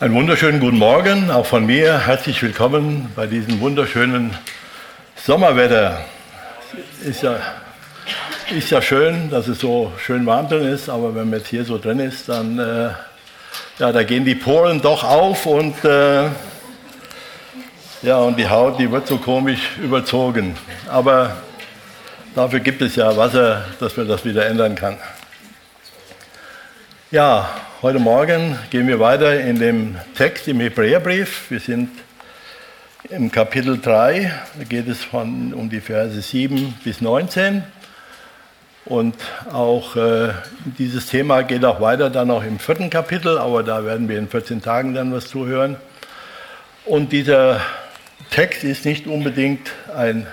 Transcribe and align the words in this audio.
Einen 0.00 0.14
wunderschönen 0.14 0.60
guten 0.60 0.78
Morgen, 0.78 1.30
auch 1.30 1.44
von 1.44 1.66
mir. 1.66 2.06
Herzlich 2.06 2.40
willkommen 2.40 3.12
bei 3.14 3.26
diesem 3.26 3.60
wunderschönen 3.60 4.34
Sommerwetter. 5.14 6.06
Ist 7.04 7.22
ja, 7.22 7.36
ist 8.50 8.70
ja 8.70 8.80
schön, 8.80 9.28
dass 9.28 9.46
es 9.46 9.58
so 9.58 9.92
schön 9.98 10.24
warm 10.24 10.48
drin 10.48 10.68
ist, 10.68 10.88
aber 10.88 11.14
wenn 11.14 11.28
man 11.28 11.40
jetzt 11.40 11.48
hier 11.48 11.66
so 11.66 11.76
drin 11.76 12.00
ist, 12.00 12.30
dann 12.30 12.58
äh, 12.58 12.88
ja, 13.78 13.92
da 13.92 14.02
gehen 14.02 14.24
die 14.24 14.34
Poren 14.34 14.80
doch 14.80 15.04
auf 15.04 15.44
und, 15.44 15.84
äh, 15.84 16.28
ja, 18.00 18.16
und 18.20 18.38
die 18.38 18.48
Haut, 18.48 18.78
die 18.78 18.90
wird 18.90 19.06
so 19.06 19.18
komisch 19.18 19.76
überzogen. 19.82 20.56
Aber 20.88 21.36
dafür 22.34 22.60
gibt 22.60 22.80
es 22.80 22.96
ja 22.96 23.14
Wasser, 23.14 23.66
dass 23.78 23.98
man 23.98 24.08
das 24.08 24.24
wieder 24.24 24.46
ändern 24.46 24.74
kann. 24.76 24.96
Ja, 27.10 27.50
Heute 27.82 27.98
Morgen 27.98 28.58
gehen 28.68 28.86
wir 28.88 29.00
weiter 29.00 29.40
in 29.40 29.58
dem 29.58 29.96
Text 30.14 30.46
im 30.48 30.60
Hebräerbrief. 30.60 31.50
Wir 31.50 31.60
sind 31.60 31.88
im 33.08 33.32
Kapitel 33.32 33.80
3, 33.80 34.30
da 34.58 34.64
geht 34.64 34.86
es 34.86 35.02
von, 35.02 35.54
um 35.54 35.70
die 35.70 35.80
Verse 35.80 36.20
7 36.20 36.74
bis 36.84 37.00
19. 37.00 37.62
Und 38.84 39.14
auch 39.50 39.96
äh, 39.96 40.28
dieses 40.76 41.06
Thema 41.06 41.40
geht 41.40 41.64
auch 41.64 41.80
weiter 41.80 42.10
dann 42.10 42.30
auch 42.30 42.44
im 42.44 42.58
vierten 42.58 42.90
Kapitel, 42.90 43.38
aber 43.38 43.62
da 43.62 43.82
werden 43.86 44.10
wir 44.10 44.18
in 44.18 44.28
14 44.28 44.60
Tagen 44.60 44.92
dann 44.92 45.10
was 45.14 45.28
zuhören. 45.28 45.76
Und 46.84 47.12
dieser 47.12 47.62
Text 48.30 48.62
ist 48.62 48.84
nicht 48.84 49.06
unbedingt 49.06 49.70
ein 49.96 50.26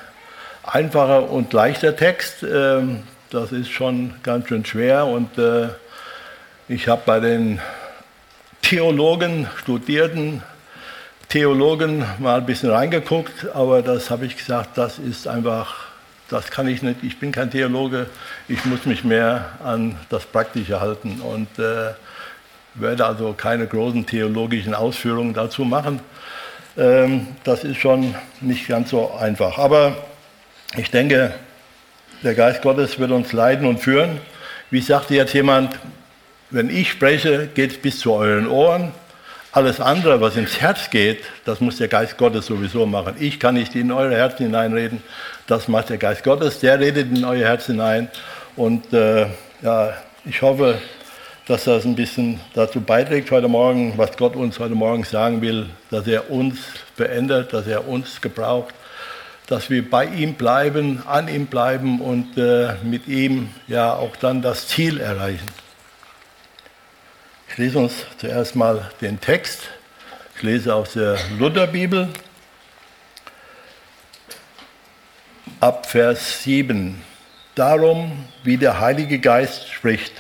einfacher 0.64 1.32
und 1.32 1.54
leichter 1.54 1.96
Text. 1.96 2.44
Ähm, 2.44 3.04
das 3.30 3.54
ist 3.54 3.72
schon 3.72 4.16
ganz 4.22 4.50
schön 4.50 4.66
schwer 4.66 5.06
und 5.06 5.38
äh, 5.38 5.70
ich 6.70 6.88
habe 6.90 7.02
bei 7.06 7.20
den 7.20 7.62
Theologen, 8.62 9.48
studierten 9.62 10.44
Theologen 11.30 12.04
mal 12.20 12.40
ein 12.40 12.46
bisschen 12.46 12.70
reingeguckt, 12.70 13.48
aber 13.54 13.82
das 13.82 14.10
habe 14.10 14.26
ich 14.26 14.36
gesagt, 14.36 14.78
das 14.78 15.00
ist 15.00 15.28
einfach, 15.28 15.76
das 16.30 16.52
kann 16.52 16.68
ich 16.68 16.82
nicht. 16.82 17.04
Ich 17.04 17.20
bin 17.20 17.32
kein 17.32 17.52
Theologe, 17.52 18.08
ich 18.50 18.66
muss 18.66 18.86
mich 18.86 19.06
mehr 19.06 19.46
an 19.64 19.96
das 20.10 20.26
Praktische 20.26 20.82
halten 20.82 21.22
und 21.22 21.48
äh, 21.58 21.94
werde 22.74 23.06
also 23.06 23.34
keine 23.34 23.66
großen 23.66 24.06
theologischen 24.06 24.74
Ausführungen 24.74 25.34
dazu 25.34 25.64
machen. 25.64 26.02
Ähm, 26.78 27.28
das 27.46 27.64
ist 27.64 27.78
schon 27.78 28.14
nicht 28.42 28.68
ganz 28.68 28.90
so 28.90 29.14
einfach. 29.14 29.58
Aber 29.58 29.96
ich 30.76 30.92
denke, 30.92 31.34
der 32.24 32.36
Geist 32.36 32.62
Gottes 32.62 33.00
wird 33.00 33.12
uns 33.12 33.32
leiten 33.32 33.66
und 33.66 33.80
führen. 33.80 34.20
Wie 34.70 34.82
sagte 34.82 35.16
jetzt 35.16 35.34
jemand, 35.34 35.78
wenn 36.50 36.70
ich 36.70 36.92
spreche, 36.92 37.50
geht 37.54 37.72
es 37.72 37.78
bis 37.78 38.00
zu 38.00 38.14
euren 38.14 38.48
Ohren. 38.48 38.92
Alles 39.52 39.80
andere, 39.80 40.22
was 40.22 40.36
ins 40.36 40.62
Herz 40.62 40.90
geht, 40.90 41.24
das 41.46 41.62
muss 41.62 41.78
der 41.78 41.88
Geist 41.88 42.18
Gottes 42.18 42.46
sowieso 42.46 42.86
machen. 42.86 43.16
Ich 43.20 43.40
kann 43.40 43.56
nicht 43.56 43.76
in 43.76 43.92
eure 43.92 44.16
Herzen 44.16 44.46
hineinreden, 44.46 45.02
das 45.48 45.68
macht 45.68 45.90
der 45.90 45.98
Geist 45.98 46.24
Gottes, 46.24 46.60
der 46.60 46.80
redet 46.80 47.10
in 47.16 47.26
euer 47.26 47.48
Herz 47.48 47.66
hinein. 47.66 48.10
Und 48.56 48.94
äh, 48.94 49.28
ja, 49.62 49.94
ich 50.26 50.42
hoffe, 50.42 50.80
dass 51.48 51.64
das 51.64 51.86
ein 51.86 51.96
bisschen 51.96 52.40
dazu 52.54 52.82
beiträgt 52.82 53.32
heute 53.32 53.48
Morgen, 53.48 53.94
was 53.98 54.16
Gott 54.18 54.36
uns 54.36 54.60
heute 54.60 54.76
Morgen 54.76 55.04
sagen 55.06 55.42
will, 55.42 55.68
dass 55.90 56.06
er 56.06 56.30
uns 56.30 56.60
verändert, 56.96 57.54
dass 57.54 57.68
er 57.68 57.88
uns 57.88 58.22
gebraucht, 58.22 58.76
dass 59.48 59.70
wir 59.70 59.90
bei 59.90 60.06
ihm 60.06 60.34
bleiben, 60.34 61.02
an 61.08 61.30
ihm 61.30 61.48
bleiben 61.48 62.02
und 62.02 62.38
äh, 62.38 62.74
mit 62.84 63.08
ihm 63.08 63.50
ja 63.68 63.94
auch 63.94 64.18
dann 64.18 64.42
das 64.42 64.68
Ziel 64.68 65.00
erreichen. 65.00 65.48
Ich 67.58 67.64
lese 67.64 67.80
uns 67.80 68.06
zuerst 68.20 68.56
mal 68.56 68.92
den 69.02 69.20
Text. 69.20 69.62
Ich 70.36 70.44
lese 70.44 70.76
aus 70.76 70.94
der 70.94 71.18
Lutherbibel 71.40 72.08
ab 75.60 75.90
Vers 75.90 76.44
7. 76.44 77.02
Darum, 77.56 78.26
wie 78.44 78.58
der 78.58 78.80
Heilige 78.80 79.18
Geist 79.18 79.70
spricht, 79.70 80.14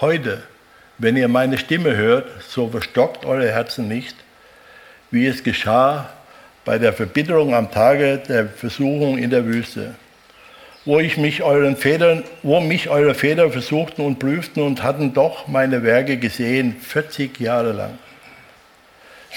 heute, 0.00 0.42
wenn 0.98 1.16
ihr 1.16 1.28
meine 1.28 1.58
Stimme 1.58 1.94
hört, 1.94 2.28
so 2.42 2.68
verstockt 2.68 3.24
eure 3.24 3.52
Herzen 3.52 3.86
nicht, 3.86 4.16
wie 5.12 5.28
es 5.28 5.44
geschah 5.44 6.10
bei 6.64 6.76
der 6.78 6.92
Verbitterung 6.92 7.54
am 7.54 7.70
Tage 7.70 8.18
der 8.18 8.48
Versuchung 8.48 9.16
in 9.16 9.30
der 9.30 9.44
Wüste 9.44 9.94
wo, 10.88 11.00
ich 11.00 11.18
mich 11.18 11.42
euren 11.42 11.76
Vätern, 11.76 12.24
wo 12.42 12.60
mich 12.60 12.88
eure 12.88 13.14
Väter 13.14 13.50
versuchten 13.50 14.00
und 14.00 14.18
prüften 14.18 14.62
und 14.62 14.82
hatten 14.82 15.12
doch 15.12 15.46
meine 15.46 15.82
Werke 15.82 16.16
gesehen, 16.16 16.76
40 16.80 17.38
Jahre 17.38 17.72
lang. 17.72 17.98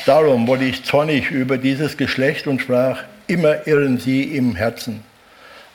Darum 0.05 0.47
wurde 0.47 0.63
ich 0.63 0.85
zornig 0.85 1.29
über 1.29 1.57
dieses 1.57 1.97
Geschlecht 1.97 2.47
und 2.47 2.61
sprach, 2.61 3.03
immer 3.27 3.67
irren 3.67 3.97
sie 3.97 4.23
im 4.23 4.55
Herzen. 4.55 5.03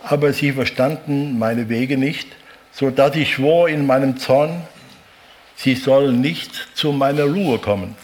Aber 0.03 0.33
sie 0.33 0.53
verstanden 0.53 1.39
meine 1.39 1.69
Wege 1.69 1.99
nicht, 1.99 2.29
so 2.73 2.89
dass 2.89 3.15
ich 3.15 3.35
schwor 3.35 3.69
in 3.69 3.87
meinem 3.87 4.17
Zorn, 4.17 4.63
sie 5.57 5.75
sollen 5.75 6.23
nicht 6.23 6.55
zu 6.73 6.93
meiner 6.93 7.25
Ruhe 7.25 7.59
kommen. 7.59 7.97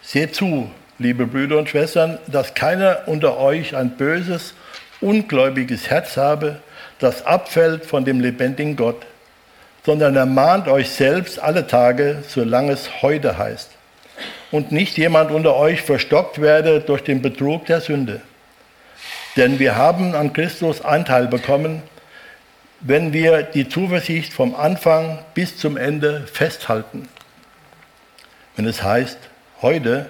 Seht 0.00 0.34
zu, 0.34 0.70
liebe 0.98 1.26
Brüder 1.26 1.58
und 1.58 1.68
Schwestern, 1.68 2.16
dass 2.28 2.54
keiner 2.54 3.00
unter 3.04 3.36
euch 3.36 3.76
ein 3.76 3.90
böses 3.98 4.54
ungläubiges 5.00 5.90
Herz 5.90 6.16
habe, 6.16 6.60
das 6.98 7.24
abfällt 7.24 7.86
von 7.86 8.04
dem 8.04 8.20
lebendigen 8.20 8.76
Gott, 8.76 9.06
sondern 9.84 10.16
ermahnt 10.16 10.68
euch 10.68 10.90
selbst 10.90 11.38
alle 11.38 11.66
Tage, 11.66 12.22
solange 12.26 12.72
es 12.72 13.02
heute 13.02 13.38
heißt. 13.38 13.70
Und 14.50 14.72
nicht 14.72 14.96
jemand 14.96 15.30
unter 15.30 15.56
euch 15.56 15.82
verstockt 15.82 16.40
werde 16.40 16.80
durch 16.80 17.02
den 17.02 17.22
Betrug 17.22 17.66
der 17.66 17.80
Sünde. 17.80 18.20
Denn 19.36 19.58
wir 19.58 19.76
haben 19.76 20.14
an 20.14 20.32
Christus 20.32 20.80
Anteil 20.80 21.28
bekommen, 21.28 21.82
wenn 22.80 23.12
wir 23.12 23.42
die 23.42 23.68
Zuversicht 23.68 24.32
vom 24.32 24.54
Anfang 24.54 25.18
bis 25.34 25.56
zum 25.56 25.76
Ende 25.76 26.26
festhalten. 26.32 27.08
Wenn 28.56 28.66
es 28.66 28.82
heißt, 28.82 29.18
heute, 29.62 30.06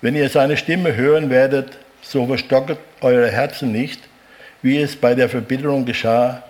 wenn 0.00 0.14
ihr 0.14 0.28
seine 0.28 0.56
Stimme 0.56 0.96
hören 0.96 1.30
werdet, 1.30 1.78
so 2.02 2.26
verstocket 2.26 2.78
eure 3.00 3.30
Herzen 3.30 3.72
nicht, 3.72 4.00
wie 4.64 4.78
es 4.78 4.96
bei 4.96 5.14
der 5.14 5.28
Verbitterung 5.28 5.84
geschah. 5.84 6.42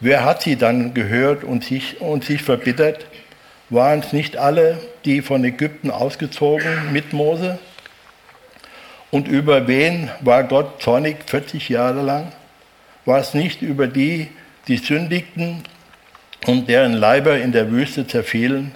Wer 0.00 0.22
hat 0.26 0.42
sie 0.42 0.56
dann 0.56 0.92
gehört 0.92 1.44
und 1.44 1.64
sich, 1.64 1.98
und 1.98 2.22
sich 2.22 2.42
verbittert? 2.42 3.06
Waren 3.70 4.00
es 4.00 4.12
nicht 4.12 4.36
alle, 4.36 4.78
die 5.06 5.22
von 5.22 5.42
Ägypten 5.42 5.90
ausgezogen 5.90 6.92
mit 6.92 7.14
Mose? 7.14 7.58
Und 9.10 9.28
über 9.28 9.66
wen 9.66 10.10
war 10.20 10.44
Gott 10.44 10.82
zornig 10.82 11.16
40 11.26 11.70
Jahre 11.70 12.02
lang? 12.02 12.32
War 13.06 13.18
es 13.18 13.32
nicht 13.32 13.62
über 13.62 13.86
die, 13.86 14.28
die 14.68 14.76
sündigten 14.76 15.62
und 16.46 16.68
deren 16.68 16.92
Leiber 16.92 17.38
in 17.38 17.52
der 17.52 17.70
Wüste 17.70 18.06
zerfielen? 18.06 18.74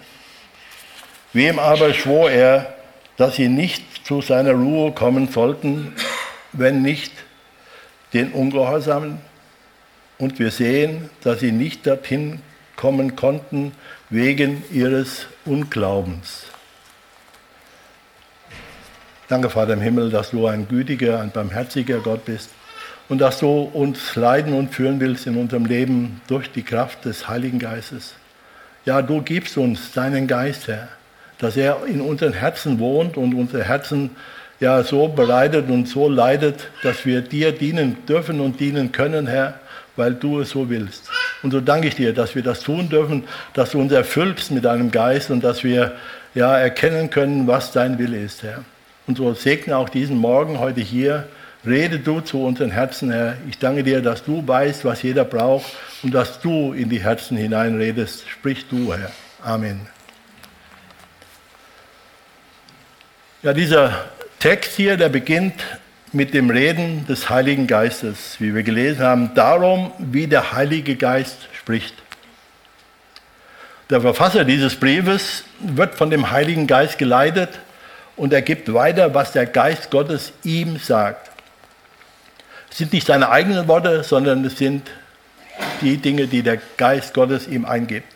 Wem 1.34 1.58
aber 1.58 1.92
schwor 1.92 2.30
er, 2.30 2.72
dass 3.18 3.36
sie 3.36 3.48
nicht 3.48 4.06
zu 4.06 4.22
seiner 4.22 4.52
Ruhe 4.52 4.92
kommen 4.92 5.28
sollten, 5.28 5.92
wenn 6.52 6.80
nicht 6.80 7.12
den 8.12 8.32
Ungehorsamen 8.32 9.18
und 10.18 10.38
wir 10.38 10.50
sehen, 10.50 11.10
dass 11.22 11.40
sie 11.40 11.52
nicht 11.52 11.86
dorthin 11.86 12.40
kommen 12.76 13.16
konnten 13.16 13.72
wegen 14.10 14.62
ihres 14.72 15.26
Unglaubens. 15.44 16.44
Danke, 19.28 19.50
Vater 19.50 19.72
im 19.72 19.80
Himmel, 19.80 20.10
dass 20.10 20.30
du 20.30 20.46
ein 20.46 20.68
gütiger, 20.68 21.20
ein 21.20 21.30
barmherziger 21.30 22.00
Gott 22.00 22.24
bist 22.24 22.50
und 23.08 23.18
dass 23.18 23.40
du 23.40 23.70
uns 23.72 24.14
leiden 24.14 24.52
und 24.52 24.74
führen 24.74 25.00
willst 25.00 25.26
in 25.26 25.36
unserem 25.36 25.64
Leben 25.64 26.20
durch 26.26 26.50
die 26.50 26.62
Kraft 26.62 27.04
des 27.04 27.28
Heiligen 27.28 27.58
Geistes. 27.58 28.14
Ja, 28.84 29.00
du 29.00 29.22
gibst 29.22 29.56
uns 29.56 29.92
deinen 29.92 30.26
Geist, 30.26 30.68
Herr, 30.68 30.88
dass 31.38 31.56
er 31.56 31.86
in 31.86 32.00
unseren 32.00 32.32
Herzen 32.32 32.78
wohnt 32.78 33.16
und 33.16 33.34
unsere 33.34 33.64
Herzen 33.64 34.10
ja 34.62 34.82
so 34.84 35.08
bereitet 35.08 35.68
und 35.68 35.88
so 35.88 36.08
leidet, 36.08 36.68
dass 36.82 37.04
wir 37.04 37.20
dir 37.20 37.52
dienen 37.52 38.06
dürfen 38.06 38.40
und 38.40 38.60
dienen 38.60 38.92
können, 38.92 39.26
Herr, 39.26 39.60
weil 39.96 40.14
du 40.14 40.40
es 40.40 40.50
so 40.50 40.70
willst. 40.70 41.10
Und 41.42 41.50
so 41.50 41.60
danke 41.60 41.88
ich 41.88 41.96
dir, 41.96 42.14
dass 42.14 42.36
wir 42.36 42.42
das 42.42 42.60
tun 42.60 42.88
dürfen, 42.88 43.24
dass 43.54 43.72
du 43.72 43.80
uns 43.80 43.92
erfüllst 43.92 44.52
mit 44.52 44.64
deinem 44.64 44.92
Geist 44.92 45.30
und 45.30 45.42
dass 45.42 45.64
wir 45.64 45.96
ja 46.34 46.56
erkennen 46.56 47.10
können, 47.10 47.48
was 47.48 47.72
dein 47.72 47.98
Wille 47.98 48.18
ist, 48.18 48.44
Herr. 48.44 48.64
Und 49.08 49.18
so 49.18 49.34
segne 49.34 49.76
auch 49.76 49.88
diesen 49.88 50.16
Morgen 50.16 50.60
heute 50.60 50.80
hier. 50.80 51.26
Rede 51.66 51.98
du 51.98 52.20
zu 52.20 52.44
unseren 52.44 52.70
Herzen, 52.70 53.10
Herr. 53.10 53.36
Ich 53.48 53.58
danke 53.58 53.82
dir, 53.82 54.00
dass 54.00 54.24
du 54.24 54.46
weißt, 54.46 54.84
was 54.84 55.02
jeder 55.02 55.24
braucht 55.24 55.66
und 56.04 56.14
dass 56.14 56.40
du 56.40 56.72
in 56.72 56.88
die 56.88 57.00
Herzen 57.00 57.36
hineinredest. 57.36 58.28
Sprich 58.28 58.68
du, 58.68 58.94
Herr. 58.94 59.10
Amen. 59.42 59.80
Ja, 63.42 63.52
dieser 63.52 64.04
Text 64.42 64.74
hier, 64.74 64.96
der 64.96 65.08
beginnt 65.08 65.54
mit 66.10 66.34
dem 66.34 66.50
Reden 66.50 67.06
des 67.06 67.30
Heiligen 67.30 67.68
Geistes, 67.68 68.40
wie 68.40 68.52
wir 68.52 68.64
gelesen 68.64 69.04
haben, 69.04 69.34
darum, 69.36 69.92
wie 69.98 70.26
der 70.26 70.50
Heilige 70.50 70.96
Geist 70.96 71.36
spricht. 71.56 71.94
Der 73.88 74.00
Verfasser 74.00 74.44
dieses 74.44 74.74
Briefes 74.74 75.44
wird 75.60 75.94
von 75.94 76.10
dem 76.10 76.32
Heiligen 76.32 76.66
Geist 76.66 76.98
geleitet 76.98 77.50
und 78.16 78.32
er 78.32 78.42
gibt 78.42 78.74
weiter, 78.74 79.14
was 79.14 79.30
der 79.30 79.46
Geist 79.46 79.92
Gottes 79.92 80.32
ihm 80.42 80.76
sagt. 80.76 81.30
Es 82.68 82.78
sind 82.78 82.92
nicht 82.92 83.06
seine 83.06 83.28
eigenen 83.28 83.68
Worte, 83.68 84.02
sondern 84.02 84.44
es 84.44 84.58
sind 84.58 84.90
die 85.82 85.98
Dinge, 85.98 86.26
die 86.26 86.42
der 86.42 86.58
Geist 86.78 87.14
Gottes 87.14 87.46
ihm 87.46 87.64
eingibt. 87.64 88.12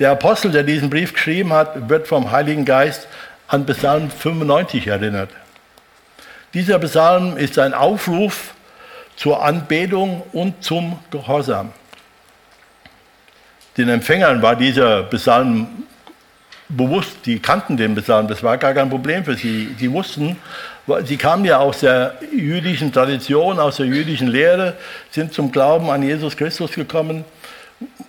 Der 0.00 0.10
Apostel, 0.10 0.50
der 0.50 0.64
diesen 0.64 0.90
Brief 0.90 1.12
geschrieben 1.12 1.52
hat, 1.52 1.88
wird 1.88 2.08
vom 2.08 2.32
Heiligen 2.32 2.64
Geist 2.64 3.06
an 3.46 3.64
Psalm 3.66 4.10
95 4.10 4.88
erinnert. 4.88 5.30
Dieser 6.54 6.78
Psalm 6.78 7.36
ist 7.36 7.58
ein 7.58 7.74
Aufruf 7.74 8.54
zur 9.16 9.42
Anbetung 9.42 10.22
und 10.32 10.62
zum 10.62 11.00
Gehorsam. 11.10 11.72
Den 13.76 13.88
Empfängern 13.88 14.40
war 14.40 14.54
dieser 14.54 15.02
Psalm 15.02 15.66
bewusst, 16.68 17.16
die 17.26 17.40
kannten 17.40 17.76
den 17.76 17.96
Psalm, 17.96 18.28
das 18.28 18.44
war 18.44 18.56
gar 18.56 18.72
kein 18.72 18.88
Problem 18.88 19.24
für 19.24 19.34
sie. 19.34 19.74
Sie 19.76 19.90
wussten, 19.90 20.36
sie 21.04 21.16
kamen 21.16 21.44
ja 21.44 21.58
aus 21.58 21.80
der 21.80 22.14
jüdischen 22.32 22.92
Tradition, 22.92 23.58
aus 23.58 23.78
der 23.78 23.86
jüdischen 23.86 24.28
Lehre, 24.28 24.74
sind 25.10 25.32
zum 25.32 25.50
Glauben 25.50 25.90
an 25.90 26.04
Jesus 26.04 26.36
Christus 26.36 26.70
gekommen 26.70 27.24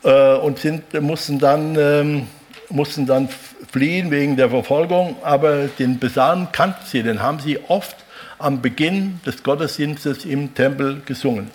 äh, 0.03 0.35
und 0.35 0.59
sind, 0.59 0.93
mussten, 1.01 1.39
dann, 1.39 1.75
ähm, 1.79 2.27
mussten 2.69 3.07
dann 3.07 3.27
fliehen 3.71 4.11
wegen 4.11 4.37
der 4.37 4.51
Verfolgung, 4.51 5.15
aber 5.23 5.65
den 5.79 5.99
Psalm 5.99 6.49
kannten 6.51 6.85
sie, 6.85 7.01
den 7.01 7.23
haben 7.23 7.39
sie 7.39 7.59
oft 7.67 8.04
am 8.39 8.61
Beginn 8.61 9.19
des 9.25 9.43
Gottesdienstes 9.43 10.25
im 10.25 10.53
Tempel 10.53 11.01
gesungen. 11.05 11.51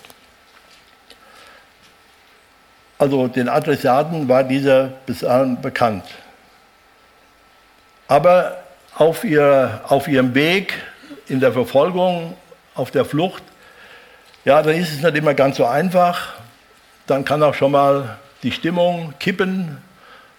Also 2.97 3.27
den 3.27 3.49
Adressaten 3.49 4.27
war 4.27 4.43
dieser 4.43 4.89
Psalm 5.07 5.59
bekannt. 5.61 6.05
Aber 8.07 8.63
auf, 8.95 9.23
ihr, 9.23 9.81
auf 9.87 10.07
ihrem 10.07 10.35
Weg 10.35 10.73
in 11.27 11.39
der 11.39 11.51
Verfolgung, 11.51 12.35
auf 12.75 12.91
der 12.91 13.05
Flucht, 13.05 13.41
ja, 14.45 14.61
dann 14.61 14.75
ist 14.75 14.91
es 14.91 15.01
nicht 15.01 15.15
immer 15.15 15.33
ganz 15.33 15.57
so 15.57 15.65
einfach. 15.65 16.33
Dann 17.07 17.25
kann 17.25 17.41
auch 17.41 17.53
schon 17.53 17.71
mal 17.71 18.17
die 18.43 18.51
Stimmung 18.51 19.13
kippen. 19.19 19.77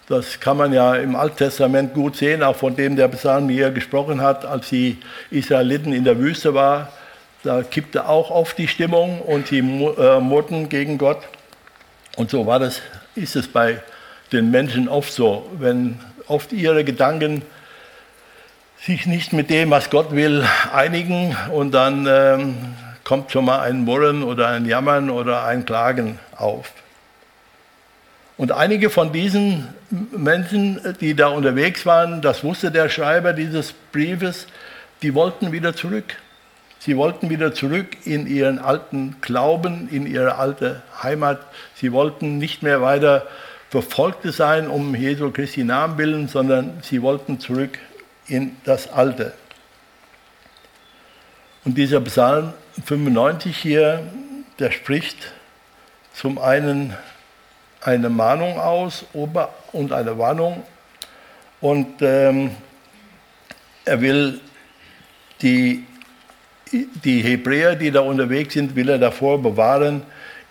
Das 0.09 0.41
kann 0.41 0.57
man 0.57 0.73
ja 0.73 0.97
im 0.97 1.15
Alttestament 1.15 1.95
gut 1.95 2.17
sehen, 2.17 2.43
auch 2.43 2.57
von 2.57 2.75
dem 2.75 2.97
der 2.97 3.09
Psalm 3.09 3.49
hier 3.49 3.71
gesprochen 3.71 4.21
hat, 4.21 4.45
als 4.45 4.69
die 4.69 4.99
Israeliten 5.31 5.93
in 5.93 6.05
der 6.05 6.19
Wüste 6.19 6.55
waren. 6.55 6.89
Da 7.45 7.63
kippte 7.63 8.09
auch 8.09 8.31
oft 8.31 8.59
die 8.59 8.69
Stimmung 8.69 9.21
und 9.21 9.49
sie 9.49 9.59
äh, 9.59 10.21
murrten 10.21 10.69
gegen 10.69 10.99
Gott. 10.99 11.19
Und 12.17 12.31
so 12.31 12.47
war 12.47 12.59
das, 12.59 12.83
ist 13.15 13.37
es 13.37 13.49
bei 13.49 13.81
den 14.33 14.51
Menschen 14.51 14.89
oft 14.89 15.13
so, 15.13 15.49
wenn 15.59 15.99
oft 16.27 16.53
ihre 16.53 16.85
Gedanken 16.85 17.43
sich 18.85 19.07
nicht 19.07 19.33
mit 19.33 19.51
dem, 19.51 19.71
was 19.71 19.91
Gott 19.91 20.13
will, 20.13 20.45
einigen 20.73 21.37
und 21.53 21.73
dann 21.73 22.07
ähm, 22.09 22.57
kommt 23.05 23.31
schon 23.31 23.45
mal 23.45 23.61
ein 23.61 23.85
Murren 23.85 24.23
oder 24.23 24.49
ein 24.49 24.67
Jammern 24.67 25.11
oder 25.11 25.45
ein 25.45 25.65
Klagen 25.65 26.19
auf. 26.37 26.73
Und 28.43 28.51
einige 28.51 28.91
von 28.91 29.13
diesen 29.13 29.69
Menschen, 30.11 30.81
die 31.01 31.15
da 31.15 31.29
unterwegs 31.29 31.87
waren, 31.87 32.23
das 32.23 32.43
wusste 32.43 32.73
der 32.73 32.89
Schreiber 32.89 33.35
dieses 33.35 33.73
Briefes, 33.93 34.49
die 35.01 35.15
wollten 35.15 35.53
wieder 35.53 35.77
zurück. 35.77 36.17
Sie 36.81 36.97
wollten 36.97 37.31
wieder 37.31 37.55
zurück 37.55 37.97
in 38.05 38.27
ihren 38.27 38.59
alten 38.59 39.15
Glauben, 39.21 39.89
in 39.93 40.09
ihre 40.09 40.39
alte 40.39 40.83
Heimat. 41.05 41.39
Sie 41.77 41.93
wollten 41.93 42.39
nicht 42.39 42.65
mehr 42.65 42.83
weiter 42.83 43.29
Verfolgte 43.71 44.33
sein 44.33 44.67
um 44.67 44.97
Jesu 44.97 45.31
Christi 45.31 45.63
Namen 45.63 45.97
willen, 45.97 46.27
sondern 46.27 46.81
sie 46.83 47.01
wollten 47.01 47.39
zurück 47.39 47.79
in 48.27 48.57
das 48.65 48.93
Alte. 48.93 49.35
Und 51.65 51.79
dieser 51.79 52.01
Psalm 52.01 52.55
95 52.87 53.57
hier, 53.57 54.03
der 54.59 54.73
spricht 54.73 55.31
zum 56.13 56.39
einen 56.39 56.97
eine 57.85 58.09
Mahnung 58.09 58.59
aus 58.59 59.05
und 59.13 59.93
eine 59.93 60.19
Warnung. 60.19 60.63
Und 61.61 62.01
ähm, 62.01 62.51
er 63.85 64.01
will 64.01 64.41
die, 65.41 65.85
die 66.73 67.21
Hebräer, 67.21 67.77
die 67.77 67.91
da 67.91 68.01
unterwegs 68.01 68.55
sind, 68.55 68.75
will 68.75 68.89
er 68.89 68.99
davor 68.99 69.41
bewahren, 69.43 70.03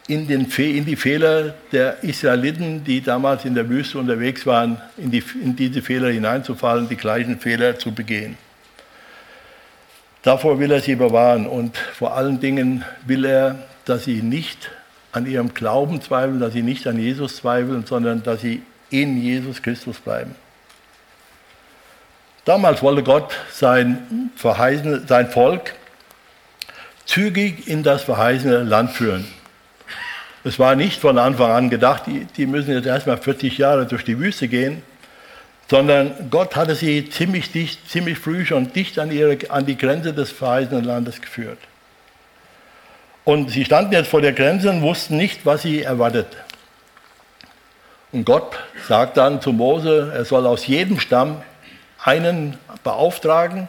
in, 0.08 0.28
den, 0.28 0.46
in 0.58 0.86
die 0.86 0.96
Fehler 0.96 1.54
der 1.72 2.04
Israeliten, 2.04 2.84
die 2.84 3.02
damals 3.02 3.46
in 3.46 3.56
der 3.56 3.70
Wüste 3.70 3.98
unterwegs 3.98 4.46
waren, 4.46 4.82
in, 4.98 5.12
die, 5.12 5.24
in 5.42 5.56
diese 5.56 5.82
Fehler 5.82 6.10
hineinzufallen, 6.10 6.90
die 6.90 6.98
gleichen 6.98 7.40
Fehler 7.40 7.78
zu 7.78 7.94
begehen. 7.94 8.38
Davor 10.24 10.60
will 10.60 10.72
er 10.72 10.82
sie 10.82 10.96
bewahren 10.96 11.48
und 11.48 11.78
vor 11.78 12.16
allen 12.16 12.40
Dingen 12.40 12.84
will 13.06 13.26
er, 13.26 13.60
dass 13.86 14.04
sie 14.04 14.22
nicht 14.22 14.70
an 15.12 15.26
ihrem 15.26 15.54
Glauben 15.54 16.02
zweifeln, 16.02 16.40
dass 16.40 16.54
sie 16.54 16.62
nicht 16.62 16.88
an 16.88 16.98
Jesus 16.98 17.38
zweifeln, 17.38 17.86
sondern 17.86 18.24
dass 18.24 18.42
sie 18.42 18.62
in 18.90 19.22
Jesus 19.22 19.62
Christus 19.62 20.00
bleiben. 20.00 20.36
Damals 22.46 22.82
wollte 22.82 23.04
Gott 23.04 23.36
sein, 23.52 24.32
sein 25.08 25.30
Volk 25.30 25.74
zügig 27.06 27.68
in 27.68 27.84
das 27.84 28.04
verheißene 28.04 28.64
Land 28.64 28.92
führen. 28.92 29.28
Es 30.44 30.58
war 30.58 30.76
nicht 30.76 31.00
von 31.00 31.18
Anfang 31.20 31.52
an 31.52 31.70
gedacht, 31.70 32.04
die, 32.08 32.26
die 32.26 32.48
müssen 32.48 32.74
jetzt 32.74 32.88
erstmal 32.88 33.18
40 33.18 33.58
Jahre 33.60 33.86
durch 33.86 34.04
die 34.04 34.18
Wüste 34.18 34.48
gehen, 34.48 34.82
sondern 35.70 36.30
Gott 36.32 36.56
hatte 36.56 36.74
sie 36.74 37.10
ziemlich 37.10 37.52
dicht, 37.52 37.90
ziemlich 37.90 38.18
früh 38.18 38.46
schon 38.46 38.74
dicht 38.74 38.98
an, 38.98 39.12
ihre, 39.12 39.38
an 39.50 39.66
die 39.66 39.78
Grenze 39.78 40.14
des 40.14 40.32
verheißenen 40.32 40.84
Landes 40.84 41.22
geführt. 41.22 41.60
Und 43.24 43.52
sie 43.52 43.66
standen 43.66 43.94
jetzt 43.94 44.10
vor 44.10 44.22
der 44.22 44.34
Grenze 44.34 44.70
und 44.70 44.82
wussten 44.82 45.18
nicht, 45.18 45.46
was 45.46 45.62
sie 45.62 45.84
erwartet. 45.84 46.28
Und 48.12 48.26
Gott 48.26 48.60
sagt 48.88 49.18
dann 49.18 49.42
zu 49.42 49.54
Mose, 49.54 50.12
er 50.14 50.26
soll 50.26 50.46
aus 50.46 50.68
jedem 50.68 51.00
Stamm 51.00 51.42
einen 52.04 52.58
beauftragen, 52.84 53.68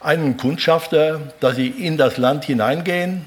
einen 0.00 0.36
Kundschafter, 0.36 1.20
dass 1.40 1.56
sie 1.56 1.68
in 1.68 1.96
das 1.96 2.18
Land 2.18 2.44
hineingehen 2.44 3.26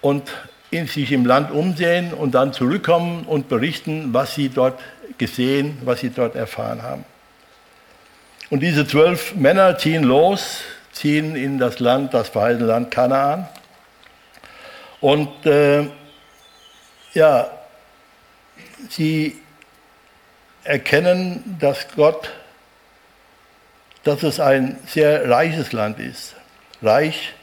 und 0.00 0.30
sich 0.70 1.10
im 1.10 1.26
Land 1.26 1.50
umsehen 1.50 2.12
und 2.12 2.32
dann 2.32 2.52
zurückkommen 2.52 3.24
und 3.24 3.48
berichten, 3.48 4.12
was 4.12 4.34
sie 4.34 4.50
dort 4.50 4.78
gesehen, 5.18 5.78
was 5.84 6.00
sie 6.00 6.10
dort 6.10 6.36
erfahren 6.36 6.82
haben. 6.82 7.04
Und 8.50 8.60
diese 8.60 8.86
zwölf 8.86 9.34
Männer 9.34 9.78
ziehen 9.78 10.04
los, 10.04 10.60
ziehen 10.92 11.34
in 11.34 11.58
das 11.58 11.80
Land, 11.80 12.14
das 12.14 12.28
verheißene 12.28 12.66
Land 12.66 12.90
Kanaan. 12.90 13.48
Und 15.00 15.46
äh, 15.46 15.86
ja, 17.14 17.50
sie 18.88 19.40
erkennen, 20.64 21.56
dass 21.58 21.86
Gott, 21.96 22.30
dass 24.04 24.22
es 24.22 24.40
ein 24.40 24.78
sehr 24.86 25.28
reiches 25.28 25.72
Land 25.72 25.98
ist. 25.98 26.34
Reich 26.82 27.34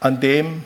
an 0.00 0.20
dem, 0.20 0.64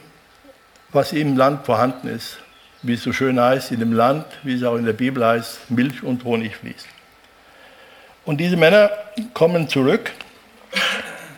was 0.90 1.12
im 1.12 1.36
Land 1.36 1.66
vorhanden 1.66 2.08
ist. 2.08 2.38
Wie 2.82 2.94
es 2.94 3.02
so 3.02 3.12
schön 3.12 3.38
heißt, 3.38 3.72
in 3.72 3.80
dem 3.80 3.92
Land, 3.92 4.24
wie 4.42 4.54
es 4.54 4.62
auch 4.62 4.76
in 4.76 4.86
der 4.86 4.94
Bibel 4.94 5.24
heißt, 5.24 5.70
Milch 5.70 6.02
und 6.02 6.24
Honig 6.24 6.56
fließt. 6.56 6.86
Und 8.24 8.38
diese 8.38 8.56
Männer 8.56 8.90
kommen 9.34 9.68
zurück 9.68 10.10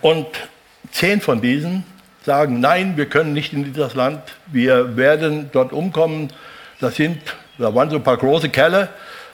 und 0.02 0.26
zehn 0.92 1.21
von 1.21 1.40
diesen 1.40 1.85
sagen, 2.25 2.61
nein, 2.61 2.97
wir 2.97 3.07
können 3.07 3.33
nicht 3.33 3.52
in 3.52 3.64
dieses 3.64 3.95
Land, 3.95 4.21
wir 4.47 4.97
werden 4.97 5.50
dort 5.52 5.73
umkommen. 5.73 6.29
Das 6.81 6.97
sind, 6.97 7.19
da 7.59 7.75
waren 7.75 7.91
so 7.91 7.97
ein 7.97 8.02
paar 8.02 8.17
große 8.17 8.49
Kerle 8.49 8.88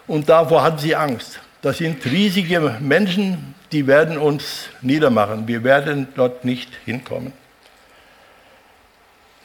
und 0.06 0.28
davor 0.28 0.62
hatten 0.62 0.78
sie 0.78 0.94
Angst. 0.94 1.40
Das 1.62 1.78
sind 1.78 2.04
riesige 2.06 2.76
Menschen, 2.80 3.54
die 3.72 3.86
werden 3.86 4.16
uns 4.16 4.68
niedermachen. 4.80 5.48
Wir 5.48 5.64
werden 5.64 6.08
dort 6.14 6.44
nicht 6.44 6.70
hinkommen. 6.84 7.32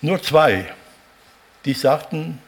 Nur 0.01 0.21
zwei, 0.21 0.65
die 1.65 1.73
sagten, 1.73 2.39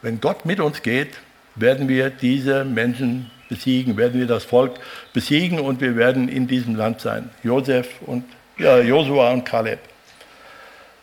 wenn 0.00 0.20
Gott 0.20 0.44
mit 0.44 0.60
uns 0.60 0.82
geht, 0.82 1.18
werden 1.56 1.88
wir 1.88 2.10
diese 2.10 2.64
Menschen 2.64 3.30
besiegen, 3.48 3.96
werden 3.96 4.18
wir 4.18 4.26
das 4.26 4.44
Volk 4.44 4.78
besiegen 5.12 5.58
und 5.58 5.80
wir 5.80 5.96
werden 5.96 6.28
in 6.28 6.46
diesem 6.46 6.76
Land 6.76 7.00
sein. 7.00 7.30
Josef 7.42 7.88
und 8.06 8.24
ja, 8.58 8.78
Josua 8.78 9.30
und 9.30 9.44
Kaleb. 9.44 9.80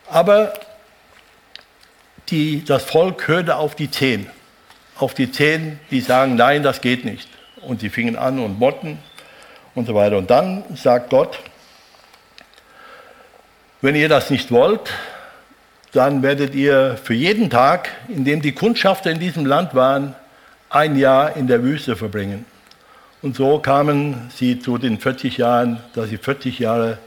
Aber 0.08 0.52
die, 2.28 2.64
das 2.64 2.84
Volk 2.84 3.28
hörte 3.28 3.56
auf 3.56 3.74
die 3.74 3.90
Zehn, 3.90 4.28
auf 4.96 5.14
die 5.14 5.30
Zehn, 5.30 5.78
die 5.90 6.00
sagen, 6.00 6.36
nein, 6.36 6.62
das 6.62 6.80
geht 6.80 7.04
nicht. 7.04 7.28
Und 7.62 7.80
sie 7.80 7.88
fingen 7.88 8.16
an 8.16 8.38
und 8.38 8.58
motten 8.58 8.98
und 9.74 9.86
so 9.86 9.94
weiter. 9.94 10.18
Und 10.18 10.30
dann 10.30 10.64
sagt 10.74 11.10
Gott, 11.10 11.38
wenn 13.82 13.94
ihr 13.94 14.08
das 14.08 14.30
nicht 14.30 14.50
wollt, 14.50 14.92
dann 15.92 16.22
werdet 16.22 16.54
ihr 16.54 16.98
für 17.02 17.14
jeden 17.14 17.50
Tag, 17.50 17.90
in 18.08 18.24
dem 18.24 18.42
die 18.42 18.52
Kundschafter 18.52 19.10
in 19.10 19.18
diesem 19.18 19.46
Land 19.46 19.74
waren, 19.74 20.14
ein 20.68 20.96
Jahr 20.96 21.36
in 21.36 21.46
der 21.46 21.62
Wüste 21.62 21.96
verbringen. 21.96 22.44
Und 23.22 23.36
so 23.36 23.58
kamen 23.58 24.30
sie 24.34 24.58
zu 24.58 24.78
den 24.78 24.98
40 24.98 25.38
Jahren, 25.38 25.80
dass 25.94 26.10
sie 26.10 26.18
40 26.18 26.58
Jahre 26.58 26.98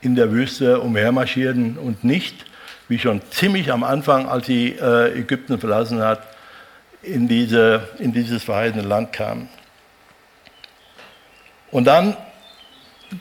in 0.00 0.14
der 0.14 0.32
Wüste 0.32 0.80
umhermarschierten 0.80 1.78
und 1.78 2.04
nicht, 2.04 2.44
wie 2.88 2.98
schon 2.98 3.20
ziemlich 3.30 3.72
am 3.72 3.82
Anfang, 3.82 4.28
als 4.28 4.46
sie 4.46 4.72
äh, 4.72 5.18
Ägypten 5.18 5.58
verlassen 5.58 6.00
hat, 6.00 6.22
in, 7.02 7.28
diese, 7.28 7.88
in 7.98 8.12
dieses 8.12 8.44
verheißene 8.44 8.82
Land 8.82 9.12
kamen. 9.12 9.48
Und 11.70 11.86
dann 11.86 12.16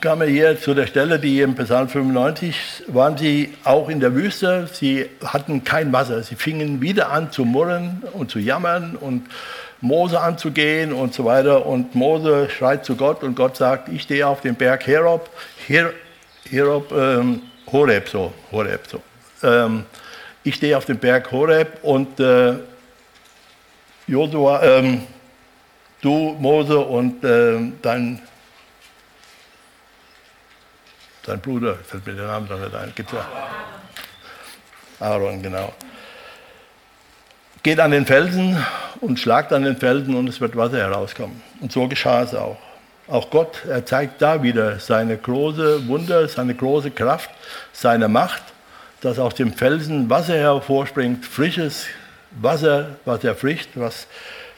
kam 0.01 0.21
er 0.21 0.27
hier 0.27 0.59
zu 0.59 0.73
der 0.73 0.87
Stelle, 0.87 1.19
die 1.19 1.41
im 1.41 1.55
Psalm 1.55 1.87
95 1.89 2.83
waren 2.87 3.17
sie 3.17 3.53
auch 3.63 3.89
in 3.89 3.99
der 3.99 4.15
Wüste. 4.15 4.67
Sie 4.71 5.09
hatten 5.23 5.63
kein 5.63 5.93
Wasser. 5.93 6.23
Sie 6.23 6.35
fingen 6.35 6.81
wieder 6.81 7.11
an 7.11 7.31
zu 7.31 7.45
murren 7.45 8.03
und 8.13 8.31
zu 8.31 8.39
jammern 8.39 8.95
und 8.95 9.27
Mose 9.81 10.19
anzugehen 10.19 10.91
und 10.93 11.13
so 11.13 11.25
weiter. 11.25 11.65
Und 11.65 11.95
Mose 11.95 12.49
schreit 12.49 12.85
zu 12.85 12.95
Gott 12.95 13.23
und 13.23 13.35
Gott 13.35 13.57
sagt, 13.57 13.89
ich 13.89 14.03
stehe 14.03 14.27
auf 14.27 14.41
dem 14.41 14.55
Berg 14.55 14.87
Herob, 14.87 15.29
Her, 15.67 15.91
Herob, 16.49 16.91
ähm, 16.91 17.41
Horeb, 17.71 18.07
so, 18.07 18.33
Horeb, 18.51 18.87
so. 18.87 19.01
Ähm, 19.43 19.85
ich 20.43 20.55
stehe 20.55 20.77
auf 20.77 20.85
dem 20.85 20.97
Berg 20.97 21.31
Horeb 21.31 21.79
und 21.83 22.19
äh, 22.19 22.55
Josua, 24.07 24.61
ähm, 24.63 25.07
du 26.01 26.35
Mose 26.39 26.79
und 26.79 27.23
äh, 27.23 27.71
dein 27.81 28.21
sein 31.25 31.41
Bruder, 31.41 31.75
fällt 31.75 32.05
mir 32.05 32.13
der 32.13 32.27
Name 32.27 32.47
noch 32.47 32.59
nicht 32.59 32.75
ein, 32.75 32.91
gibt's 32.93 33.11
ja. 33.11 33.25
Aaron, 34.99 35.41
genau. 35.41 35.73
Geht 37.63 37.79
an 37.79 37.89
den 37.89 38.05
Felsen 38.05 38.63
und 39.01 39.19
schlagt 39.19 39.51
an 39.51 39.63
den 39.63 39.75
Felsen 39.75 40.15
und 40.15 40.29
es 40.29 40.39
wird 40.39 40.55
Wasser 40.55 40.77
herauskommen. 40.77 41.41
Und 41.61 41.71
so 41.71 41.87
geschah 41.87 42.21
es 42.21 42.35
auch. 42.35 42.57
Auch 43.07 43.29
Gott, 43.29 43.63
er 43.69 43.85
zeigt 43.85 44.19
da 44.21 44.41
wieder 44.41 44.79
seine 44.79 45.17
große 45.17 45.87
Wunder, 45.87 46.27
seine 46.27 46.55
große 46.55 46.89
Kraft, 46.89 47.29
seine 47.71 48.07
Macht, 48.07 48.41
dass 49.01 49.19
aus 49.19 49.35
dem 49.35 49.53
Felsen 49.53 50.09
Wasser 50.09 50.35
hervorspringt, 50.35 51.23
frisches 51.23 51.85
Wasser, 52.31 52.95
was 53.05 53.23
erfrischt, 53.23 53.69
was 53.75 54.07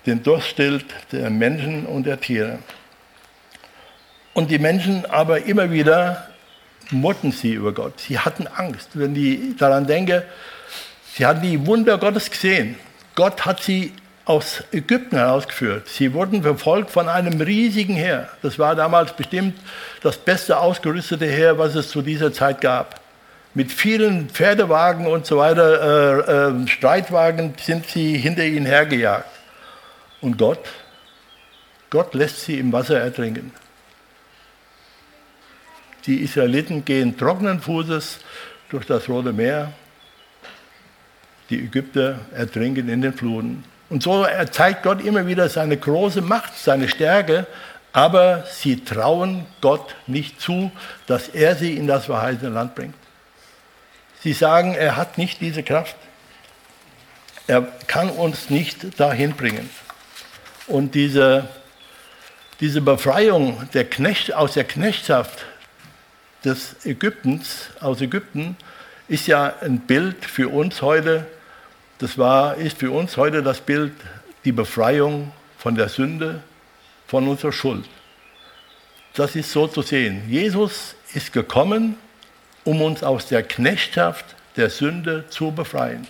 den 0.06 0.24
Durst 0.24 0.48
stillt 0.48 0.86
der 1.12 1.30
Menschen 1.30 1.86
und 1.86 2.06
der 2.06 2.22
Tiere. 2.22 2.60
Und 4.34 4.50
die 4.50 4.60
Menschen 4.60 5.06
aber 5.06 5.42
immer 5.42 5.70
wieder 5.72 6.28
murrten 6.92 7.34
sie 7.34 7.54
über 7.54 7.74
Gott. 7.74 8.00
Sie 8.00 8.18
hatten 8.18 8.48
Angst. 8.48 8.92
Wenn 8.94 9.14
ich 9.16 9.58
daran 9.58 9.86
denke, 9.86 10.24
sie 11.14 11.26
hatten 11.26 11.42
die 11.42 11.68
Wunder 11.68 11.98
Gottes 11.98 12.32
gesehen. 12.32 12.78
Gott 13.14 13.46
hat 13.46 13.62
sie 13.62 13.92
aus 14.28 14.62
Ägypten 14.74 15.16
herausgeführt. 15.16 15.88
Sie 15.88 16.14
wurden 16.14 16.44
verfolgt 16.44 16.92
von 16.92 17.08
einem 17.08 17.40
riesigen 17.40 17.96
Heer. 17.96 18.28
Das 18.42 18.60
war 18.60 18.76
damals 18.76 19.14
bestimmt 19.14 19.58
das 20.04 20.18
beste 20.18 20.60
ausgerüstete 20.60 21.26
Heer, 21.26 21.58
was 21.58 21.76
es 21.76 21.90
zu 21.90 22.02
dieser 22.02 22.34
Zeit 22.34 22.60
gab. 22.60 23.00
Mit 23.54 23.72
vielen 23.72 24.30
Pferdewagen 24.30 25.08
und 25.08 25.26
so 25.26 25.38
weiter, 25.38 26.28
äh, 26.28 26.64
äh, 26.64 26.68
Streitwagen 26.68 27.54
sind 27.58 27.88
sie 27.88 28.18
hinter 28.18 28.44
ihnen 28.44 28.66
hergejagt. 28.66 29.30
Und 30.20 30.38
Gott, 30.38 30.60
Gott 31.90 32.14
lässt 32.14 32.42
sie 32.42 32.60
im 32.60 32.74
Wasser 32.74 33.00
ertrinken. 33.00 33.54
Die 36.06 36.22
Israeliten 36.22 36.84
gehen 36.84 37.18
trockenen 37.18 37.62
Fußes 37.62 38.20
durch 38.70 38.86
das 38.86 39.08
Rote 39.08 39.32
Meer. 39.32 39.72
Die 41.50 41.60
Ägypter 41.60 42.20
ertrinken 42.34 42.90
in 42.90 43.02
den 43.02 43.14
Fluten. 43.14 43.64
Und 43.90 44.04
so 44.04 44.26
zeigt 44.52 44.84
Gott 44.84 45.04
immer 45.04 45.28
wieder 45.28 45.50
seine 45.50 45.78
große 45.78 46.22
Macht, 46.22 46.58
seine 46.58 46.90
Stärke, 46.90 47.48
aber 47.94 48.44
sie 48.52 48.84
trauen 48.84 49.46
Gott 49.62 49.96
nicht 50.08 50.42
zu, 50.42 50.72
dass 51.08 51.30
er 51.30 51.56
sie 51.56 51.78
in 51.78 51.88
das 51.88 52.06
verheißene 52.06 52.50
Land 52.50 52.76
bringt. 52.76 52.96
Sie 54.22 54.34
sagen, 54.34 54.74
er 54.74 54.98
hat 54.98 55.18
nicht 55.18 55.42
diese 55.42 55.64
Kraft. 55.64 55.96
Er 57.48 57.62
kann 57.88 58.10
uns 58.10 58.50
nicht 58.50 59.00
dahin 59.00 59.34
bringen. 59.34 59.70
Und 60.68 60.96
diese, 60.96 61.48
diese 62.60 62.82
Befreiung 62.82 63.70
der 63.74 63.86
Knecht, 63.86 64.34
aus 64.34 64.54
der 64.54 64.66
Knechtschaft 64.66 65.46
des 66.44 66.86
Ägyptens, 66.86 67.70
aus 67.80 68.02
Ägypten, 68.02 68.58
ist 69.08 69.28
ja 69.28 69.54
ein 69.62 69.80
Bild 69.80 70.26
für 70.26 70.50
uns 70.50 70.82
heute. 70.82 71.26
Das 72.00 72.18
war, 72.18 72.56
ist 72.56 72.78
für 72.78 72.92
uns 72.92 73.18
heute 73.18 73.42
das 73.42 73.60
Bild, 73.60 73.94
die 74.46 74.52
Befreiung 74.52 75.32
von 75.58 75.76
der 75.76 75.90
Sünde, 75.90 76.42
von 77.08 77.28
unserer 77.28 77.52
Schuld. 77.52 77.86
Das 79.16 79.36
ist 79.36 79.52
so 79.52 79.68
zu 79.68 79.82
sehen. 79.82 80.22
Jesus 80.30 80.96
ist 81.14 81.34
gekommen, 81.34 81.96
um 82.64 82.82
uns 82.82 83.04
aus 83.04 83.28
der 83.28 83.42
Knechtschaft 83.42 84.26
der 84.58 84.70
Sünde 84.70 85.26
zu 85.30 85.52
befreien. 85.52 86.08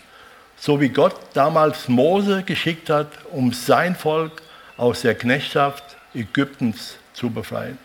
So 0.58 0.82
wie 0.82 0.90
Gott 0.90 1.16
damals 1.34 1.88
Mose 1.88 2.44
geschickt 2.44 2.90
hat, 2.90 3.08
um 3.32 3.54
sein 3.54 3.96
Volk 3.96 4.42
aus 4.76 5.02
der 5.02 5.16
Knechtschaft 5.16 5.84
Ägyptens 6.14 6.98
zu 7.14 7.30
befreien. 7.30 7.78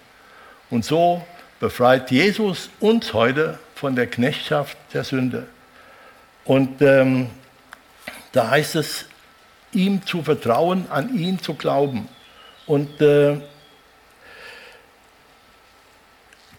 Und 0.70 0.84
so 0.84 1.24
befreit 1.60 2.10
Jesus 2.10 2.70
uns 2.80 3.12
heute 3.12 3.58
von 3.74 3.94
der 3.94 4.08
Knechtschaft 4.08 4.76
der 4.92 5.04
Sünde. 5.04 5.46
Und 6.44 6.82
ähm, 6.82 7.30
da 8.32 8.50
heißt 8.50 8.76
es, 8.76 9.06
ihm 9.72 10.04
zu 10.04 10.22
vertrauen, 10.22 10.86
an 10.90 11.16
ihn 11.16 11.38
zu 11.38 11.54
glauben. 11.54 12.08
Und 12.66 13.00
äh, 13.00 13.36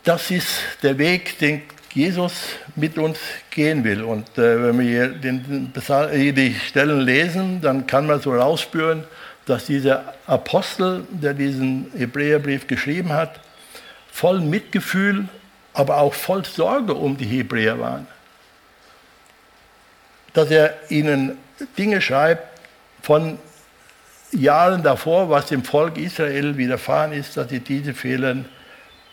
das 0.03 0.31
ist 0.31 0.49
der 0.81 0.97
Weg, 0.97 1.37
den 1.39 1.63
Jesus 1.93 2.33
mit 2.75 2.97
uns 2.97 3.19
gehen 3.51 3.83
will. 3.83 4.03
Und 4.03 4.37
äh, 4.37 4.63
wenn 4.63 4.79
wir 4.79 5.09
den, 5.09 5.71
die 5.73 6.55
Stellen 6.55 7.01
lesen, 7.01 7.61
dann 7.61 7.85
kann 7.87 8.07
man 8.07 8.19
so 8.19 8.33
rausspüren, 8.33 9.03
dass 9.45 9.65
dieser 9.65 10.13
Apostel, 10.25 11.05
der 11.09 11.33
diesen 11.33 11.91
Hebräerbrief 11.95 12.67
geschrieben 12.67 13.13
hat, 13.13 13.39
voll 14.11 14.41
Mitgefühl, 14.41 15.27
aber 15.73 15.97
auch 15.97 16.13
voll 16.13 16.45
Sorge 16.45 16.93
um 16.93 17.17
die 17.17 17.25
Hebräer 17.25 17.79
waren. 17.79 18.07
Dass 20.33 20.49
er 20.49 20.75
ihnen 20.89 21.37
Dinge 21.77 22.01
schreibt 22.01 22.59
von 23.01 23.39
Jahren 24.31 24.83
davor, 24.83 25.29
was 25.29 25.47
dem 25.47 25.63
Volk 25.63 25.97
Israel 25.97 26.57
widerfahren 26.57 27.13
ist, 27.13 27.37
dass 27.37 27.49
sie 27.49 27.59
diese 27.59 27.93
Fehler 27.93 28.37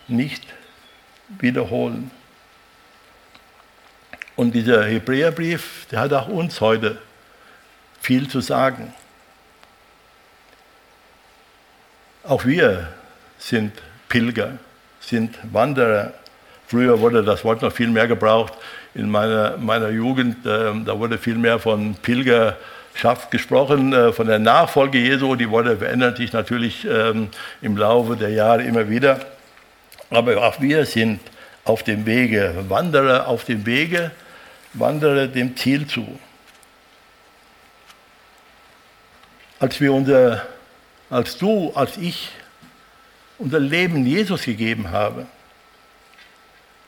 nicht 0.08 0.44
wiederholen. 1.28 2.10
Und 4.36 4.52
dieser 4.52 4.84
Hebräerbrief, 4.84 5.86
der 5.90 6.00
hat 6.00 6.12
auch 6.12 6.28
uns 6.28 6.60
heute 6.60 6.98
viel 8.00 8.28
zu 8.28 8.40
sagen. 8.40 8.94
Auch 12.24 12.44
wir 12.46 12.88
sind 13.38 13.72
Pilger 14.08 14.58
sind 15.00 15.38
Wanderer. 15.52 16.12
Früher 16.66 17.00
wurde 17.00 17.24
das 17.24 17.44
Wort 17.44 17.62
noch 17.62 17.72
viel 17.72 17.88
mehr 17.88 18.06
gebraucht. 18.06 18.52
In 18.94 19.08
meiner, 19.10 19.56
meiner 19.56 19.90
Jugend, 19.90 20.44
äh, 20.44 20.72
da 20.84 20.98
wurde 20.98 21.16
viel 21.18 21.36
mehr 21.36 21.58
von 21.58 21.94
Pilgerschaft 21.94 23.30
gesprochen, 23.30 23.92
äh, 23.92 24.12
von 24.12 24.26
der 24.26 24.38
Nachfolge 24.38 24.98
Jesu. 24.98 25.36
Die 25.36 25.50
Worte 25.50 25.76
verändern 25.76 26.16
sich 26.16 26.32
natürlich 26.32 26.84
ähm, 26.84 27.28
im 27.62 27.76
Laufe 27.76 28.16
der 28.16 28.30
Jahre 28.30 28.62
immer 28.62 28.88
wieder. 28.88 29.20
Aber 30.10 30.36
auch 30.44 30.60
wir 30.60 30.84
sind 30.86 31.20
auf 31.64 31.84
dem 31.84 32.04
Wege, 32.04 32.64
Wanderer 32.68 33.28
auf 33.28 33.44
dem 33.44 33.64
Wege, 33.64 34.10
Wanderer 34.74 35.28
dem 35.28 35.56
Ziel 35.56 35.86
zu. 35.86 36.18
Als 39.60 39.80
wir 39.80 39.92
unser, 39.92 40.46
als 41.10 41.36
du, 41.36 41.72
als 41.74 41.96
ich 41.96 42.30
unser 43.38 43.60
Leben 43.60 44.04
Jesus 44.06 44.42
gegeben 44.42 44.90
habe, 44.90 45.26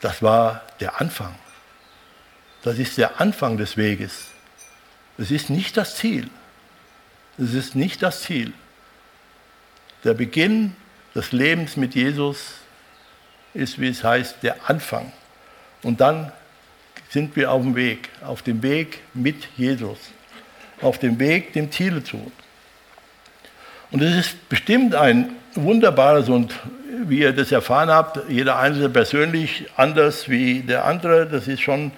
das 0.01 0.23
war 0.23 0.63
der 0.81 1.01
Anfang. 1.01 1.35
Das 2.63 2.79
ist 2.79 2.97
der 2.97 3.21
Anfang 3.21 3.57
des 3.57 3.77
Weges. 3.77 4.29
Es 5.19 5.31
ist 5.31 5.51
nicht 5.51 5.77
das 5.77 5.97
Ziel. 5.97 6.29
Es 7.39 7.55
ist 7.55 7.75
nicht 7.75 8.03
das 8.03 8.23
Ziel. 8.23 8.53
Der 10.05 10.15
Beginn 10.15 10.75
des 11.15 11.33
Lebens 11.33 11.77
mit 11.77 11.95
Jesus 11.95 12.55
ist, 13.55 13.81
wie 13.81 13.89
es 13.89 14.03
heißt, 14.03 14.43
der 14.43 14.69
Anfang. 14.69 15.13
Und 15.83 16.01
dann 16.01 16.33
sind 17.11 17.37
wir 17.37 17.51
auf 17.51 17.63
dem 17.63 17.75
Weg, 17.75 18.09
auf 18.25 18.43
dem 18.43 18.63
Weg 18.63 19.01
mit 19.13 19.49
Jesus, 19.57 19.99
auf 20.81 20.99
dem 20.99 21.19
Weg 21.19 21.53
dem 21.53 21.71
Ziel 21.71 22.03
zu. 22.03 22.33
Und 23.91 24.03
es 24.03 24.17
ist 24.17 24.49
bestimmt 24.49 24.95
ein 24.95 25.37
wunderbares 25.55 26.29
und 26.29 26.55
wie 27.05 27.19
ihr 27.19 27.33
das 27.33 27.53
erfahren 27.53 27.91
habt, 27.91 28.31
jeder 28.31 28.59
Einzelne 28.59 28.89
persönlich 28.89 29.67
anders 29.77 30.29
wie 30.29 30.61
der 30.61 30.85
andere, 30.85 31.27
das 31.27 31.49
ist 31.49 31.61
schon 31.61 31.93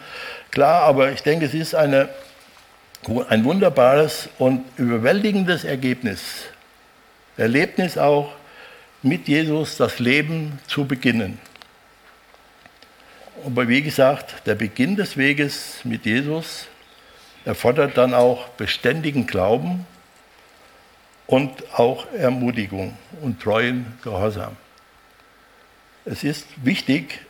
klar, 0.55 0.83
aber 0.83 1.13
ich 1.13 1.23
denke, 1.23 1.45
es 1.45 1.53
ist 1.53 1.75
eine, 1.75 2.09
ein 3.29 3.45
wunderbares 3.45 4.29
und 4.39 4.65
überwältigendes 4.79 5.65
Ergebnis, 5.65 6.45
Erlebnis 7.37 7.99
auch, 7.99 8.33
mit 9.03 9.29
Jesus 9.29 9.77
das 9.77 9.99
Leben 9.99 10.59
zu 10.67 10.87
beginnen. 10.87 11.39
Aber 13.45 13.69
wie 13.69 13.83
gesagt, 13.83 14.47
der 14.47 14.55
Beginn 14.55 14.97
des 14.97 15.19
Weges 15.19 15.81
mit 15.85 16.07
Jesus 16.07 16.69
erfordert 17.45 17.99
dann 17.99 18.15
auch 18.15 18.49
beständigen 18.51 19.27
Glauben 19.27 19.87
und 21.27 21.75
auch 21.75 22.11
Ermutigung 22.13 22.97
und 23.21 23.43
treuen 23.43 23.99
Gehorsam. 24.03 24.57
Es 26.07 26.25
ist 26.25 26.47
wichtig, 26.65 27.21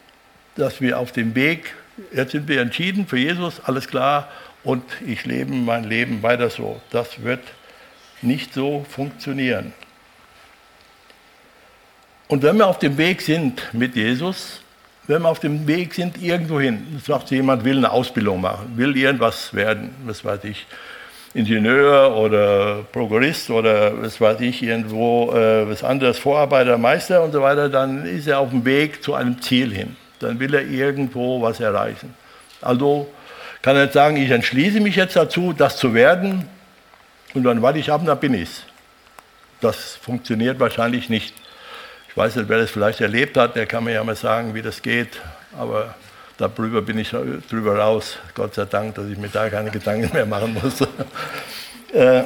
dass 0.55 0.81
wir 0.81 1.01
auf 1.01 1.11
dem 1.11 1.35
Weg, 1.35 1.75
jetzt 2.13 2.33
sind 2.33 2.49
wir 2.49 2.61
entschieden 2.61 3.07
für 3.07 3.19
Jesus, 3.19 3.61
alles 3.65 3.89
klar, 3.89 4.29
und 4.63 4.83
ich 5.07 5.25
lebe 5.27 5.53
mein 5.53 5.85
Leben 5.85 6.23
weiter 6.23 6.51
so. 6.51 6.81
Das 6.91 7.23
wird 7.23 7.43
nicht 8.23 8.55
so 8.55 8.85
funktionieren. 8.89 9.73
Und 12.29 12.43
wenn 12.43 12.57
wir 12.57 12.67
auf 12.67 12.79
dem 12.79 12.97
Weg 12.97 13.21
sind 13.21 13.63
mit 13.73 13.95
Jesus, 13.95 14.63
wenn 15.07 15.23
wir 15.23 15.29
auf 15.29 15.41
dem 15.41 15.67
Weg 15.67 15.93
sind 15.93 16.21
irgendwohin, 16.23 17.01
sagt 17.05 17.31
jemand, 17.31 17.65
will 17.65 17.77
eine 17.77 17.91
Ausbildung 17.91 18.41
machen, 18.41 18.73
will 18.77 18.97
irgendwas 18.97 19.53
werden, 19.53 19.95
was 20.07 20.25
weiß 20.25 20.45
ich, 20.45 20.67
Ingenieur 21.35 22.17
oder 22.17 22.85
Prokurist 22.93 23.51
oder 23.51 24.01
was 24.01 24.21
weiß 24.21 24.41
ich, 24.41 24.63
irgendwo 24.63 25.33
äh, 25.33 25.69
was 25.69 25.85
anderes, 25.85 26.19
Vorarbeiter, 26.19 26.79
Meister 26.79 27.23
und 27.23 27.33
so 27.33 27.43
weiter, 27.43 27.69
dann 27.69 28.07
ist 28.07 28.29
er 28.29 28.39
auf 28.39 28.51
dem 28.51 28.65
Weg 28.65 29.03
zu 29.03 29.15
einem 29.15 29.43
Ziel 29.43 29.75
hin. 29.75 29.97
Dann 30.21 30.39
will 30.41 30.55
er 30.55 30.63
irgendwo 30.63 31.43
was 31.43 31.61
erreichen. 31.61 32.15
Also 32.61 33.13
kann 33.63 33.77
er 33.77 33.91
sagen, 33.91 34.17
ich 34.17 34.31
entschließe 34.31 34.81
mich 34.81 34.97
jetzt 34.97 35.17
dazu, 35.17 35.53
das 35.53 35.77
zu 35.77 35.95
werden 35.95 36.49
und 37.35 37.45
dann 37.45 37.63
warte 37.63 37.79
ich 37.79 37.91
ab 37.91 38.03
dann 38.05 38.21
bin 38.21 38.35
ich 38.35 38.63
Das 39.61 39.97
funktioniert 39.97 40.61
wahrscheinlich 40.61 41.09
nicht. 41.09 41.35
Ich 42.09 42.17
weiß 42.17 42.37
nicht, 42.37 42.49
wer 42.49 42.59
das 42.59 42.71
vielleicht 42.71 43.01
erlebt 43.01 43.37
hat, 43.37 43.57
der 43.57 43.67
kann 43.67 43.85
mir 43.85 43.93
ja 43.93 44.05
mal 44.05 44.15
sagen, 44.15 44.55
wie 44.55 44.63
das 44.63 44.83
geht, 44.83 45.21
aber 45.59 45.95
darüber 46.37 46.83
bin 46.83 46.99
ich 46.99 47.11
drüber 47.51 47.79
raus. 47.79 48.19
Gott 48.35 48.55
sei 48.55 48.67
Dank, 48.67 48.95
dass 48.95 49.07
ich 49.07 49.19
mir 49.19 49.29
da 49.29 49.49
keine 49.51 49.71
Gedanken 49.71 50.11
mehr 50.13 50.27
machen 50.27 50.55
muss. 50.55 50.81
äh, 51.93 52.25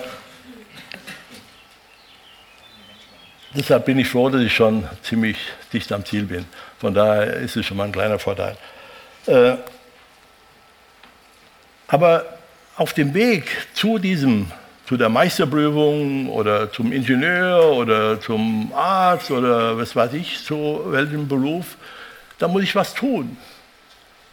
deshalb 3.54 3.86
bin 3.86 3.98
ich 3.98 4.08
froh, 4.08 4.28
dass 4.28 4.42
ich 4.42 4.54
schon 4.54 4.88
ziemlich 5.02 5.36
dicht 5.72 5.92
am 5.92 6.04
Ziel 6.04 6.24
bin. 6.24 6.44
Von 6.78 6.94
daher 6.94 7.34
ist 7.34 7.56
es 7.56 7.66
schon 7.66 7.76
mal 7.76 7.84
ein 7.84 7.92
kleiner 7.92 8.18
Vorteil. 8.18 8.56
Äh, 9.26 9.54
aber 11.88 12.24
auf 12.76 12.92
dem 12.92 13.14
Weg 13.14 13.68
zu 13.74 13.98
diesem 13.98 14.50
zu 14.88 14.96
der 14.96 15.10
Meisterprüfung 15.10 16.30
oder 16.30 16.72
zum 16.72 16.92
Ingenieur 16.92 17.72
oder 17.72 18.18
zum 18.18 18.72
Arzt 18.74 19.30
oder 19.30 19.76
was 19.76 19.94
weiß 19.94 20.14
ich, 20.14 20.42
zu 20.42 20.80
welchem 20.86 21.28
Beruf, 21.28 21.76
da 22.38 22.48
muss 22.48 22.62
ich 22.62 22.74
was 22.74 22.94
tun. 22.94 23.36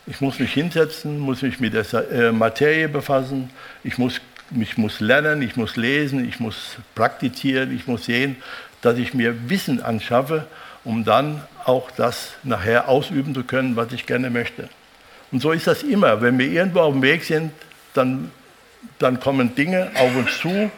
Ich 0.08 0.22
muss 0.22 0.40
mich 0.40 0.54
hinsetzen, 0.54 1.20
muss 1.20 1.42
mich 1.42 1.60
mit 1.60 1.74
der 1.74 1.86
äh, 2.10 2.32
Materie 2.32 2.88
befassen, 2.88 3.50
ich 3.84 3.98
muss, 3.98 4.22
ich 4.58 4.78
muss 4.78 5.02
lernen, 5.02 5.42
ich 5.42 5.58
muss 5.58 5.76
lesen, 5.76 6.24
ich 6.26 6.40
muss 6.40 6.78
praktizieren, 6.94 7.76
ich 7.76 7.86
muss 7.86 8.06
sehen, 8.06 8.38
dass 8.86 8.98
ich 8.98 9.14
mir 9.14 9.50
Wissen 9.50 9.82
anschaffe, 9.82 10.46
um 10.84 11.04
dann 11.04 11.42
auch 11.66 11.90
das 11.92 12.34
nachher 12.44 12.88
ausüben 12.88 13.34
zu 13.34 13.44
können, 13.44 13.76
was 13.76 13.92
ich 13.92 14.06
gerne 14.06 14.30
möchte. 14.30 14.70
Und 15.32 15.42
so 15.42 15.52
ist 15.52 15.68
das 15.68 15.84
immer. 15.84 16.22
Wenn 16.22 16.38
wir 16.38 16.48
irgendwo 16.48 16.82
auf 16.82 16.94
dem 16.94 17.02
Weg 17.02 17.24
sind, 17.24 17.52
dann 17.94 18.32
dann 19.00 19.20
kommen 19.20 19.56
Dinge 19.56 19.92
auf 19.96 20.16
uns 20.16 20.40
zu, 20.40 20.72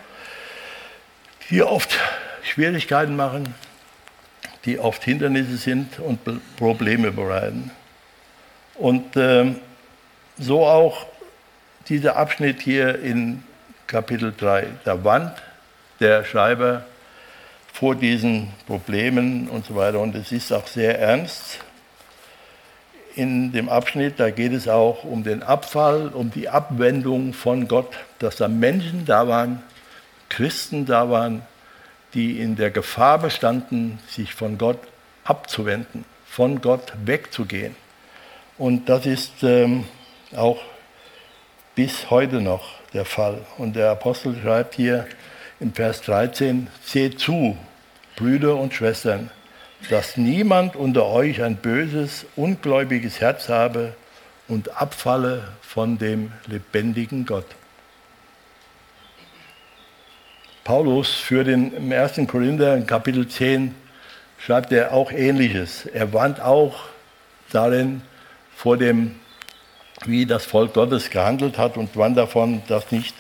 die 1.50 1.64
oft 1.64 1.98
Schwierigkeiten 2.44 3.16
machen, 3.16 3.54
die 4.66 4.80
oft 4.80 5.04
Hindernisse 5.04 5.58
sind 5.58 6.00
und 6.00 6.20
Probleme 6.58 7.12
bereiten. 7.12 7.72
Und 8.76 9.16
äh, 9.16 9.56
so 10.38 10.66
auch 10.66 11.06
dieser 11.88 12.18
Abschnitt 12.18 12.62
hier 12.62 13.00
in 13.00 13.44
Kapitel 13.88 14.34
3. 14.38 14.68
Da 14.84 15.04
warnt 15.04 15.42
der 16.00 16.26
Schreiber 16.26 16.86
vor 17.80 17.94
diesen 17.94 18.48
Problemen 18.66 19.50
und 19.50 19.68
so 19.68 19.76
weiter. 19.76 20.00
Und 20.00 20.16
es 20.16 20.32
ist 20.32 20.52
auch 20.52 20.66
sehr 20.66 20.98
ernst 20.98 21.60
in 23.14 23.52
dem 23.52 23.70
Abschnitt, 23.70 24.20
da 24.20 24.32
geht 24.32 24.52
es 24.52 24.68
auch 24.68 25.04
um 25.04 25.24
den 25.24 25.44
Abfall, 25.44 26.08
um 26.08 26.32
die 26.32 26.50
Abwendung 26.50 27.34
von 27.34 27.68
Gott, 27.68 27.94
dass 28.18 28.38
da 28.38 28.48
Menschen 28.48 29.06
da 29.06 29.28
waren, 29.28 29.62
Christen 30.28 30.88
da 30.88 31.12
waren, 31.12 31.44
die 32.16 32.40
in 32.40 32.56
der 32.56 32.72
Gefahr 32.72 33.20
bestanden, 33.20 34.00
sich 34.08 34.34
von 34.34 34.58
Gott 34.58 34.80
abzuwenden, 35.24 36.04
von 36.26 36.62
Gott 36.62 36.94
wegzugehen. 37.06 37.76
Und 38.58 38.90
das 38.90 39.06
ist 39.06 39.44
ähm, 39.44 39.86
auch 40.36 40.60
bis 41.76 42.10
heute 42.10 42.42
noch 42.42 42.70
der 42.94 43.06
Fall. 43.06 43.46
Und 43.60 43.76
der 43.76 43.92
Apostel 43.92 44.36
schreibt 44.42 44.74
hier 44.74 45.06
im 45.60 45.74
Vers 45.74 46.02
13, 46.04 46.68
seht 46.84 47.20
zu, 47.20 47.58
Brüder 48.16 48.56
und 48.56 48.74
Schwestern, 48.74 49.30
dass 49.90 50.18
niemand 50.18 50.76
unter 50.76 51.06
euch 51.06 51.44
ein 51.44 51.56
böses, 51.56 52.26
ungläubiges 52.36 53.22
Herz 53.22 53.50
habe 53.50 53.94
und 54.48 54.82
abfalle 54.82 55.44
von 55.62 55.98
dem 55.98 56.32
lebendigen 56.48 57.26
Gott. 57.26 57.46
Paulus 60.64 61.12
für 61.12 61.44
den 61.44 61.74
im 61.74 61.92
1. 61.92 62.20
Korinther 62.28 62.76
in 62.76 62.86
Kapitel 62.86 63.28
10 63.28 63.74
schreibt 64.38 64.72
er 64.72 64.94
auch 64.94 65.12
ähnliches. 65.12 65.86
Er 65.86 66.12
warnt 66.12 66.42
auch 66.42 66.86
darin 67.52 68.02
vor 68.56 68.78
dem, 68.78 69.16
wie 70.06 70.26
das 70.26 70.46
Volk 70.46 70.74
Gottes 70.74 71.10
gehandelt 71.10 71.58
hat 71.58 71.78
und 71.78 71.96
warnt 71.96 72.18
davon, 72.18 72.62
dass 72.68 72.92
nicht, 72.92 73.16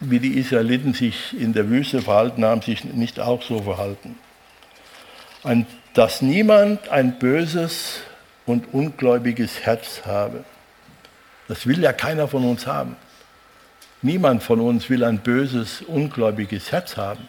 wie 0.00 0.20
die 0.20 0.38
Israeliten 0.38 0.94
sich 0.94 1.38
in 1.38 1.52
der 1.52 1.68
Wüste 1.68 2.02
verhalten 2.02 2.44
haben, 2.44 2.62
sich 2.62 2.84
nicht 2.84 3.18
auch 3.20 3.42
so 3.42 3.62
verhalten 3.62 4.16
dass 5.94 6.22
niemand 6.22 6.88
ein 6.90 7.18
böses 7.18 8.00
und 8.46 8.72
ungläubiges 8.72 9.60
Herz 9.60 10.02
habe. 10.06 10.44
Das 11.48 11.66
will 11.66 11.82
ja 11.82 11.92
keiner 11.92 12.28
von 12.28 12.44
uns 12.44 12.66
haben. 12.66 12.96
Niemand 14.02 14.42
von 14.42 14.60
uns 14.60 14.88
will 14.90 15.02
ein 15.02 15.18
böses, 15.18 15.82
ungläubiges 15.82 16.70
Herz 16.70 16.96
haben. 16.96 17.26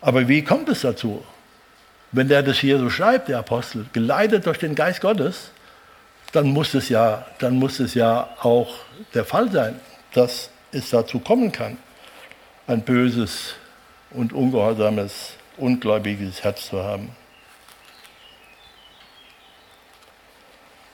Aber 0.00 0.28
wie 0.28 0.44
kommt 0.44 0.68
es 0.68 0.82
dazu? 0.82 1.24
Wenn 2.12 2.28
der 2.28 2.42
das 2.42 2.58
hier 2.58 2.78
so 2.78 2.90
schreibt, 2.90 3.28
der 3.28 3.38
Apostel, 3.38 3.86
geleitet 3.92 4.46
durch 4.46 4.58
den 4.58 4.74
Geist 4.74 5.00
Gottes, 5.00 5.50
dann 6.32 6.48
muss 6.48 6.74
es 6.74 6.88
ja, 6.88 7.26
dann 7.38 7.56
muss 7.56 7.80
es 7.80 7.94
ja 7.94 8.28
auch 8.40 8.74
der 9.14 9.24
Fall 9.24 9.50
sein, 9.50 9.80
dass 10.12 10.50
es 10.72 10.90
dazu 10.90 11.18
kommen 11.18 11.52
kann, 11.52 11.78
ein 12.66 12.82
böses 12.82 13.54
und 14.10 14.32
ungehorsames 14.32 15.34
ungläubiges 15.56 16.44
Herz 16.44 16.68
zu 16.68 16.82
haben. 16.82 17.10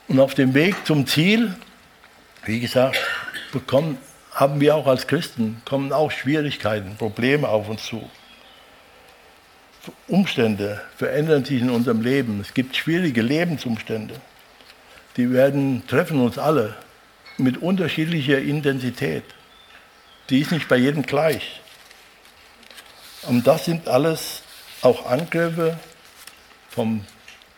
Und 0.09 0.21
auf 0.21 0.35
dem 0.35 0.55
Weg 0.55 0.87
zum 0.87 1.07
Ziel, 1.07 1.55
wie 2.45 2.61
gesagt, 2.61 3.01
bekommen, 3.53 3.99
haben 4.33 4.61
wir 4.61 4.75
auch 4.75 4.87
als 4.87 5.07
Christen, 5.07 5.63
kommen 5.65 5.93
auch 5.93 6.11
Schwierigkeiten, 6.11 6.97
Probleme 6.97 7.49
auf 7.49 7.69
uns 7.69 7.85
zu. 7.87 8.09
Umstände 10.09 10.81
verändern 10.97 11.45
sich 11.45 11.61
in 11.61 11.71
unserem 11.71 12.01
Leben. 12.01 12.41
Es 12.41 12.55
gibt 12.55 12.75
schwierige 12.75 13.23
Lebensumstände. 13.23 14.15
Die 15.17 15.31
werden, 15.31 15.87
treffen 15.87 16.21
uns 16.21 16.39
alle 16.39 16.75
mit 17.39 17.61
unterschiedlicher 17.63 18.41
Intensität. 18.41 19.25
Die 20.31 20.41
ist 20.41 20.53
nicht 20.53 20.69
bei 20.69 20.77
jedem 20.77 21.03
gleich. 21.03 21.61
Und 23.23 23.47
das 23.47 23.65
sind 23.65 23.89
alles 23.89 24.43
auch 24.83 25.07
Angriffe 25.07 25.79
vom 26.71 27.05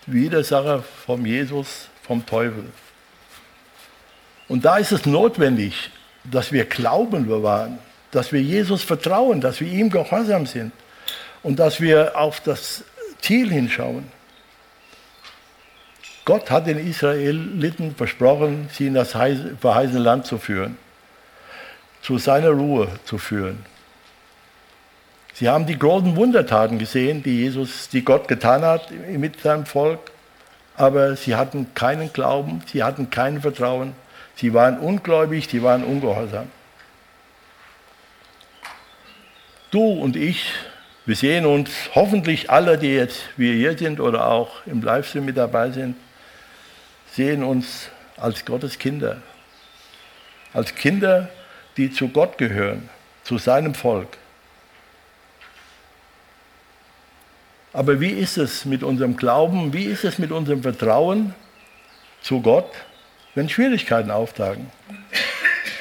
Widersacher, 0.07 0.85
vom 1.05 1.27
Jesus, 1.27 1.89
vom 2.03 2.25
Teufel. 2.25 2.67
Und 4.49 4.65
da 4.65 4.79
ist 4.79 4.93
es 4.93 5.07
notwendig, 5.07 5.91
dass 6.25 6.53
wir 6.53 6.65
Glauben 6.65 7.27
bewahren, 7.27 7.79
dass 8.13 8.33
wir 8.33 8.41
Jesus 8.41 8.83
vertrauen, 8.83 9.41
dass 9.41 9.61
wir 9.61 9.69
ihm 9.69 9.91
gehorsam 9.91 10.47
sind 10.47 10.73
und 11.43 11.59
dass 11.59 11.81
wir 11.81 12.17
auf 12.17 12.41
das 12.41 12.85
Ziel 13.21 13.51
hinschauen. 13.51 14.16
Gott 16.27 16.51
hat 16.51 16.67
den 16.67 16.79
Israeliten 16.79 17.95
versprochen, 17.95 18.69
sie 18.71 18.89
in 18.89 18.95
das 18.95 19.13
verheißene 19.13 19.99
Land 19.99 20.27
zu 20.27 20.37
führen, 20.37 20.77
zu 22.03 22.19
seiner 22.19 22.51
Ruhe 22.51 22.89
zu 23.07 23.17
führen. 23.17 23.65
Sie 25.33 25.49
haben 25.49 25.65
die 25.65 25.79
großen 25.79 26.15
Wundertaten 26.17 26.79
gesehen, 26.79 27.23
die 27.23 27.39
Jesus, 27.45 27.89
die 27.89 28.05
Gott 28.05 28.29
getan 28.29 28.63
hat 28.63 28.91
mit 28.91 29.41
seinem 29.41 29.65
Volk, 29.65 30.01
aber 30.77 31.17
sie 31.17 31.35
hatten 31.35 31.73
keinen 31.73 32.13
Glauben, 32.13 32.63
sie 32.67 32.83
hatten 32.83 33.09
kein 33.09 33.41
Vertrauen, 33.41 33.95
sie 34.35 34.53
waren 34.53 34.79
ungläubig, 34.79 35.49
sie 35.49 35.63
waren 35.63 35.83
ungehorsam. 35.83 36.49
du 39.77 39.85
und 39.85 40.17
ich, 40.17 40.53
wir 41.05 41.17
sehen 41.17 41.45
uns 41.45 41.71
hoffentlich 41.95 42.51
alle, 42.51 42.79
die 42.79 42.95
jetzt 42.95 43.21
wir 43.37 43.53
hier 43.53 43.77
sind 43.77 44.01
oder 44.01 44.27
auch 44.27 44.67
im 44.67 44.83
Livestream 44.83 45.27
mit 45.27 45.37
dabei 45.37 45.71
sind, 45.71 45.97
sehen 47.17 47.43
uns 47.43 47.89
als 48.19 48.45
Gottes 48.45 48.79
Kinder. 48.79 49.23
Als 50.53 50.75
Kinder, 50.75 51.31
die 51.79 51.91
zu 51.91 52.09
Gott 52.09 52.37
gehören, 52.37 52.91
zu 53.25 53.39
seinem 53.39 53.75
Volk. 53.75 54.19
Aber 57.73 58.01
wie 58.01 58.11
ist 58.11 58.37
es 58.37 58.67
mit 58.67 58.83
unserem 58.83 59.17
Glauben, 59.17 59.73
wie 59.73 59.85
ist 59.85 60.05
es 60.05 60.19
mit 60.19 60.31
unserem 60.31 60.63
Vertrauen 60.63 61.35
zu 62.21 62.41
Gott, 62.43 62.71
wenn 63.35 63.49
Schwierigkeiten 63.49 64.11
auftauchen? 64.11 64.71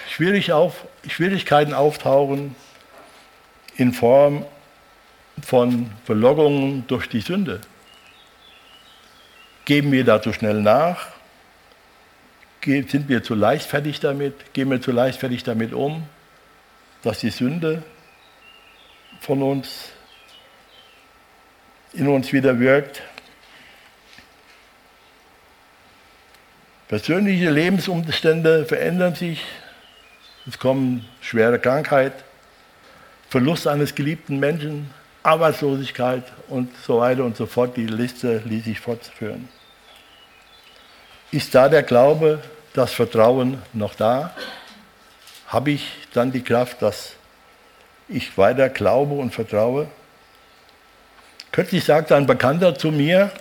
Schwierig 0.09 0.53
auf, 0.53 0.85
Schwierigkeiten 1.07 1.73
auftauchen 1.73 2.55
in 3.75 3.91
Form 3.91 4.45
von 5.45 5.91
Verlockungen 6.05 6.87
durch 6.87 7.09
die 7.09 7.19
Sünde. 7.19 7.59
Geben 9.65 9.91
wir 9.91 10.05
da 10.05 10.21
zu 10.21 10.31
schnell 10.31 10.61
nach? 10.61 11.14
Sind 12.65 13.09
wir 13.09 13.21
zu 13.21 13.35
leichtfertig 13.35 13.99
damit? 13.99 14.53
Gehen 14.53 14.71
wir 14.71 14.81
zu 14.81 14.91
leichtfertig 14.91 15.43
damit 15.43 15.71
um, 15.71 16.03
dass 17.03 17.19
die 17.19 17.29
Sünde 17.29 17.83
von 19.19 19.43
uns 19.43 19.89
in 21.93 22.07
uns 22.07 22.33
wieder 22.33 22.59
wirkt? 22.59 23.03
Persönliche 26.87 27.51
Lebensumstände 27.51 28.65
verändern 28.65 29.13
sich. 29.13 29.43
Es 30.47 30.57
kommen 30.57 31.07
schwere 31.21 31.59
Krankheit, 31.59 32.13
Verlust 33.29 33.67
eines 33.67 33.93
geliebten 33.93 34.39
Menschen, 34.39 34.89
Arbeitslosigkeit 35.21 36.23
und 36.47 36.75
so 36.83 36.99
weiter 36.99 37.25
und 37.25 37.37
so 37.37 37.45
fort. 37.45 37.77
Die 37.77 37.85
Liste 37.85 38.41
ließ 38.43 38.65
sich 38.65 38.79
fortführen. 38.79 39.49
Ist 41.31 41.53
da 41.53 41.69
der 41.69 41.83
Glaube, 41.83 42.41
das 42.77 42.93
Vertrauen 42.93 43.61
noch 43.73 43.95
da? 43.95 44.35
Habe 45.47 45.71
ich 45.71 45.91
dann 46.13 46.31
die 46.31 46.43
Kraft, 46.43 46.81
dass 46.81 47.13
ich 48.07 48.37
weiter 48.37 48.69
glaube 48.69 49.15
und 49.15 49.33
vertraue? 49.33 49.87
Kürzlich 51.51 51.85
sagte 51.85 52.15
ein 52.15 52.27
Bekannter 52.27 52.75
zu 52.75 52.91
mir, 52.91 53.31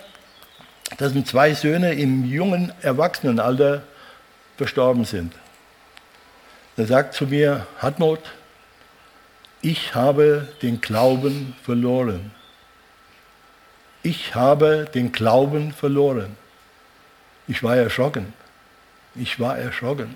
dass 0.98 1.12
zwei 1.24 1.54
Söhne 1.54 1.94
im 1.94 2.24
jungen 2.24 2.72
Erwachsenenalter 2.82 3.82
verstorben 4.56 5.04
sind. 5.04 5.34
Er 6.76 6.86
sagt 6.86 7.14
zu 7.14 7.26
mir, 7.26 7.66
Hartmut, 7.78 8.20
ich 9.62 9.94
habe 9.94 10.48
den 10.62 10.80
Glauben 10.80 11.56
verloren. 11.62 12.32
Ich 14.02 14.34
habe 14.34 14.86
den 14.94 15.10
Glauben 15.10 15.72
verloren. 15.72 16.36
Ich 17.48 17.62
war 17.62 17.76
erschrocken. 17.76 18.32
Ich 19.14 19.38
war 19.38 19.59
erschrocken. 19.59 20.14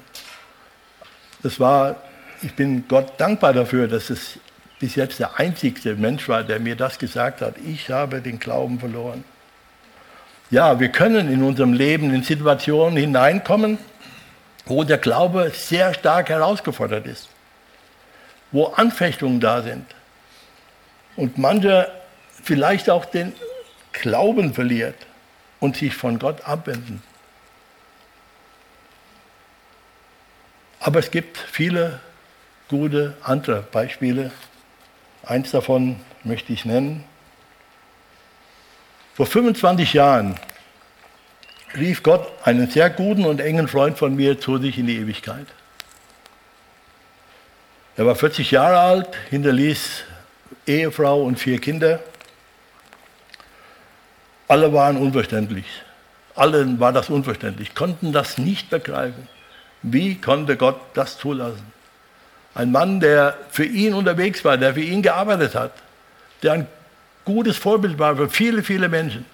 Das 1.43 1.61
war, 1.61 1.97
ich 2.43 2.55
bin 2.55 2.87
Gott 2.89 3.13
dankbar 3.19 3.53
dafür, 3.53 3.89
dass 3.89 4.11
es 4.11 4.39
bis 4.81 4.95
jetzt 4.95 5.19
der 5.19 5.39
einzigste 5.39 5.95
Mensch 5.95 6.29
war, 6.29 6.43
der 6.43 6.61
mir 6.61 6.77
das 6.77 6.99
gesagt 6.99 7.41
hat. 7.41 7.55
Ich 7.65 7.91
habe 7.91 8.21
den 8.21 8.39
Glauben 8.39 8.79
verloren. 8.79 9.25
Ja, 10.51 10.81
wir 10.81 10.89
können 10.89 11.31
in 11.31 11.43
unserem 11.43 11.73
Leben 11.73 12.13
in 12.15 12.23
Situationen 12.23 12.97
hineinkommen, 12.97 13.79
wo 14.67 14.85
der 14.85 14.99
Glaube 14.99 15.51
sehr 15.55 15.95
stark 15.95 16.31
herausgefordert 16.31 17.07
ist 17.07 17.29
wo 18.51 18.67
Anfechtungen 18.67 19.41
da 19.41 19.63
sind 19.63 19.87
und 21.17 21.39
mancher 21.39 21.89
vielleicht 22.43 22.89
auch 22.91 23.05
den 23.05 23.33
Glauben 23.93 24.55
verliert 24.55 24.95
und 25.61 25.77
sich 25.77 25.95
von 25.95 26.19
Gott 26.19 26.43
abwenden. 26.43 27.03
Aber 30.88 31.01
es 31.01 31.11
gibt 31.11 31.37
viele 31.37 32.01
gute 32.66 33.14
andere 33.22 33.61
Beispiele. 33.61 34.31
Eins 35.22 35.51
davon 35.51 36.01
möchte 36.24 36.51
ich 36.55 36.64
nennen. 36.64 37.05
Vor 39.12 39.27
25 39.27 39.92
Jahren 39.92 40.40
rief 41.77 42.03
Gott 42.03 42.27
einen 42.42 42.70
sehr 42.70 42.88
guten 42.88 43.27
und 43.27 43.42
engen 43.42 43.68
Freund 43.68 43.98
von 43.98 44.16
mir 44.16 44.40
zu 44.40 44.57
sich 44.57 44.79
in 44.79 44.87
die 44.87 44.96
Ewigkeit. 44.96 45.46
Er 47.98 48.07
war 48.07 48.16
40 48.16 48.51
Jahre 48.51 48.79
alt, 48.79 49.09
hinterließ 49.29 50.05
Ehefrau 50.66 51.22
und 51.22 51.38
vier 51.38 51.61
Kinder. 51.61 52.01
Alle 54.48 54.72
waren 54.72 54.96
unverständlich. 54.96 55.66
Allen 56.35 56.81
war 56.81 56.94
das 56.94 57.11
unverständlich, 57.11 57.74
konnten 57.74 58.11
das 58.11 58.38
nicht 58.38 58.70
begreifen. 58.70 59.29
Wie 59.83 60.21
konnte 60.21 60.57
Gott 60.57 60.81
das 60.95 61.19
zulassen? 61.19 61.73
Ein 62.55 62.73
Mann, 62.73 63.01
der 63.01 63.37
für 63.51 63.64
ihn 63.64 63.95
unterwegs 63.95 64.45
war, 64.45 64.57
der 64.57 64.75
für 64.75 64.81
ihn 64.81 65.03
gearbeitet 65.03 65.55
hat, 65.55 65.73
der 66.43 66.53
ein 66.53 66.67
gutes 67.25 67.57
Vorbild 67.57 67.99
war 67.99 68.17
für 68.17 68.29
viele, 68.29 68.62
viele 68.62 68.88
Menschen, 68.88 69.25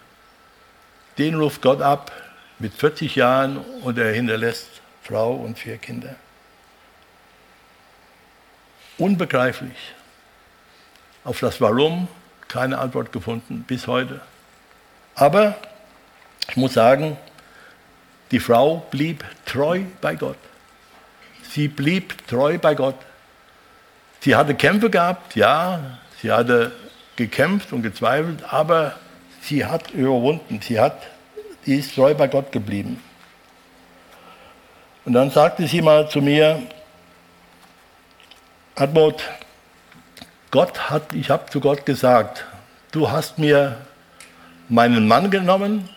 den 1.16 1.34
ruft 1.34 1.62
Gott 1.62 1.80
ab 1.80 2.12
mit 2.58 2.74
40 2.74 3.14
Jahren 3.16 3.58
und 3.82 3.98
er 3.98 4.12
hinterlässt 4.12 4.68
Frau 5.02 5.34
und 5.34 5.58
vier 5.58 5.78
Kinder. 5.78 6.16
Unbegreiflich. 8.98 9.94
Auf 11.24 11.40
das 11.40 11.60
Warum 11.60 12.08
keine 12.48 12.78
Antwort 12.78 13.12
gefunden 13.12 13.64
bis 13.66 13.86
heute. 13.86 14.20
Aber 15.14 15.54
ich 16.48 16.56
muss 16.56 16.74
sagen, 16.74 17.16
die 18.34 18.40
Frau 18.40 18.84
blieb 18.90 19.24
treu 19.46 19.82
bei 20.00 20.16
Gott. 20.16 20.36
Sie 21.50 21.68
blieb 21.68 22.26
treu 22.26 22.58
bei 22.58 22.74
Gott. 22.74 22.96
Sie 24.22 24.34
hatte 24.34 24.56
Kämpfe 24.56 24.90
gehabt, 24.90 25.36
ja, 25.36 25.98
sie 26.20 26.32
hatte 26.32 26.72
gekämpft 27.14 27.72
und 27.72 27.82
gezweifelt, 27.82 28.42
aber 28.52 28.96
sie 29.40 29.64
hat 29.64 29.92
überwunden, 29.92 30.60
sie, 30.60 30.80
hat, 30.80 31.00
sie 31.64 31.76
ist 31.76 31.94
treu 31.94 32.12
bei 32.12 32.26
Gott 32.26 32.50
geblieben. 32.50 33.00
Und 35.04 35.12
dann 35.12 35.30
sagte 35.30 35.68
sie 35.68 35.80
mal 35.80 36.10
zu 36.10 36.20
mir, 36.20 36.60
Hartmut, 38.74 39.22
Gott 40.50 40.90
hat, 40.90 41.12
ich 41.12 41.30
habe 41.30 41.48
zu 41.50 41.60
Gott 41.60 41.86
gesagt, 41.86 42.44
du 42.90 43.12
hast 43.12 43.38
mir 43.38 43.76
meinen 44.68 45.06
Mann 45.06 45.30
genommen, 45.30 45.88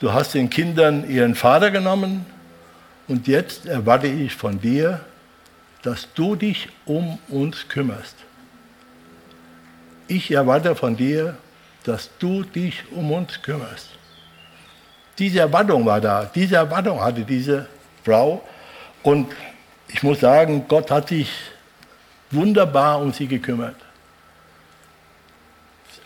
du 0.00 0.12
hast 0.12 0.34
den 0.34 0.50
Kindern 0.50 1.08
ihren 1.08 1.34
Vater 1.34 1.70
genommen 1.70 2.26
und 3.06 3.26
jetzt 3.26 3.66
erwarte 3.66 4.06
ich 4.06 4.34
von 4.34 4.60
dir, 4.60 5.00
dass 5.82 6.08
du 6.14 6.36
dich 6.36 6.68
um 6.86 7.18
uns 7.28 7.68
kümmerst. 7.68 8.16
Ich 10.08 10.30
erwarte 10.30 10.74
von 10.74 10.96
dir, 10.96 11.36
dass 11.84 12.10
du 12.18 12.42
dich 12.42 12.82
um 12.92 13.10
uns 13.12 13.40
kümmerst. 13.42 13.88
Diese 15.18 15.40
Erwartung 15.40 15.84
war 15.84 16.00
da, 16.00 16.24
diese 16.24 16.56
Erwartung 16.56 17.00
hatte 17.00 17.22
diese 17.22 17.66
Frau 18.04 18.42
und 19.02 19.28
ich 19.88 20.02
muss 20.02 20.20
sagen, 20.20 20.64
Gott 20.68 20.90
hat 20.90 21.08
sich 21.08 21.30
wunderbar 22.30 23.00
um 23.00 23.12
sie 23.12 23.26
gekümmert. 23.26 23.76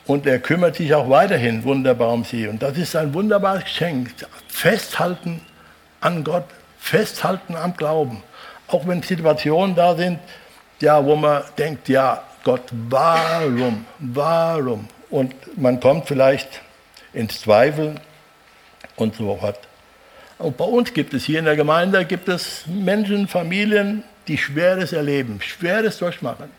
Und 0.06 0.26
er 0.26 0.38
kümmert 0.40 0.76
sich 0.76 0.94
auch 0.94 1.08
weiterhin 1.08 1.62
wunderbar 1.64 2.12
um 2.12 2.24
sie. 2.24 2.48
Und 2.48 2.62
das 2.62 2.76
ist 2.76 2.96
ein 2.96 3.14
wunderbares 3.14 3.64
Geschenk. 3.64 4.12
Festhalten 4.48 5.40
an 6.00 6.24
Gott, 6.24 6.44
festhalten 6.78 7.54
am 7.54 7.76
Glauben. 7.76 8.22
Auch 8.66 8.86
wenn 8.86 9.02
Situationen 9.02 9.76
da 9.76 9.94
sind, 9.94 10.18
ja, 10.80 11.04
wo 11.04 11.14
man 11.14 11.44
denkt, 11.56 11.88
ja, 11.88 12.22
Gott, 12.42 12.62
warum, 12.72 13.86
warum? 14.00 14.88
Und 15.10 15.34
man 15.56 15.78
kommt 15.78 16.08
vielleicht 16.08 16.60
ins 17.12 17.40
Zweifel 17.40 17.94
und 18.96 19.14
so 19.14 19.36
fort. 19.36 19.60
Und 20.38 20.56
bei 20.56 20.64
uns 20.64 20.92
gibt 20.92 21.14
es 21.14 21.24
hier 21.24 21.38
in 21.38 21.44
der 21.44 21.54
Gemeinde 21.54 22.04
gibt 22.04 22.28
es 22.28 22.64
Menschen, 22.66 23.28
Familien, 23.28 24.02
die 24.26 24.36
Schweres 24.36 24.92
erleben, 24.92 25.40
Schweres 25.40 25.98
durchmachen. 25.98 26.50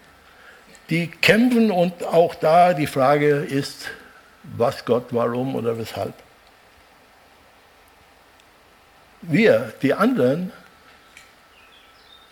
Die 0.90 1.08
kämpfen 1.08 1.72
und 1.72 2.04
auch 2.04 2.36
da 2.36 2.74
die 2.74 2.88
Frage 2.88 3.38
ist, 3.38 3.90
was 4.44 4.84
Gott, 4.86 5.06
warum 5.12 5.56
oder 5.56 5.78
weshalb. 5.78 6.14
Wir, 9.22 9.74
die 9.82 9.94
anderen, 9.94 10.52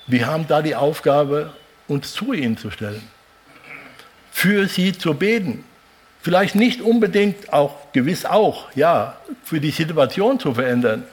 wir 0.07 0.27
haben 0.27 0.45
da 0.47 0.61
die 0.61 0.75
Aufgabe, 0.75 1.53
uns 1.87 2.13
zu 2.13 2.33
ihnen 2.33 2.57
zu 2.57 2.69
stellen, 2.69 3.07
für 4.31 4.67
sie 4.67 4.91
zu 4.91 5.13
beten. 5.13 5.63
Vielleicht 6.21 6.55
nicht 6.55 6.81
unbedingt, 6.81 7.51
auch 7.51 7.91
gewiss 7.93 8.25
auch, 8.25 8.71
ja, 8.75 9.17
für 9.43 9.59
die 9.59 9.71
Situation 9.71 10.39
zu 10.39 10.53
verändern, 10.53 11.05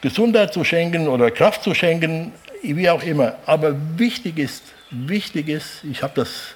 Gesundheit 0.00 0.52
zu 0.52 0.64
schenken 0.64 1.08
oder 1.08 1.30
Kraft 1.30 1.62
zu 1.62 1.74
schenken, 1.74 2.32
wie 2.62 2.88
auch 2.88 3.02
immer. 3.02 3.36
Aber 3.46 3.74
wichtig 3.96 4.38
ist, 4.38 4.62
wichtig 4.90 5.48
ist, 5.48 5.84
ich 5.84 6.02
habe 6.02 6.12
das 6.16 6.54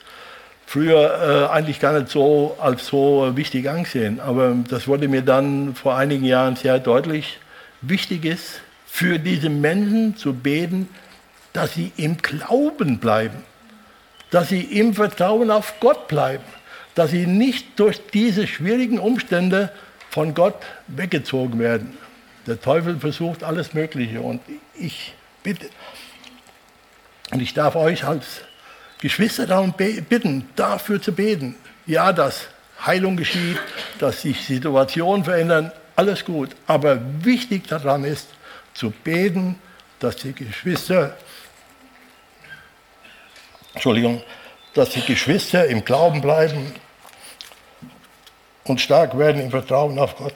früher 0.66 1.48
äh, 1.50 1.52
eigentlich 1.52 1.80
gar 1.80 1.98
nicht 1.98 2.10
so 2.10 2.56
als 2.60 2.86
so 2.86 3.36
wichtig 3.36 3.68
angesehen. 3.68 4.20
Aber 4.20 4.56
das 4.68 4.88
wurde 4.88 5.08
mir 5.08 5.22
dann 5.22 5.74
vor 5.74 5.96
einigen 5.96 6.24
Jahren 6.24 6.56
sehr 6.56 6.78
deutlich. 6.78 7.38
Wichtig 7.80 8.24
ist, 8.24 8.60
für 8.86 9.18
diese 9.18 9.50
Menschen 9.50 10.16
zu 10.16 10.32
beten, 10.32 10.88
dass 11.52 11.74
sie 11.74 11.92
im 11.96 12.16
Glauben 12.18 12.98
bleiben, 12.98 13.38
dass 14.30 14.48
sie 14.48 14.60
im 14.60 14.94
Vertrauen 14.94 15.50
auf 15.50 15.74
Gott 15.80 16.08
bleiben, 16.08 16.44
dass 16.94 17.10
sie 17.10 17.26
nicht 17.26 17.78
durch 17.78 18.00
diese 18.12 18.46
schwierigen 18.46 18.98
Umstände 18.98 19.70
von 20.10 20.34
Gott 20.34 20.56
weggezogen 20.86 21.58
werden. 21.58 21.96
Der 22.46 22.60
Teufel 22.60 22.98
versucht 23.00 23.42
alles 23.42 23.74
Mögliche 23.74 24.20
und 24.20 24.40
ich 24.74 25.14
bitte, 25.42 25.66
und 27.34 27.40
ich 27.40 27.52
darf 27.52 27.74
euch 27.74 28.04
als 28.04 28.42
Geschwister 29.00 29.46
darum 29.46 29.72
bitten, 29.72 30.48
dafür 30.54 31.02
zu 31.02 31.12
beten. 31.12 31.56
Ja, 31.84 32.12
dass 32.12 32.46
Heilung 32.86 33.16
geschieht, 33.16 33.58
dass 33.98 34.22
sich 34.22 34.46
Situationen 34.46 35.24
verändern, 35.24 35.72
alles 35.96 36.24
gut. 36.24 36.50
Aber 36.68 37.00
wichtig 37.24 37.66
daran 37.66 38.04
ist, 38.04 38.28
zu 38.72 38.90
beten, 38.90 39.58
dass 39.98 40.16
die 40.16 40.32
Geschwister, 40.32 41.16
Entschuldigung, 43.74 44.22
dass 44.74 44.90
die 44.90 45.02
Geschwister 45.04 45.66
im 45.66 45.84
Glauben 45.84 46.20
bleiben 46.20 46.72
und 48.62 48.80
stark 48.80 49.18
werden 49.18 49.42
im 49.42 49.50
Vertrauen 49.50 49.98
auf 49.98 50.16
Gott. 50.16 50.34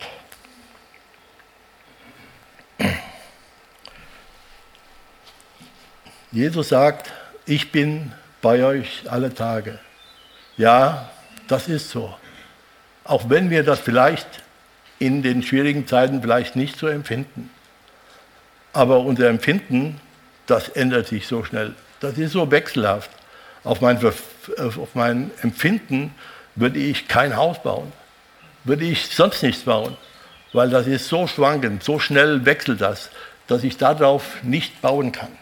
Jesus 6.30 6.68
sagt, 6.68 7.10
ich 7.46 7.72
bin 7.72 8.12
bei 8.42 8.62
euch 8.64 9.04
alle 9.08 9.34
Tage. 9.34 9.78
Ja, 10.56 11.10
das 11.46 11.68
ist 11.68 11.90
so. 11.90 12.14
Auch 13.04 13.30
wenn 13.30 13.48
wir 13.48 13.62
das 13.62 13.80
vielleicht 13.80 14.26
in 14.98 15.22
den 15.22 15.42
schwierigen 15.42 15.86
Zeiten 15.86 16.20
vielleicht 16.20 16.56
nicht 16.56 16.78
so 16.78 16.86
empfinden. 16.86 17.50
Aber 18.74 19.00
unser 19.00 19.28
Empfinden, 19.28 20.00
das 20.46 20.68
ändert 20.68 21.06
sich 21.06 21.26
so 21.26 21.44
schnell. 21.44 21.74
Das 22.00 22.18
ist 22.18 22.32
so 22.32 22.50
wechselhaft. 22.50 23.10
Auf 23.64 23.80
mein, 23.80 23.98
auf 24.04 24.94
mein 24.94 25.30
Empfinden 25.42 26.14
würde 26.54 26.78
ich 26.78 27.08
kein 27.08 27.36
Haus 27.36 27.62
bauen, 27.62 27.92
würde 28.64 28.84
ich 28.84 29.06
sonst 29.06 29.42
nichts 29.42 29.62
bauen, 29.62 29.96
weil 30.52 30.70
das 30.70 30.86
ist 30.86 31.08
so 31.08 31.26
schwankend, 31.26 31.82
so 31.82 31.98
schnell 31.98 32.44
wechselt 32.44 32.80
das, 32.80 33.10
dass 33.46 33.64
ich 33.64 33.76
darauf 33.76 34.42
nicht 34.42 34.80
bauen 34.82 35.12
kann. 35.12 35.36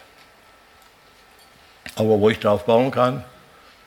Aber 1.97 2.19
wo 2.19 2.29
ich 2.29 2.39
darauf 2.39 2.65
bauen 2.65 2.91
kann, 2.91 3.23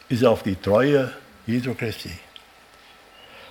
ist 0.08 0.24
auf 0.24 0.42
die 0.42 0.56
Treue 0.56 1.12
Jesu 1.46 1.74
Christi. 1.74 2.10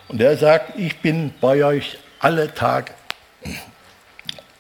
Und 0.09 0.21
er 0.21 0.35
sagt, 0.35 0.77
ich 0.77 0.97
bin 0.97 1.33
bei 1.39 1.63
euch 1.63 1.97
alle 2.19 2.53
Tage, 2.53 2.91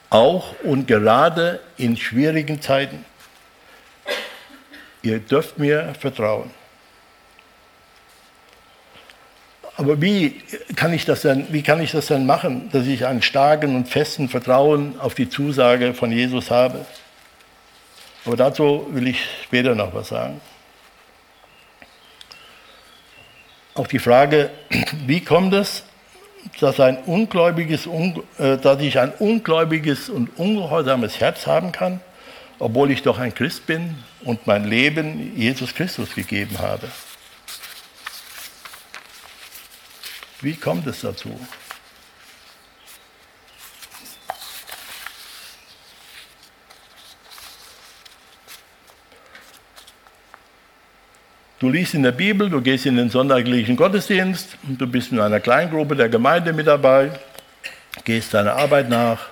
auch 0.09 0.55
und 0.63 0.87
gerade 0.87 1.59
in 1.77 1.97
schwierigen 1.97 2.61
Zeiten. 2.61 3.03
Ihr 5.01 5.19
dürft 5.19 5.59
mir 5.59 5.93
vertrauen. 5.99 6.51
Aber 9.75 10.01
wie 10.01 10.41
kann 10.75 10.93
ich 10.93 11.05
das 11.05 11.21
dann, 11.21 11.51
wie 11.51 11.61
kann 11.61 11.81
ich 11.81 11.91
das 11.91 12.07
dann 12.07 12.25
machen, 12.25 12.69
dass 12.71 12.85
ich 12.85 13.05
einen 13.05 13.21
starken 13.21 13.75
und 13.75 13.87
festen 13.87 14.29
Vertrauen 14.29 14.99
auf 14.99 15.13
die 15.13 15.29
Zusage 15.29 15.93
von 15.93 16.11
Jesus 16.11 16.51
habe? 16.51 16.85
Aber 18.25 18.35
dazu 18.35 18.87
will 18.89 19.07
ich 19.07 19.19
später 19.43 19.75
noch 19.75 19.93
was 19.93 20.09
sagen. 20.09 20.41
Auch 23.75 23.87
die 23.87 23.99
Frage, 23.99 24.51
wie 25.07 25.21
kommt 25.21 25.53
es, 25.53 25.83
dass, 26.59 26.79
ein 26.79 26.97
ungläubiges, 27.03 27.87
äh, 28.37 28.57
dass 28.57 28.81
ich 28.81 28.99
ein 28.99 29.11
ungläubiges 29.13 30.09
und 30.09 30.37
ungehorsames 30.37 31.19
Herz 31.19 31.47
haben 31.47 31.71
kann, 31.71 32.01
obwohl 32.59 32.91
ich 32.91 33.01
doch 33.01 33.19
ein 33.19 33.33
Christ 33.33 33.65
bin 33.65 33.95
und 34.23 34.47
mein 34.47 34.65
Leben 34.65 35.35
Jesus 35.37 35.73
Christus 35.73 36.13
gegeben 36.13 36.57
habe. 36.59 36.89
Wie 40.41 40.55
kommt 40.55 40.87
es 40.87 41.01
dazu? 41.01 41.37
Du 51.59 51.67
liest 51.67 51.93
in 51.93 52.03
der 52.03 52.13
Bibel, 52.13 52.49
du 52.49 52.61
gehst 52.61 52.85
in 52.85 52.95
den 52.95 53.09
sonntaglichen 53.09 53.75
Gottesdienst, 53.75 54.55
du 54.63 54.87
bist 54.87 55.11
in 55.11 55.19
einer 55.19 55.41
Kleingruppe 55.41 55.93
der 55.93 56.07
Gemeinde 56.07 56.53
mit 56.53 56.67
dabei, 56.67 57.11
gehst 58.05 58.33
deiner 58.33 58.53
Arbeit 58.55 58.87
nach 58.87 59.27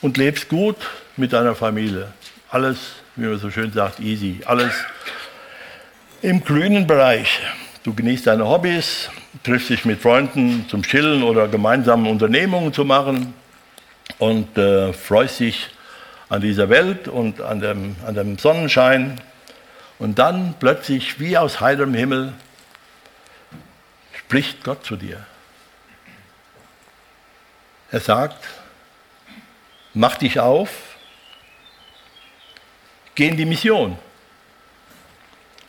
und 0.00 0.16
lebst 0.16 0.48
gut 0.48 0.76
mit 1.18 1.34
deiner 1.34 1.54
Familie. 1.54 2.14
Alles, 2.48 2.78
wie 3.14 3.26
man 3.26 3.38
so 3.38 3.50
schön 3.50 3.70
sagt, 3.72 4.00
easy. 4.00 4.40
Alles 4.46 4.72
im 6.22 6.42
grünen 6.42 6.86
Bereich. 6.86 7.40
Du 7.82 7.92
genießt 7.92 8.26
deine 8.26 8.48
Hobbys, 8.48 9.10
triffst 9.42 9.68
dich 9.68 9.84
mit 9.84 10.00
Freunden 10.00 10.64
zum 10.66 10.82
Chillen 10.82 11.22
oder 11.22 11.46
gemeinsamen 11.46 12.06
Unternehmungen 12.06 12.72
zu 12.72 12.86
machen 12.86 13.34
und 14.18 14.56
äh, 14.56 14.94
freust 14.94 15.40
dich 15.40 15.68
an 16.30 16.40
dieser 16.40 16.70
Welt 16.70 17.06
und 17.06 17.42
an 17.42 17.60
dem, 17.60 17.96
an 18.06 18.14
dem 18.14 18.38
Sonnenschein 18.38 19.20
und 20.00 20.18
dann 20.18 20.54
plötzlich, 20.58 21.20
wie 21.20 21.36
aus 21.36 21.60
heiterem 21.60 21.94
Himmel, 21.94 22.32
spricht 24.18 24.64
Gott 24.64 24.84
zu 24.84 24.96
dir. 24.96 25.24
Er 27.92 28.00
sagt, 28.00 28.48
mach 29.92 30.16
dich 30.16 30.40
auf, 30.40 30.70
geh 33.14 33.28
in 33.28 33.36
die 33.36 33.44
Mission, 33.44 33.98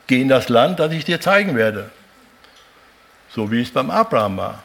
geh 0.08 0.22
in 0.22 0.30
das 0.30 0.48
Land, 0.48 0.80
das 0.80 0.94
ich 0.94 1.04
dir 1.04 1.20
zeigen 1.20 1.58
werde, 1.58 1.92
so 3.36 3.52
wie 3.52 3.62
es 3.62 3.72
beim 3.72 3.92
Abraham 3.92 4.38
war. 4.38 4.64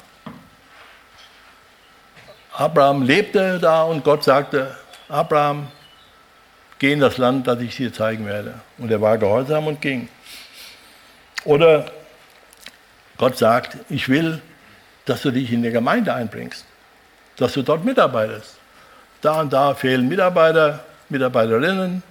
Abraham 2.53 3.03
lebte 3.03 3.59
da 3.59 3.83
und 3.83 4.05
Gott 4.05 4.23
sagte, 4.23 4.77
Abraham, 5.09 5.73
geh 6.79 6.93
in 6.93 7.01
das 7.01 7.19
Land, 7.19 7.47
das 7.47 7.61
ich 7.61 7.77
dir 7.77 7.93
zeigen 7.93 8.27
werde. 8.27 8.55
Und 8.79 8.91
er 8.91 9.01
war 9.01 9.19
gehorsam 9.19 9.67
und 9.67 9.81
ging. 9.81 10.09
Oder 11.45 11.91
Gott 13.17 13.39
sagt, 13.39 13.79
ich 13.89 14.09
will, 14.09 14.43
dass 15.05 15.23
du 15.23 15.31
dich 15.31 15.53
in 15.53 15.63
der 15.63 15.73
Gemeinde 15.73 16.13
einbringst, 16.13 16.65
dass 17.37 17.53
du 17.53 17.63
dort 17.63 17.85
mitarbeitest. 17.85 18.57
Da 19.21 19.41
und 19.41 19.53
da 19.53 19.75
fehlen 19.75 20.09
Mitarbeiter, 20.09 20.85
Mitarbeiterinnen. 21.09 22.03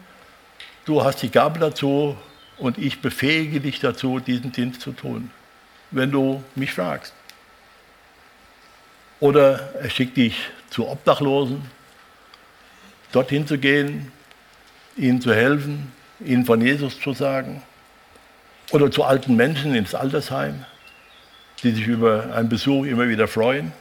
Du 0.85 1.03
hast 1.03 1.21
die 1.21 1.29
Gabe 1.29 1.59
dazu 1.59 2.17
und 2.57 2.77
ich 2.77 3.01
befähige 3.01 3.59
dich 3.59 3.79
dazu, 3.79 4.19
diesen 4.19 4.51
Dienst 4.51 4.81
zu 4.81 4.91
tun, 4.91 5.29
wenn 5.91 6.11
du 6.11 6.43
mich 6.55 6.73
fragst. 6.73 7.13
Oder 9.19 9.73
er 9.81 9.89
schickt 9.89 10.17
dich 10.17 10.35
zu 10.69 10.87
Obdachlosen, 10.87 11.61
dorthin 13.11 13.47
zu 13.47 13.57
gehen, 13.57 14.11
ihnen 14.97 15.21
zu 15.21 15.33
helfen, 15.33 15.91
ihnen 16.19 16.45
von 16.45 16.61
Jesus 16.61 16.99
zu 16.99 17.13
sagen. 17.13 17.61
Oder 18.71 18.89
zu 18.89 19.03
alten 19.03 19.35
Menschen 19.35 19.75
ins 19.75 19.93
Altersheim, 19.93 20.65
die 21.63 21.71
sich 21.71 21.87
über 21.87 22.33
einen 22.33 22.49
Besuch 22.49 22.85
immer 22.85 23.07
wieder 23.07 23.27
freuen. 23.27 23.73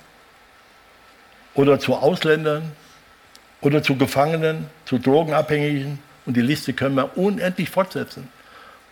Oder 1.55 1.79
zu 1.79 1.95
Ausländern 1.95 2.73
oder 3.61 3.83
zu 3.83 3.97
Gefangenen, 3.97 4.67
zu 4.85 4.99
Drogenabhängigen. 4.99 5.99
Und 6.27 6.37
die 6.37 6.43
Liste 6.43 6.73
können 6.73 6.97
wir 6.97 7.17
unendlich 7.17 7.71
fortsetzen, 7.71 8.29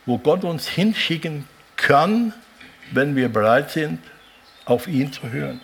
wo 0.07 0.19
Gott 0.19 0.45
uns 0.45 0.67
hinschicken 0.67 1.47
kann, 1.77 2.33
wenn 2.93 3.17
wir 3.17 3.29
bereit 3.29 3.71
sind, 3.71 3.99
auf 4.65 4.87
ihn 4.87 5.13
zu 5.13 5.31
hören. 5.31 5.61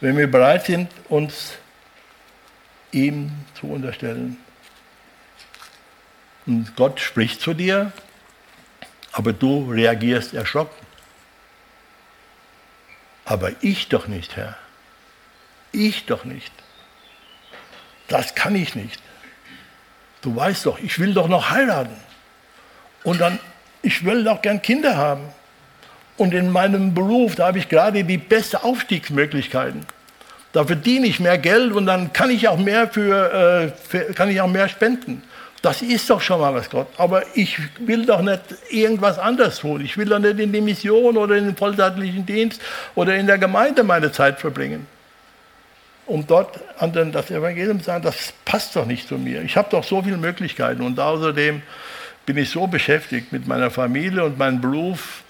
Wenn 0.00 0.16
wir 0.16 0.30
bereit 0.30 0.66
sind, 0.66 0.90
uns 1.08 1.54
ihm 2.92 3.30
zu 3.58 3.68
unterstellen. 3.68 4.36
Und 6.46 6.76
Gott 6.76 7.00
spricht 7.00 7.40
zu 7.40 7.54
dir, 7.54 7.92
aber 9.12 9.32
du 9.32 9.70
reagierst 9.70 10.32
erschrocken. 10.34 10.86
Aber 13.24 13.50
ich 13.60 13.88
doch 13.88 14.06
nicht, 14.06 14.36
Herr. 14.36 14.56
Ich 15.72 16.06
doch 16.06 16.24
nicht. 16.24 16.52
Das 18.08 18.36
kann 18.36 18.54
ich 18.54 18.76
nicht. 18.76 19.02
Du 20.22 20.36
weißt 20.36 20.66
doch, 20.66 20.78
ich 20.78 20.98
will 21.00 21.12
doch 21.12 21.28
noch 21.28 21.50
heiraten. 21.50 21.96
Und 23.02 23.20
dann, 23.20 23.40
ich 23.82 24.04
will 24.04 24.22
doch 24.22 24.42
gern 24.42 24.62
Kinder 24.62 24.96
haben. 24.96 25.24
Und 26.16 26.32
in 26.32 26.50
meinem 26.50 26.94
Beruf, 26.94 27.34
da 27.34 27.48
habe 27.48 27.58
ich 27.58 27.68
gerade 27.68 28.04
die 28.04 28.18
beste 28.18 28.62
Aufstiegsmöglichkeiten. 28.62 29.84
Da 30.52 30.64
verdiene 30.64 31.06
ich 31.08 31.18
mehr 31.20 31.36
Geld 31.36 31.72
und 31.72 31.86
dann 31.86 32.12
kann 32.12 32.30
ich 32.30 32.48
auch 32.48 32.56
mehr 32.56 32.88
für, 32.88 33.32
äh, 33.32 33.68
für 33.88 34.14
kann 34.14 34.30
ich 34.30 34.40
auch 34.40 34.48
mehr 34.48 34.68
spenden 34.68 35.22
Das 35.66 35.82
ist 35.82 36.08
doch 36.08 36.20
schon 36.20 36.40
mal 36.40 36.54
was 36.54 36.70
Gott. 36.70 36.86
Aber 36.96 37.24
ich 37.34 37.58
will 37.80 38.06
doch 38.06 38.22
nicht 38.22 38.40
irgendwas 38.70 39.18
anderes 39.18 39.58
tun. 39.58 39.84
Ich 39.84 39.98
will 39.98 40.06
doch 40.06 40.20
nicht 40.20 40.38
in 40.38 40.52
die 40.52 40.60
Mission 40.60 41.16
oder 41.16 41.34
in 41.34 41.46
den 41.46 41.56
vollzeitlichen 41.56 42.24
Dienst 42.24 42.62
oder 42.94 43.16
in 43.16 43.26
der 43.26 43.36
Gemeinde 43.36 43.82
meine 43.82 44.12
Zeit 44.12 44.38
verbringen. 44.38 44.86
Um 46.06 46.24
dort 46.24 46.60
anderen 46.78 47.10
das 47.10 47.32
Evangelium 47.32 47.80
zu 47.80 47.86
sagen, 47.86 48.04
das 48.04 48.32
passt 48.44 48.76
doch 48.76 48.86
nicht 48.86 49.08
zu 49.08 49.18
mir. 49.18 49.42
Ich 49.42 49.56
habe 49.56 49.66
doch 49.68 49.82
so 49.82 50.00
viele 50.00 50.18
Möglichkeiten 50.18 50.82
und 50.82 51.00
außerdem 51.00 51.60
bin 52.26 52.36
ich 52.36 52.48
so 52.50 52.68
beschäftigt 52.68 53.32
mit 53.32 53.48
meiner 53.48 53.72
Familie 53.72 54.24
und 54.24 54.38
meinem 54.38 54.60
Beruf. 54.60 55.24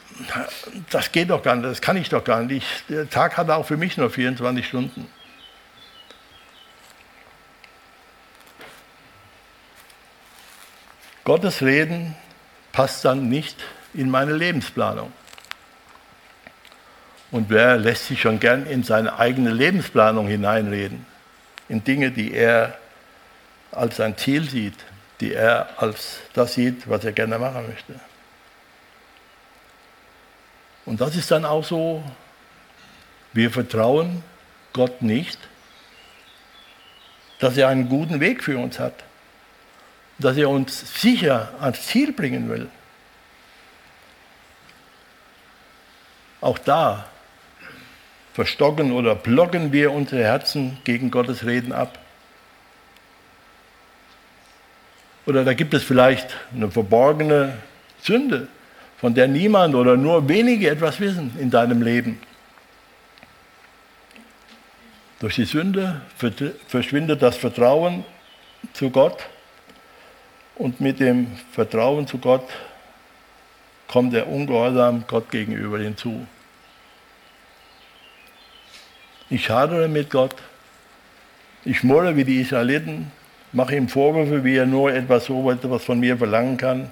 Das 0.90 1.12
geht 1.12 1.30
doch 1.30 1.42
gar 1.42 1.56
nicht, 1.56 1.64
das 1.64 1.80
kann 1.80 1.96
ich 1.96 2.10
doch 2.10 2.24
gar 2.24 2.42
nicht. 2.42 2.58
Ich, 2.58 2.94
der 2.94 3.08
Tag 3.08 3.38
hat 3.38 3.48
auch 3.48 3.64
für 3.64 3.78
mich 3.78 3.96
nur 3.96 4.10
24 4.10 4.66
Stunden. 4.66 5.06
Gottes 11.26 11.60
Reden 11.60 12.14
passt 12.70 13.04
dann 13.04 13.28
nicht 13.28 13.56
in 13.92 14.08
meine 14.08 14.32
Lebensplanung. 14.32 15.12
Und 17.32 17.50
wer 17.50 17.76
lässt 17.78 18.06
sich 18.06 18.20
schon 18.20 18.38
gern 18.38 18.64
in 18.64 18.84
seine 18.84 19.18
eigene 19.18 19.50
Lebensplanung 19.50 20.28
hineinreden? 20.28 21.04
In 21.68 21.82
Dinge, 21.82 22.12
die 22.12 22.32
er 22.32 22.78
als 23.72 23.96
sein 23.96 24.16
Ziel 24.16 24.48
sieht, 24.48 24.76
die 25.18 25.34
er 25.34 25.68
als 25.78 26.20
das 26.32 26.54
sieht, 26.54 26.88
was 26.88 27.04
er 27.04 27.10
gerne 27.10 27.40
machen 27.40 27.66
möchte. 27.66 27.98
Und 30.84 31.00
das 31.00 31.16
ist 31.16 31.28
dann 31.32 31.44
auch 31.44 31.64
so, 31.64 32.04
wir 33.32 33.50
vertrauen 33.50 34.22
Gott 34.72 35.02
nicht, 35.02 35.40
dass 37.40 37.56
er 37.56 37.66
einen 37.66 37.88
guten 37.88 38.20
Weg 38.20 38.44
für 38.44 38.58
uns 38.58 38.78
hat 38.78 39.02
dass 40.18 40.36
er 40.36 40.48
uns 40.48 41.00
sicher 41.00 41.52
ans 41.60 41.86
Ziel 41.86 42.12
bringen 42.12 42.48
will. 42.48 42.68
Auch 46.40 46.58
da 46.58 47.06
verstocken 48.34 48.92
oder 48.92 49.14
blocken 49.14 49.72
wir 49.72 49.92
unsere 49.92 50.22
Herzen 50.22 50.78
gegen 50.84 51.10
Gottes 51.10 51.44
Reden 51.44 51.72
ab. 51.72 51.98
Oder 55.26 55.44
da 55.44 55.54
gibt 55.54 55.74
es 55.74 55.82
vielleicht 55.82 56.36
eine 56.54 56.70
verborgene 56.70 57.58
Sünde, 58.00 58.48
von 58.98 59.14
der 59.14 59.26
niemand 59.26 59.74
oder 59.74 59.96
nur 59.96 60.28
wenige 60.28 60.70
etwas 60.70 61.00
wissen 61.00 61.34
in 61.38 61.50
deinem 61.50 61.82
Leben. 61.82 62.20
Durch 65.18 65.34
die 65.34 65.46
Sünde 65.46 66.02
verschwindet 66.68 67.22
das 67.22 67.36
Vertrauen 67.36 68.04
zu 68.74 68.90
Gott 68.90 69.26
und 70.56 70.80
mit 70.80 71.00
dem 71.00 71.28
Vertrauen 71.52 72.06
zu 72.06 72.18
Gott 72.18 72.48
kommt 73.88 74.12
der 74.12 74.26
Ungehorsam 74.26 75.04
Gott 75.06 75.30
gegenüber 75.30 75.78
hinzu. 75.78 76.26
Ich 79.30 79.50
hadere 79.50 79.88
mit 79.88 80.10
Gott. 80.10 80.34
Ich 81.64 81.82
murre 81.82 82.16
wie 82.16 82.24
die 82.24 82.40
Israeliten, 82.40 83.10
mache 83.52 83.76
ihm 83.76 83.88
Vorwürfe, 83.88 84.44
wie 84.44 84.56
er 84.56 84.66
nur 84.66 84.92
etwas 84.92 85.26
so 85.26 85.50
etwas 85.50 85.84
von 85.84 85.98
mir 85.98 86.16
verlangen 86.16 86.56
kann. 86.56 86.90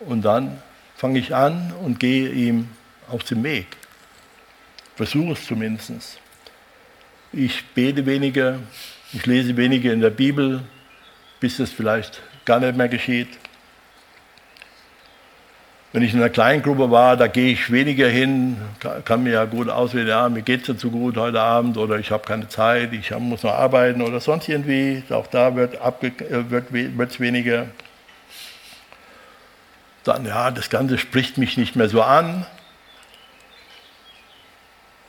Und 0.00 0.22
dann 0.22 0.62
fange 0.96 1.18
ich 1.18 1.34
an 1.34 1.72
und 1.82 2.00
gehe 2.00 2.30
ihm 2.30 2.68
auf 3.08 3.24
den 3.24 3.42
Weg. 3.42 3.66
Versuche 4.96 5.32
es 5.32 5.46
zumindest. 5.46 6.18
Ich 7.32 7.64
bete 7.74 8.06
weniger, 8.06 8.58
ich 9.12 9.26
lese 9.26 9.56
weniger 9.56 9.92
in 9.92 10.00
der 10.00 10.10
Bibel, 10.10 10.62
bis 11.44 11.58
es 11.58 11.70
vielleicht 11.70 12.22
gar 12.46 12.58
nicht 12.58 12.74
mehr 12.74 12.88
geschieht. 12.88 13.28
Wenn 15.92 16.02
ich 16.02 16.14
in 16.14 16.20
einer 16.20 16.30
kleinen 16.30 16.62
Gruppe 16.62 16.90
war, 16.90 17.18
da 17.18 17.26
gehe 17.26 17.52
ich 17.52 17.70
weniger 17.70 18.08
hin, 18.08 18.56
kann 19.04 19.24
mir 19.24 19.34
ja 19.34 19.44
gut 19.44 19.68
auswählen, 19.68 20.08
ja, 20.08 20.26
mir 20.30 20.40
geht 20.40 20.62
es 20.62 20.68
ja 20.68 20.76
zu 20.78 20.90
gut 20.90 21.18
heute 21.18 21.42
Abend 21.42 21.76
oder 21.76 21.98
ich 21.98 22.10
habe 22.10 22.24
keine 22.26 22.48
Zeit, 22.48 22.94
ich 22.94 23.10
muss 23.18 23.42
noch 23.42 23.52
arbeiten 23.52 24.00
oder 24.00 24.20
sonst 24.20 24.48
irgendwie. 24.48 25.02
Auch 25.10 25.26
da 25.26 25.54
wird 25.54 25.74
es 25.74 26.22
äh, 26.22 26.50
wird, 26.50 27.20
weniger. 27.20 27.66
Dann, 30.04 30.24
ja, 30.24 30.50
das 30.50 30.70
Ganze 30.70 30.96
spricht 30.96 31.36
mich 31.36 31.58
nicht 31.58 31.76
mehr 31.76 31.90
so 31.90 32.00
an. 32.00 32.46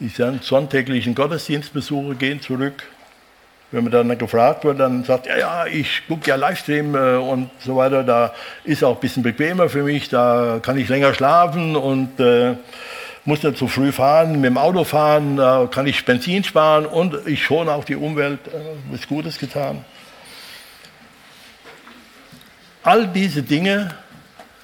Die 0.02 0.10
sonntäglichen 0.10 1.16
Gottesdienstbesuche 1.16 2.16
gehen 2.16 2.42
zurück. 2.42 2.84
Wenn 3.76 3.84
man 3.84 3.92
dann 3.92 4.18
gefragt 4.18 4.64
wird, 4.64 4.80
dann 4.80 5.04
sagt 5.04 5.28
ja, 5.28 5.38
ja, 5.38 5.66
ich 5.66 6.04
gucke 6.08 6.30
ja 6.30 6.38
Livestream 6.38 6.96
äh, 6.96 7.18
und 7.18 7.50
so 7.60 7.76
weiter, 7.76 8.04
da 8.04 8.34
ist 8.64 8.86
auch 8.86 8.96
ein 8.96 9.02
bisschen 9.02 9.22
bequemer 9.22 9.68
für 9.68 9.84
mich, 9.84 10.08
da 10.08 10.60
kann 10.62 10.78
ich 10.78 10.88
länger 10.88 11.14
schlafen 11.14 11.76
und 11.76 12.18
äh, 12.22 12.56
muss 13.26 13.44
nicht 13.44 13.58
zu 13.58 13.68
früh 13.68 13.92
fahren, 13.92 14.40
mit 14.40 14.46
dem 14.46 14.58
Auto 14.58 14.86
fahren, 14.86 15.36
da 15.36 15.68
kann 15.70 15.88
ich 15.88 16.06
Benzin 16.06 16.46
sparen 16.46 16.86
und 16.86 17.28
ich 17.28 17.44
schone 17.44 17.70
auch 17.70 17.84
die 17.84 17.98
Umwelt, 17.98 18.40
äh, 18.48 18.96
ist 18.96 19.10
Gutes 19.10 19.38
getan. 19.38 19.84
All 22.82 23.08
diese 23.08 23.44
Dinge 23.44 23.94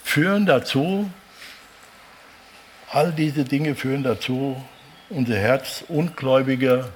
führen 0.06 0.46
dazu, 0.46 1.10
all 2.90 3.12
diese 3.12 3.44
Dinge 3.44 3.76
führen 3.76 4.04
dazu, 4.04 4.56
unser 5.10 5.36
Herz 5.36 5.84
ungläubiger 5.90 6.88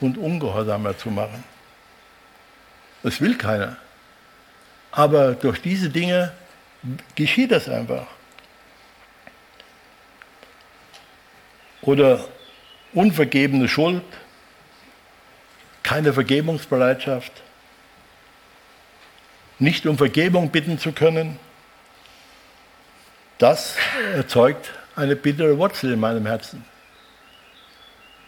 und 0.00 0.18
ungehorsamer 0.18 0.96
zu 0.96 1.10
machen. 1.10 1.44
Das 3.02 3.20
will 3.20 3.36
keiner. 3.36 3.76
Aber 4.90 5.34
durch 5.34 5.60
diese 5.60 5.90
Dinge 5.90 6.32
geschieht 7.14 7.52
das 7.52 7.68
einfach. 7.68 8.06
Oder 11.82 12.24
unvergebene 12.92 13.68
Schuld, 13.68 14.02
keine 15.82 16.12
Vergebungsbereitschaft, 16.12 17.32
nicht 19.58 19.86
um 19.86 19.96
Vergebung 19.96 20.50
bitten 20.50 20.78
zu 20.78 20.92
können, 20.92 21.38
das 23.38 23.76
erzeugt 24.14 24.72
eine 24.96 25.16
bittere 25.16 25.56
Wurzel 25.58 25.92
in 25.92 26.00
meinem 26.00 26.26
Herzen. 26.26 26.64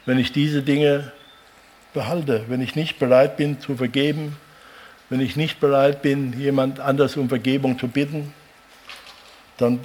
Wenn 0.05 0.17
ich 0.17 0.31
diese 0.31 0.63
Dinge 0.63 1.11
behalte, 1.93 2.45
wenn 2.47 2.61
ich 2.61 2.75
nicht 2.75 2.99
bereit 2.99 3.37
bin 3.37 3.59
zu 3.59 3.75
vergeben, 3.75 4.37
wenn 5.09 5.19
ich 5.19 5.35
nicht 5.35 5.59
bereit 5.59 6.01
bin, 6.01 6.39
jemand 6.39 6.79
anders 6.79 7.17
um 7.17 7.27
Vergebung 7.27 7.77
zu 7.77 7.87
bitten, 7.87 8.33
dann 9.57 9.79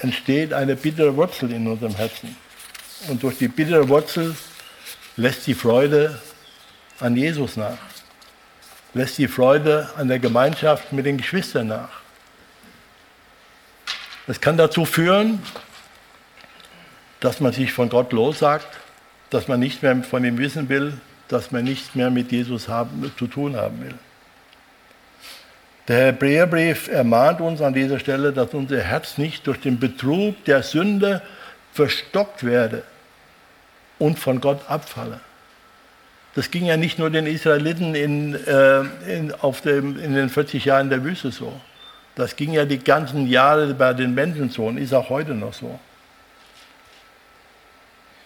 entsteht 0.00 0.52
eine 0.52 0.76
bittere 0.76 1.16
Wurzel 1.16 1.52
in 1.52 1.66
unserem 1.66 1.94
Herzen. 1.94 2.36
Und 3.08 3.22
durch 3.22 3.38
die 3.38 3.48
bittere 3.48 3.88
Wurzel 3.88 4.34
lässt 5.16 5.46
die 5.46 5.54
Freude 5.54 6.18
an 6.98 7.16
Jesus 7.16 7.56
nach, 7.56 7.78
lässt 8.92 9.18
die 9.18 9.28
Freude 9.28 9.88
an 9.96 10.08
der 10.08 10.18
Gemeinschaft 10.18 10.92
mit 10.92 11.06
den 11.06 11.18
Geschwistern 11.18 11.68
nach. 11.68 12.00
Das 14.26 14.40
kann 14.40 14.56
dazu 14.56 14.84
führen, 14.84 15.40
dass 17.20 17.40
man 17.40 17.52
sich 17.52 17.72
von 17.72 17.88
Gott 17.88 18.12
lossagt, 18.12 18.66
dass 19.30 19.48
man 19.48 19.60
nicht 19.60 19.82
mehr 19.82 20.02
von 20.02 20.24
ihm 20.24 20.38
wissen 20.38 20.68
will, 20.68 21.00
dass 21.30 21.52
man 21.52 21.64
nichts 21.64 21.94
mehr 21.94 22.10
mit 22.10 22.32
Jesus 22.32 22.68
haben, 22.68 23.10
zu 23.16 23.28
tun 23.28 23.56
haben 23.56 23.80
will. 23.80 23.94
Der 25.86 26.06
Hebräerbrief 26.06 26.88
ermahnt 26.88 27.40
uns 27.40 27.62
an 27.62 27.72
dieser 27.72 27.98
Stelle, 28.00 28.32
dass 28.32 28.52
unser 28.52 28.80
Herz 28.80 29.16
nicht 29.16 29.46
durch 29.46 29.60
den 29.60 29.78
Betrug 29.78 30.44
der 30.44 30.62
Sünde 30.62 31.22
verstockt 31.72 32.44
werde 32.44 32.82
und 33.98 34.18
von 34.18 34.40
Gott 34.40 34.68
abfalle. 34.68 35.20
Das 36.34 36.50
ging 36.50 36.64
ja 36.64 36.76
nicht 36.76 36.98
nur 36.98 37.10
den 37.10 37.26
Israeliten 37.26 37.94
in, 37.94 38.34
äh, 38.34 38.80
in, 39.06 39.32
auf 39.32 39.60
dem, 39.60 39.98
in 40.00 40.14
den 40.14 40.28
40 40.28 40.64
Jahren 40.64 40.90
der 40.90 41.04
Wüste 41.04 41.30
so. 41.30 41.52
Das 42.16 42.34
ging 42.34 42.52
ja 42.52 42.64
die 42.64 42.78
ganzen 42.78 43.28
Jahre 43.28 43.72
bei 43.74 43.94
den 43.94 44.14
Menschen 44.14 44.50
so 44.50 44.66
und 44.66 44.78
ist 44.78 44.92
auch 44.92 45.10
heute 45.10 45.34
noch 45.34 45.54
so. 45.54 45.78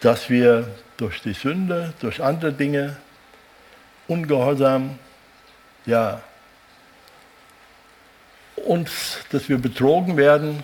Dass 0.05 0.28
wir 0.28 0.68
durch 0.98 1.22
die 1.22 1.32
Sünde, 1.32 1.94
durch 2.00 2.22
andere 2.22 2.52
Dinge, 2.52 2.96
Ungehorsam, 4.07 4.98
ja, 5.86 6.20
uns, 8.57 9.20
dass 9.30 9.48
wir 9.48 9.57
betrogen 9.57 10.18
werden 10.18 10.62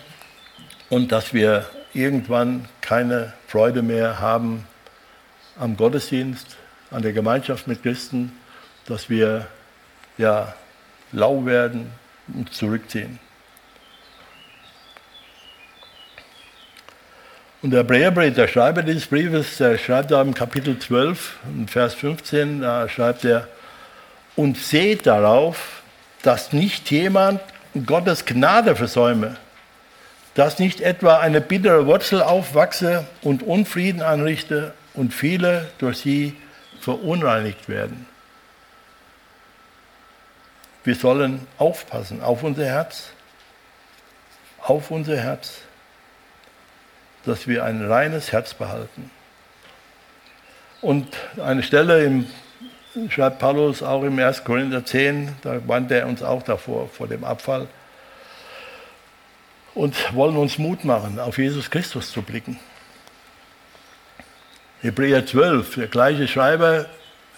und 0.90 1.10
dass 1.10 1.32
wir 1.32 1.64
irgendwann 1.94 2.68
keine 2.82 3.32
Freude 3.46 3.80
mehr 3.80 4.20
haben 4.20 4.66
am 5.58 5.74
Gottesdienst, 5.74 6.58
an 6.90 7.00
der 7.00 7.14
Gemeinschaft 7.14 7.66
mit 7.66 7.82
Christen, 7.82 8.32
dass 8.84 9.08
wir 9.08 9.46
ja 10.18 10.54
lau 11.12 11.46
werden 11.46 11.90
und 12.34 12.52
zurückziehen. 12.52 13.18
Und 17.62 17.72
der 17.72 17.80
Hebräerbrief, 17.80 18.34
der 18.34 18.48
Schreiber 18.48 18.82
dieses 18.82 19.06
Briefes, 19.06 19.58
der 19.58 19.76
schreibt 19.76 20.10
da 20.10 20.22
im 20.22 20.32
Kapitel 20.32 20.78
12, 20.78 21.36
Vers 21.66 21.92
15, 21.92 22.62
da 22.62 22.88
schreibt 22.88 23.24
er, 23.24 23.48
und 24.34 24.56
seht 24.56 25.06
darauf, 25.06 25.82
dass 26.22 26.54
nicht 26.54 26.90
jemand 26.90 27.40
Gottes 27.84 28.24
Gnade 28.24 28.76
versäume, 28.76 29.36
dass 30.34 30.58
nicht 30.58 30.80
etwa 30.80 31.18
eine 31.18 31.42
bittere 31.42 31.86
Wurzel 31.86 32.22
aufwachse 32.22 33.06
und 33.20 33.42
Unfrieden 33.42 34.00
anrichte 34.00 34.72
und 34.94 35.12
viele 35.12 35.68
durch 35.78 35.98
sie 35.98 36.36
verunreinigt 36.80 37.68
werden. 37.68 38.06
Wir 40.82 40.94
sollen 40.94 41.46
aufpassen 41.58 42.22
auf 42.22 42.42
unser 42.42 42.64
Herz, 42.64 43.10
auf 44.62 44.90
unser 44.90 45.18
Herz, 45.18 45.58
dass 47.24 47.46
wir 47.46 47.64
ein 47.64 47.86
reines 47.86 48.32
Herz 48.32 48.54
behalten. 48.54 49.10
Und 50.80 51.06
eine 51.42 51.62
Stelle 51.62 52.04
im 52.04 52.26
schreibt 53.08 53.38
Paulus 53.38 53.82
auch 53.82 54.02
im 54.02 54.18
1. 54.18 54.44
Korinther 54.44 54.84
10, 54.84 55.36
da 55.42 55.60
warnt 55.68 55.90
er 55.90 56.06
uns 56.06 56.22
auch 56.22 56.42
davor, 56.42 56.88
vor 56.88 57.06
dem 57.06 57.24
Abfall. 57.24 57.68
Und 59.74 59.94
wollen 60.14 60.36
uns 60.36 60.58
Mut 60.58 60.84
machen, 60.84 61.20
auf 61.20 61.38
Jesus 61.38 61.70
Christus 61.70 62.10
zu 62.10 62.22
blicken. 62.22 62.58
Hebräer 64.80 65.24
12, 65.24 65.74
der 65.76 65.86
gleiche 65.86 66.26
Schreiber 66.26 66.86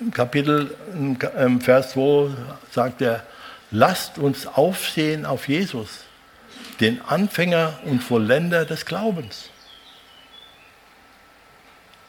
im 0.00 0.12
Kapitel, 0.12 0.74
im 0.94 1.60
Vers 1.60 1.90
2 1.90 2.30
sagt 2.70 3.02
er, 3.02 3.24
lasst 3.70 4.16
uns 4.18 4.46
aufsehen 4.46 5.26
auf 5.26 5.48
Jesus, 5.48 6.04
den 6.80 7.02
Anfänger 7.02 7.78
und 7.84 8.02
Vollender 8.02 8.64
des 8.64 8.86
Glaubens 8.86 9.51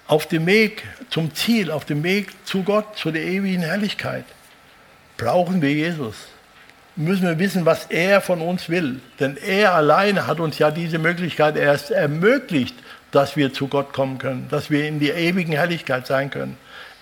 auf 0.07 0.27
dem 0.27 0.45
Weg 0.45 0.83
zum 1.09 1.33
Ziel, 1.33 1.71
auf 1.71 1.85
dem 1.85 2.03
Weg 2.03 2.31
zu 2.45 2.63
Gott, 2.63 2.97
zu 2.97 3.11
der 3.11 3.23
ewigen 3.23 3.63
Herrlichkeit, 3.63 4.25
brauchen 5.17 5.61
wir 5.61 5.71
Jesus. 5.71 6.15
Müssen 6.95 7.23
wir 7.23 7.39
wissen, 7.39 7.65
was 7.65 7.85
er 7.85 8.21
von 8.21 8.41
uns 8.41 8.69
will. 8.69 8.99
Denn 9.19 9.37
er 9.37 9.73
alleine 9.73 10.27
hat 10.27 10.39
uns 10.39 10.59
ja 10.59 10.69
diese 10.69 10.99
Möglichkeit 10.99 11.55
erst 11.55 11.89
ermöglicht, 11.89 12.75
dass 13.11 13.35
wir 13.35 13.53
zu 13.53 13.67
Gott 13.67 13.93
kommen 13.93 14.17
können, 14.17 14.47
dass 14.49 14.69
wir 14.69 14.87
in 14.87 14.99
die 14.99 15.09
ewigen 15.09 15.53
Herrlichkeit 15.53 16.05
sein 16.05 16.29
können. 16.29 16.57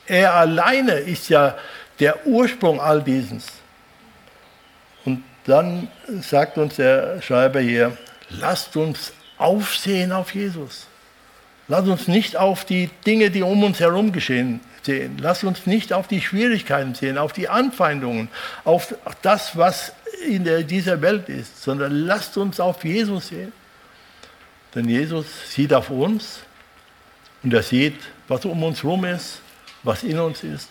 Er 0.07 0.33
alleine 0.33 0.93
ist 0.93 1.29
ja 1.29 1.57
der 1.99 2.25
Ursprung 2.25 2.79
all 2.79 3.01
dieses. 3.01 3.45
Und 5.05 5.23
dann 5.45 5.87
sagt 6.21 6.57
uns 6.57 6.75
der 6.75 7.21
Schreiber 7.21 7.59
hier, 7.59 7.97
lasst 8.29 8.75
uns 8.77 9.13
aufsehen 9.37 10.11
auf 10.11 10.33
Jesus. 10.33 10.87
Lass 11.71 11.87
uns 11.87 12.09
nicht 12.09 12.35
auf 12.35 12.65
die 12.65 12.89
Dinge, 13.07 13.31
die 13.31 13.43
um 13.43 13.63
uns 13.63 13.79
herum 13.79 14.11
geschehen, 14.11 14.59
sehen. 14.81 15.15
Lass 15.21 15.45
uns 15.45 15.65
nicht 15.65 15.93
auf 15.93 16.05
die 16.05 16.19
Schwierigkeiten 16.19 16.95
sehen, 16.95 17.17
auf 17.17 17.31
die 17.31 17.47
Anfeindungen, 17.47 18.27
auf 18.65 18.93
das, 19.21 19.55
was 19.55 19.93
in 20.27 20.43
der, 20.43 20.63
dieser 20.63 21.01
Welt 21.01 21.29
ist, 21.29 21.63
sondern 21.63 21.93
lasst 21.93 22.35
uns 22.35 22.59
auf 22.59 22.83
Jesus 22.83 23.29
sehen. 23.29 23.53
Denn 24.75 24.89
Jesus 24.89 25.25
sieht 25.49 25.73
auf 25.73 25.89
uns 25.89 26.41
und 27.41 27.53
er 27.53 27.63
sieht, 27.63 27.95
was 28.27 28.43
um 28.43 28.61
uns 28.63 28.83
herum 28.83 29.05
ist, 29.05 29.39
was 29.83 30.03
in 30.03 30.19
uns 30.19 30.43
ist. 30.43 30.67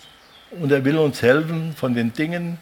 Und 0.50 0.70
er 0.70 0.84
will 0.84 0.98
uns 0.98 1.22
helfen, 1.22 1.74
von 1.74 1.94
den 1.94 2.12
Dingen, 2.12 2.58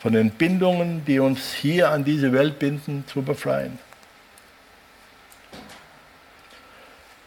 von 0.00 0.12
den 0.12 0.32
Bindungen, 0.32 1.04
die 1.04 1.20
uns 1.20 1.52
hier 1.52 1.90
an 1.90 2.02
diese 2.02 2.32
Welt 2.32 2.58
binden, 2.58 3.04
zu 3.06 3.22
befreien. 3.22 3.78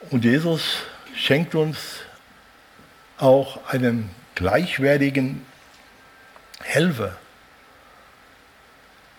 Und 0.09 0.25
Jesus 0.25 0.77
schenkt 1.15 1.53
uns 1.53 1.77
auch 3.19 3.59
einen 3.67 4.09
gleichwertigen 4.33 5.45
Helfer. 6.63 7.15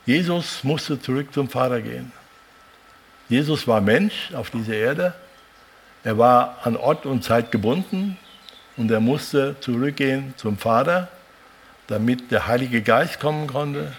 Jesus 0.05 0.65
musste 0.65 1.01
zurück 1.01 1.33
zum 1.33 1.49
Vater 1.49 1.81
gehen. 1.81 2.11
Jesus 3.29 3.69
war 3.69 3.81
Mensch 3.81 4.33
auf 4.35 4.51
dieser 4.51 4.75
Erde. 4.75 5.15
Er 6.03 6.19
war 6.19 6.59
an 6.65 6.77
Ort 6.77 7.07
und 7.07 7.23
Zeit 7.23 7.53
gebunden 7.53 8.19
und 8.77 8.91
er 8.91 9.01
musste 9.01 9.55
zurückgehen 9.61 10.35
zum 10.37 10.59
Vater, 10.59 11.09
damit 11.87 12.33
der 12.33 12.49
Heilige 12.49 12.83
Geist 12.83 13.21
kommen 13.21 13.47
konnte, 13.47 13.93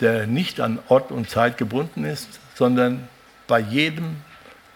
der 0.00 0.26
nicht 0.26 0.60
an 0.60 0.80
Ort 0.88 1.12
und 1.12 1.30
Zeit 1.30 1.56
gebunden 1.56 2.04
ist, 2.04 2.40
sondern 2.54 3.08
bei 3.46 3.60
jedem, 3.60 4.16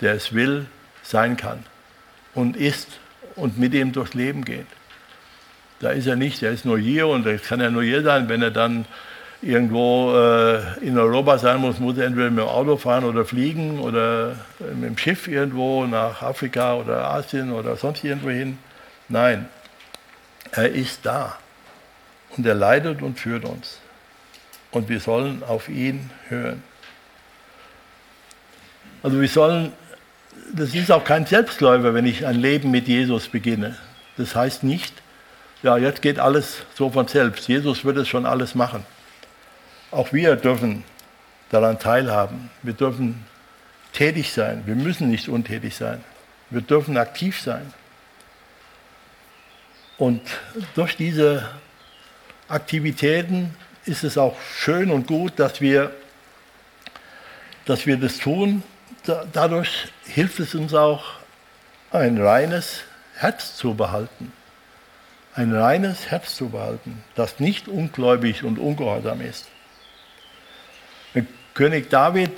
der 0.01 0.15
es 0.15 0.33
will, 0.33 0.67
sein 1.09 1.37
kann 1.37 1.65
und 2.35 2.57
ist 2.57 2.89
und 3.35 3.59
mit 3.59 3.75
ihm 3.75 3.93
durchs 3.93 4.15
Leben 4.15 4.45
geht. 4.45 4.67
Da 5.81 5.91
ist 5.91 6.07
er 6.07 6.17
nicht, 6.17 6.43
er 6.43 6.51
ist 6.51 6.65
nur 6.65 6.79
hier 6.79 7.07
und 7.07 7.25
das 7.25 7.43
kann 7.43 7.61
er 7.61 7.71
nur 7.71 7.83
hier 7.83 8.03
sein, 8.03 8.29
wenn 8.29 8.43
er 8.43 8.51
dann 8.51 8.85
irgendwo 9.41 10.13
äh, 10.17 10.85
in 10.85 10.99
Europa 10.99 11.39
sein 11.39 11.61
muss, 11.61 11.79
muss 11.79 11.97
er 11.97 12.07
entweder 12.07 12.31
mit 12.31 12.41
dem 12.41 12.49
Auto 12.49 12.77
fahren 12.77 13.05
oder 13.05 13.25
fliegen 13.25 13.79
oder 13.79 14.37
mit 14.75 14.91
dem 14.91 14.99
Schiff 14.99 15.29
irgendwo 15.29 15.87
nach 15.87 16.23
Afrika 16.23 16.75
oder 16.75 17.09
Asien 17.11 17.53
oder 17.53 17.77
sonst 17.77 18.03
irgendwo 18.03 18.31
hin. 18.31 18.59
Nein, 19.09 19.49
er 20.51 20.71
ist 20.71 21.07
da 21.07 21.39
und 22.37 22.45
er 22.45 22.55
leitet 22.55 23.01
und 23.01 23.19
führt 23.19 23.45
uns. 23.45 23.81
Und 24.73 24.89
wir 24.89 25.01
sollen 25.01 25.43
auf 25.45 25.69
ihn 25.69 26.11
hören. 26.29 26.63
Also 29.03 29.21
wir 29.21 29.29
sollen 29.29 29.73
das 30.53 30.75
ist 30.75 30.91
auch 30.91 31.05
kein 31.05 31.27
Selbstläufer, 31.27 31.95
wenn 31.95 32.07
ich 32.07 32.27
ein 32.27 32.37
Leben 32.37 32.71
mit 32.71 32.89
Jesus 32.89 33.29
beginne. 33.29 33.77
Das 34.17 34.35
heißt 34.35 34.65
nicht, 34.65 34.93
ja, 35.63 35.77
jetzt 35.77 36.03
geht 36.03 36.19
alles 36.19 36.63
so 36.75 36.91
von 36.91 37.09
selbst. 37.09 37.49
Jesus 37.49 37.85
wird 37.85 37.97
es 37.97 38.09
schon 38.09 38.27
alles 38.27 38.55
machen. 38.55 38.85
Auch 39.91 40.13
wir 40.13 40.37
dürfen 40.37 40.85
daran 41.51 41.79
teilhaben. 41.79 42.51
Wir 42.63 42.75
dürfen 42.75 43.25
tätig 43.93 44.33
sein. 44.33 44.63
Wir 44.67 44.75
müssen 44.75 45.11
nicht 45.11 45.29
untätig 45.29 45.75
sein. 45.75 46.03
Wir 46.51 46.61
dürfen 46.61 46.97
aktiv 46.97 47.41
sein. 47.41 47.73
Und 49.97 50.23
durch 50.75 50.97
diese 50.97 51.49
Aktivitäten 52.49 53.55
ist 53.85 54.05
es 54.05 54.17
auch 54.17 54.37
schön 54.57 54.91
und 54.91 55.07
gut, 55.07 55.33
dass 55.37 55.61
wir, 55.61 55.91
dass 57.65 57.87
wir 57.87 57.97
das 57.97 58.19
tun 58.19 58.63
dadurch 59.33 59.89
hilft 60.05 60.41
es 60.41 60.55
uns 60.55 60.75
auch, 60.75 61.05
ein 61.91 62.21
reines 62.21 62.83
Herz 63.17 63.57
zu 63.57 63.75
behalten. 63.75 64.33
Ein 65.35 65.55
reines 65.55 66.11
Herz 66.11 66.35
zu 66.35 66.49
behalten, 66.49 67.03
das 67.15 67.39
nicht 67.39 67.69
ungläubig 67.69 68.45
und 68.45 68.59
ungehorsam 68.59 69.21
ist. 69.21 69.47
König 71.55 71.91
David, 71.91 72.31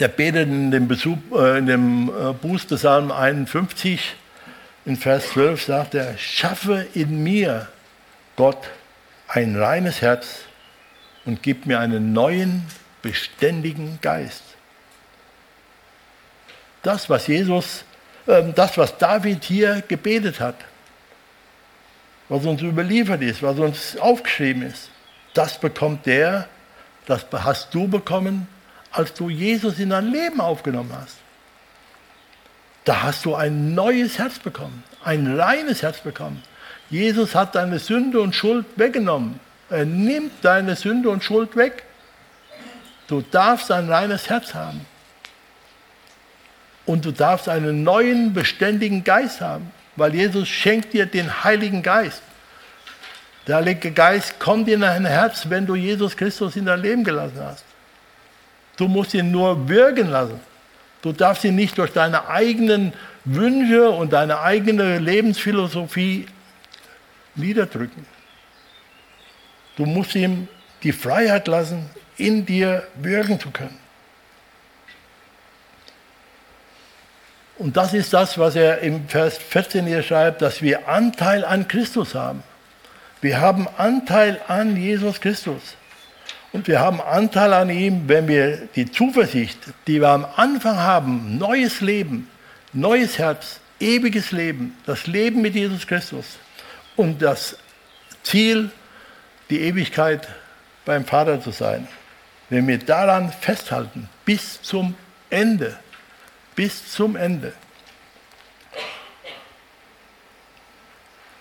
der 0.00 0.08
betet 0.08 0.48
in 0.48 0.72
dem, 0.72 0.88
Besuch, 0.88 1.18
äh, 1.32 1.58
in 1.58 1.66
dem 1.66 2.08
äh, 2.08 2.32
Bußpsalm 2.32 3.12
51, 3.12 4.16
in 4.84 4.96
Vers 4.96 5.28
12 5.30 5.62
sagt 5.62 5.94
er, 5.94 6.18
schaffe 6.18 6.84
in 6.94 7.22
mir, 7.22 7.68
Gott, 8.34 8.58
ein 9.28 9.54
reines 9.54 10.02
Herz 10.02 10.40
und 11.24 11.44
gib 11.44 11.66
mir 11.66 11.78
einen 11.78 12.12
neuen, 12.12 12.66
beständigen 13.02 14.00
Geist 14.02 14.55
das, 16.86 17.10
was 17.10 17.26
Jesus, 17.26 17.84
ähm, 18.28 18.54
das, 18.54 18.78
was 18.78 18.96
David 18.96 19.42
hier 19.44 19.82
gebetet 19.88 20.38
hat, 20.38 20.54
was 22.28 22.44
uns 22.44 22.62
überliefert 22.62 23.22
ist, 23.22 23.42
was 23.42 23.58
uns 23.58 23.96
aufgeschrieben 23.98 24.62
ist, 24.62 24.90
das 25.34 25.58
bekommt 25.58 26.06
der, 26.06 26.48
das 27.06 27.26
hast 27.32 27.74
du 27.74 27.88
bekommen, 27.88 28.46
als 28.92 29.12
du 29.14 29.28
Jesus 29.28 29.78
in 29.78 29.90
dein 29.90 30.10
Leben 30.10 30.40
aufgenommen 30.40 30.92
hast. 30.98 31.16
Da 32.84 33.02
hast 33.02 33.24
du 33.24 33.34
ein 33.34 33.74
neues 33.74 34.18
Herz 34.18 34.38
bekommen, 34.38 34.84
ein 35.04 35.38
reines 35.38 35.82
Herz 35.82 36.00
bekommen. 36.00 36.42
Jesus 36.88 37.34
hat 37.34 37.56
deine 37.56 37.80
Sünde 37.80 38.20
und 38.20 38.34
Schuld 38.34 38.64
weggenommen. 38.76 39.40
Er 39.68 39.84
nimmt 39.84 40.32
deine 40.42 40.76
Sünde 40.76 41.10
und 41.10 41.24
Schuld 41.24 41.56
weg. 41.56 41.82
Du 43.08 43.22
darfst 43.22 43.72
ein 43.72 43.90
reines 43.90 44.30
Herz 44.30 44.54
haben. 44.54 44.86
Und 46.86 47.04
du 47.04 47.10
darfst 47.10 47.48
einen 47.48 47.82
neuen, 47.82 48.32
beständigen 48.32 49.02
Geist 49.04 49.40
haben, 49.40 49.70
weil 49.96 50.14
Jesus 50.14 50.48
schenkt 50.48 50.92
dir 50.92 51.06
den 51.06 51.44
Heiligen 51.44 51.82
Geist. 51.82 52.22
Der 53.46 53.56
Heilige 53.56 53.90
Geist 53.90 54.38
kommt 54.40 54.68
in 54.68 54.80
dein 54.80 55.04
Herz, 55.04 55.46
wenn 55.48 55.66
du 55.66 55.74
Jesus 55.74 56.16
Christus 56.16 56.56
in 56.56 56.66
dein 56.66 56.80
Leben 56.80 57.04
gelassen 57.04 57.40
hast. 57.40 57.64
Du 58.76 58.88
musst 58.88 59.14
ihn 59.14 59.30
nur 59.30 59.68
wirken 59.68 60.10
lassen. 60.10 60.40
Du 61.02 61.12
darfst 61.12 61.44
ihn 61.44 61.54
nicht 61.54 61.78
durch 61.78 61.92
deine 61.92 62.28
eigenen 62.28 62.92
Wünsche 63.24 63.90
und 63.90 64.12
deine 64.12 64.40
eigene 64.40 64.98
Lebensphilosophie 64.98 66.26
niederdrücken. 67.34 68.06
Du 69.76 69.86
musst 69.86 70.14
ihm 70.14 70.48
die 70.82 70.92
Freiheit 70.92 71.46
lassen, 71.48 71.88
in 72.16 72.44
dir 72.46 72.86
wirken 72.96 73.38
zu 73.38 73.50
können. 73.50 73.78
Und 77.58 77.76
das 77.76 77.94
ist 77.94 78.12
das, 78.12 78.36
was 78.38 78.54
er 78.54 78.80
im 78.80 79.08
Vers 79.08 79.38
14 79.38 79.86
hier 79.86 80.02
schreibt, 80.02 80.42
dass 80.42 80.60
wir 80.60 80.88
Anteil 80.88 81.44
an 81.44 81.68
Christus 81.68 82.14
haben. 82.14 82.42
Wir 83.22 83.40
haben 83.40 83.66
Anteil 83.78 84.40
an 84.46 84.76
Jesus 84.76 85.20
Christus. 85.20 85.62
Und 86.52 86.68
wir 86.68 86.80
haben 86.80 87.00
Anteil 87.00 87.52
an 87.52 87.70
ihm, 87.70 88.08
wenn 88.08 88.28
wir 88.28 88.68
die 88.76 88.90
Zuversicht, 88.90 89.58
die 89.86 90.00
wir 90.00 90.10
am 90.10 90.26
Anfang 90.36 90.78
haben, 90.78 91.38
neues 91.38 91.80
Leben, 91.80 92.28
neues 92.72 93.18
Herz, 93.18 93.60
ewiges 93.80 94.32
Leben, 94.32 94.76
das 94.86 95.06
Leben 95.06 95.42
mit 95.42 95.54
Jesus 95.54 95.86
Christus 95.86 96.38
und 96.94 97.20
das 97.20 97.56
Ziel, 98.22 98.70
die 99.50 99.60
Ewigkeit 99.60 100.28
beim 100.84 101.04
Vater 101.04 101.40
zu 101.40 101.50
sein. 101.50 101.88
Wenn 102.48 102.66
wir 102.68 102.78
daran 102.78 103.32
festhalten, 103.32 104.08
bis 104.24 104.60
zum 104.62 104.94
Ende, 105.30 105.76
bis 106.56 106.90
zum 106.90 107.14
Ende. 107.14 107.52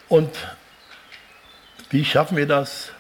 Und 0.08 0.30
wie 1.90 2.06
schaffen 2.06 2.38
wir 2.38 2.46
das, 2.46 2.92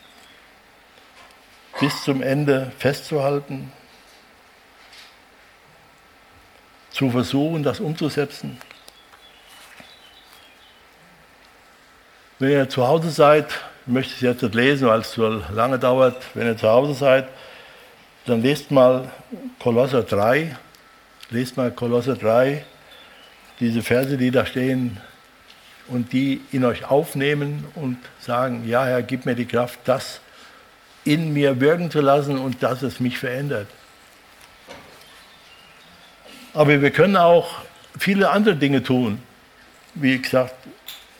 bis 1.79 2.03
zum 2.03 2.23
Ende 2.23 2.71
festzuhalten, 2.79 3.71
zu 6.89 7.11
versuchen, 7.11 7.61
das 7.61 7.79
umzusetzen? 7.79 8.59
Wenn 12.39 12.51
ihr 12.51 12.69
zu 12.69 12.87
Hause 12.87 13.11
seid, 13.11 13.51
ich 13.85 13.93
möchte 13.93 14.13
es 14.13 14.21
jetzt 14.21 14.41
nicht 14.41 14.55
lesen, 14.55 14.87
weil 14.87 15.01
es 15.01 15.11
zu 15.11 15.27
lange 15.53 15.77
dauert. 15.77 16.21
Wenn 16.33 16.47
ihr 16.47 16.57
zu 16.57 16.67
Hause 16.67 16.93
seid, 16.93 17.27
dann 18.25 18.41
lest 18.41 18.71
mal 18.71 19.11
Kolosser 19.59 20.03
3. 20.03 20.57
Lest 21.31 21.57
mal 21.57 21.71
Kolosser 21.71 22.15
3, 22.15 22.63
diese 23.59 23.81
Verse, 23.81 24.17
die 24.17 24.29
da 24.29 24.45
stehen 24.45 24.97
und 25.87 26.13
die 26.13 26.41
in 26.51 26.63
euch 26.65 26.85
aufnehmen 26.85 27.65
und 27.75 27.97
sagen, 28.19 28.67
ja 28.67 28.85
Herr, 28.85 29.01
gib 29.01 29.25
mir 29.25 29.35
die 29.35 29.45
Kraft, 29.45 29.79
das 29.85 30.21
in 31.03 31.33
mir 31.33 31.59
wirken 31.59 31.89
zu 31.89 32.01
lassen 32.01 32.37
und 32.37 32.61
dass 32.61 32.81
es 32.81 32.99
mich 32.99 33.17
verändert. 33.17 33.67
Aber 36.53 36.81
wir 36.81 36.91
können 36.91 37.17
auch 37.17 37.59
viele 37.97 38.29
andere 38.29 38.55
Dinge 38.55 38.81
tun. 38.81 39.19
Wie 39.93 40.19
gesagt, 40.19 40.55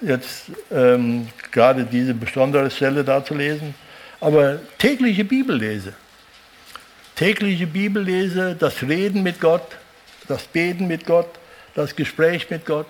jetzt 0.01 0.51
ähm, 0.72 1.28
gerade 1.51 1.84
diese 1.84 2.14
besondere 2.14 2.70
Stelle 2.70 3.03
da 3.03 3.24
zu 3.24 3.34
lesen, 3.34 3.76
aber 4.20 4.60
tägliche 4.78 5.24
Bibellese. 5.24 5.93
Tägliche 7.16 7.68
Bibellese, 7.68 8.56
das 8.58 8.82
Reden 8.84 9.24
mit 9.24 9.39
Gott, 9.39 9.78
das 10.28 10.43
Beten 10.43 10.88
mit 10.88 11.05
Gott, 11.05 11.30
das 11.73 11.95
Gespräch 11.95 12.49
mit 12.49 12.65
Gott, 12.65 12.88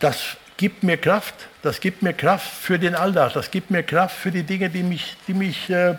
das 0.00 0.36
gibt 0.56 0.82
mir 0.82 0.96
Kraft. 0.96 1.34
Das 1.62 1.80
gibt 1.80 2.02
mir 2.02 2.12
Kraft 2.12 2.48
für 2.48 2.78
den 2.78 2.94
Alltag. 2.94 3.32
Das 3.34 3.50
gibt 3.50 3.70
mir 3.70 3.82
Kraft 3.82 4.16
für 4.16 4.30
die 4.30 4.42
Dinge, 4.42 4.70
die, 4.70 4.82
mich, 4.82 5.16
die, 5.26 5.34
mich, 5.34 5.68
äh, 5.70 5.96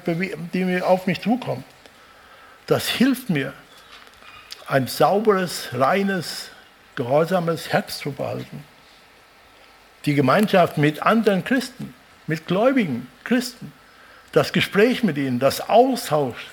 die 0.53 0.65
mir 0.65 0.87
auf 0.87 1.07
mich 1.07 1.21
zukommen. 1.21 1.63
Das 2.65 2.87
hilft 2.87 3.29
mir, 3.29 3.53
ein 4.67 4.87
sauberes, 4.87 5.69
reines, 5.73 6.49
gehorsames 6.95 7.71
Herz 7.71 7.99
zu 7.99 8.11
behalten 8.11 8.63
die 10.07 10.15
Gemeinschaft 10.15 10.77
mit 10.77 11.03
anderen 11.03 11.43
Christen, 11.43 11.93
mit 12.27 12.47
gläubigen 12.47 13.07
Christen, 13.25 13.73
das 14.31 14.53
Gespräch 14.53 15.03
mit 15.03 15.17
ihnen, 15.17 15.37
das 15.37 15.69
Austausch 15.69 16.47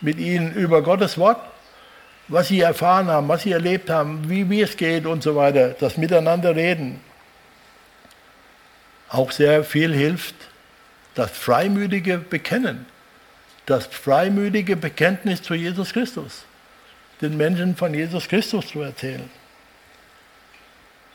mit 0.00 0.18
ihnen 0.18 0.54
über 0.54 0.82
Gottes 0.82 1.18
Wort, 1.18 1.38
was 2.28 2.48
sie 2.48 2.60
erfahren 2.60 3.08
haben, 3.08 3.28
was 3.28 3.42
sie 3.42 3.52
erlebt 3.52 3.90
haben, 3.90 4.28
wie, 4.28 4.48
wie 4.48 4.62
es 4.62 4.76
geht 4.76 5.06
und 5.06 5.22
so 5.22 5.36
weiter, 5.36 5.70
das 5.70 5.96
Miteinander 5.96 6.56
reden. 6.56 7.00
Auch 9.08 9.30
sehr 9.30 9.64
viel 9.64 9.94
hilft 9.94 10.34
das 11.14 11.30
freimütige 11.30 12.18
Bekennen, 12.18 12.86
das 13.66 13.86
freimütige 13.86 14.76
Bekenntnis 14.76 15.42
zu 15.42 15.54
Jesus 15.54 15.92
Christus, 15.92 16.44
den 17.20 17.36
Menschen 17.36 17.76
von 17.76 17.94
Jesus 17.94 18.26
Christus 18.26 18.68
zu 18.68 18.80
erzählen. 18.80 19.30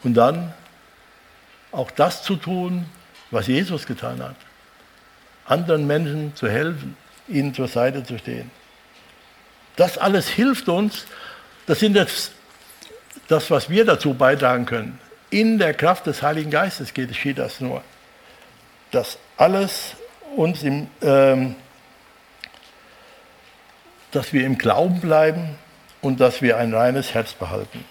Und 0.03 0.13
dann 0.13 0.53
auch 1.71 1.91
das 1.91 2.23
zu 2.23 2.35
tun, 2.35 2.85
was 3.31 3.47
Jesus 3.47 3.85
getan 3.85 4.23
hat. 4.23 4.35
Anderen 5.45 5.85
Menschen 5.85 6.35
zu 6.35 6.49
helfen, 6.49 6.95
ihnen 7.27 7.53
zur 7.53 7.67
Seite 7.67 8.03
zu 8.03 8.17
stehen. 8.17 8.49
Das 9.79 9.97
alles 9.97 10.27
hilft 10.27 10.67
uns. 10.67 11.05
Das 11.65 11.79
sind 11.79 11.95
jetzt 11.95 12.33
das, 13.29 13.49
was 13.49 13.69
wir 13.69 13.85
dazu 13.85 14.13
beitragen 14.13 14.65
können. 14.65 14.99
In 15.29 15.57
der 15.57 15.73
Kraft 15.73 16.05
des 16.05 16.21
Heiligen 16.21 16.51
Geistes 16.51 16.93
geht, 16.93 17.07
geschieht 17.07 17.37
das 17.37 17.61
nur. 17.61 17.81
Dass 18.91 19.17
alles 19.37 19.93
uns 20.35 20.63
im, 20.63 20.87
ähm, 21.01 21.55
dass 24.11 24.33
wir 24.33 24.45
im 24.45 24.57
Glauben 24.57 24.99
bleiben 24.99 25.55
und 26.01 26.19
dass 26.19 26.41
wir 26.41 26.57
ein 26.57 26.73
reines 26.73 27.13
Herz 27.13 27.31
behalten. 27.31 27.85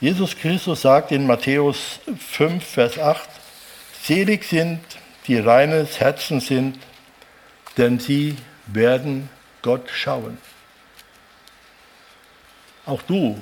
Jesus 0.00 0.36
Christus 0.36 0.82
sagt 0.82 1.12
in 1.12 1.24
Matthäus 1.24 2.00
5, 2.18 2.64
Vers 2.66 2.98
8, 2.98 3.28
Selig 4.02 4.42
sind, 4.42 4.80
die 5.28 5.38
reines 5.38 6.00
Herzen 6.00 6.40
sind, 6.40 6.80
denn 7.76 8.00
sie 8.00 8.36
werden 8.66 9.30
Gott 9.62 9.88
schauen. 9.90 10.38
Auch 12.86 13.02
du 13.02 13.40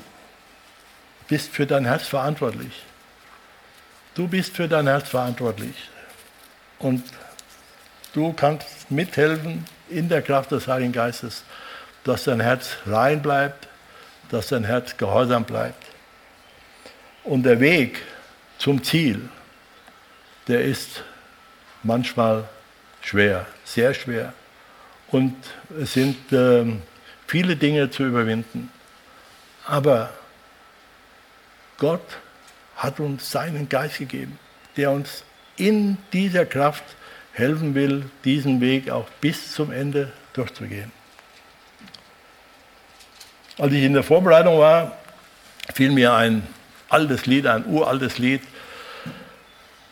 bist 1.29 1.51
für 1.51 1.67
dein 1.67 1.85
Herz 1.85 2.07
verantwortlich. 2.07 2.85
Du 4.15 4.27
bist 4.27 4.57
für 4.57 4.69
dein 4.69 4.87
Herz 4.87 5.09
verantwortlich. 5.09 5.91
Und 6.79 7.05
du 8.13 8.33
kannst 8.33 8.91
mithelfen 8.91 9.65
in 9.89 10.09
der 10.09 10.23
Kraft 10.23 10.51
des 10.51 10.67
Heiligen 10.67 10.93
Geistes, 10.93 11.45
dass 12.05 12.25
dein 12.25 12.41
Herz 12.41 12.77
rein 12.87 13.23
bleibt, 13.23 13.69
dass 14.31 14.49
dein 14.49 14.65
Herz 14.65 14.97
gehorsam 14.97 15.45
bleibt. 15.45 15.85
Und 17.25 17.43
der 17.43 17.61
Weg 17.61 18.03
zum 18.59 18.83
Ziel, 18.83 19.29
der 20.49 20.63
ist 20.63 21.03
manchmal 21.83 22.49
schwer, 23.01 23.47
sehr 23.65 23.95
schwer. 23.95 24.33
Und 25.09 25.35
es 25.81 25.93
sind 25.95 26.33
äh, 26.33 26.65
viele 27.27 27.57
Dinge 27.57 27.91
zu 27.91 28.05
überwinden. 28.05 28.71
Aber 29.67 30.11
Gott 31.79 32.19
hat 32.77 33.01
uns 33.01 33.31
seinen 33.31 33.69
Geist 33.69 33.99
gegeben, 33.99 34.39
der 34.77 34.91
uns 34.91 35.25
in 35.57 35.97
dieser 36.13 36.45
Kraft 36.45 36.85
helfen 37.33 37.75
will, 37.75 38.11
diesen 38.25 38.61
Weg 38.61 38.91
auch 38.91 39.09
bis 39.21 39.53
zum 39.53 39.71
Ende 39.71 40.13
durchzugehen. 40.33 40.91
Als 43.59 43.73
ich 43.73 43.83
in 43.83 43.95
der 43.95 44.03
Vorbereitung 44.03 44.59
war, 44.59 44.99
fiel 45.73 45.91
mir 45.91 46.15
ein 46.15 46.47
altes 46.89 47.27
Lied, 47.27 47.47
ein 47.47 47.67
uraltes 47.67 48.19
Lied 48.19 48.43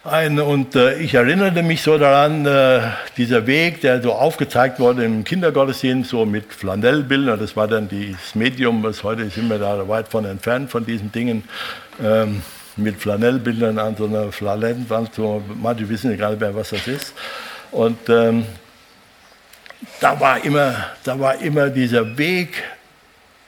ein. 0.04 0.38
Und 0.38 0.76
äh, 0.76 0.98
ich 0.98 1.14
erinnerte 1.14 1.62
mich 1.62 1.82
so 1.82 1.98
daran, 1.98 2.46
äh, 2.46 2.80
dieser 3.16 3.46
Weg, 3.46 3.80
der 3.80 4.02
so 4.02 4.12
aufgezeigt 4.12 4.78
wurde 4.78 5.04
im 5.04 5.24
Kindergottesdienst, 5.24 6.10
so 6.10 6.26
mit 6.26 6.52
Flanellbildern, 6.52 7.38
das 7.38 7.56
war 7.56 7.68
dann 7.68 7.88
das 7.88 8.34
Medium, 8.34 8.82
was 8.82 9.02
heute 9.02 9.28
sind 9.30 9.48
wir 9.48 9.58
da 9.58 9.88
weit 9.88 10.08
von 10.08 10.24
entfernt 10.24 10.70
von 10.70 10.84
diesen 10.84 11.10
Dingen, 11.10 11.44
ähm, 12.02 12.42
mit 12.76 12.96
Flanellbildern 13.00 13.78
an 13.78 13.96
so 13.96 14.06
einer 14.06 14.32
Flanellwand, 14.32 15.14
so, 15.14 15.42
manche 15.62 15.88
wissen 15.88 16.16
ja 16.18 16.30
nicht 16.30 16.40
mehr, 16.40 16.54
was 16.54 16.70
das 16.70 16.86
ist. 16.86 17.14
Und 17.70 18.08
ähm, 18.08 18.44
da, 20.00 20.18
war 20.18 20.44
immer, 20.44 20.74
da 21.04 21.18
war 21.18 21.40
immer 21.40 21.70
dieser 21.70 22.18
Weg, 22.18 22.62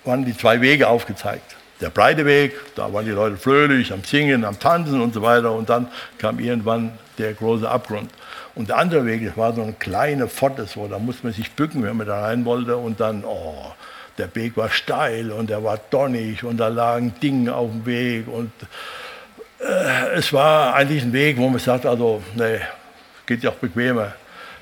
waren 0.05 0.25
die 0.25 0.37
zwei 0.37 0.61
Wege 0.61 0.89
aufgezeigt 0.89 1.56
der 1.81 1.91
breite 1.91 2.25
Weg, 2.25 2.55
da 2.75 2.93
waren 2.93 3.05
die 3.05 3.11
Leute 3.11 3.37
fröhlich 3.37 3.93
am 3.93 4.03
Singen, 4.03 4.45
am 4.45 4.59
Tanzen 4.59 5.01
und 5.01 5.13
so 5.13 5.23
weiter. 5.23 5.53
Und 5.53 5.69
dann 5.69 5.89
kam 6.19 6.39
irgendwann 6.39 6.99
der 7.19 7.35
große 7.35 7.69
Abgrund. 7.69 8.11
Und 8.55 8.71
der 8.71 8.79
andere 8.79 9.05
Weg, 9.05 9.25
das 9.27 9.37
war 9.37 9.53
so 9.53 9.63
eine 9.63 9.75
kleine 9.75 10.29
Pforte, 10.29 10.67
so, 10.67 10.89
da 10.89 10.99
musste 10.99 11.27
man 11.27 11.35
sich 11.35 11.51
bücken, 11.53 11.83
wenn 11.83 11.97
man 11.97 12.07
da 12.07 12.23
rein 12.23 12.45
wollte. 12.47 12.77
Und 12.77 13.01
dann, 13.01 13.25
oh, 13.25 13.73
der 14.17 14.35
Weg 14.35 14.57
war 14.57 14.71
steil 14.71 15.31
und 15.31 15.51
er 15.51 15.63
war 15.63 15.79
donnig 15.91 16.43
und 16.43 16.57
da 16.57 16.69
lagen 16.69 17.15
Dinge 17.23 17.55
auf 17.55 17.71
dem 17.71 17.85
Weg. 17.85 18.29
Und 18.29 18.51
äh, 19.61 20.15
es 20.15 20.33
war 20.33 20.75
eigentlich 20.75 21.03
ein 21.03 21.13
Weg, 21.13 21.37
wo 21.37 21.49
man 21.49 21.59
sagt, 21.59 21.85
also, 21.85 22.23
nee, 22.35 22.61
geht 23.27 23.43
ja 23.43 23.51
auch 23.51 23.57
bequemer. 23.57 24.15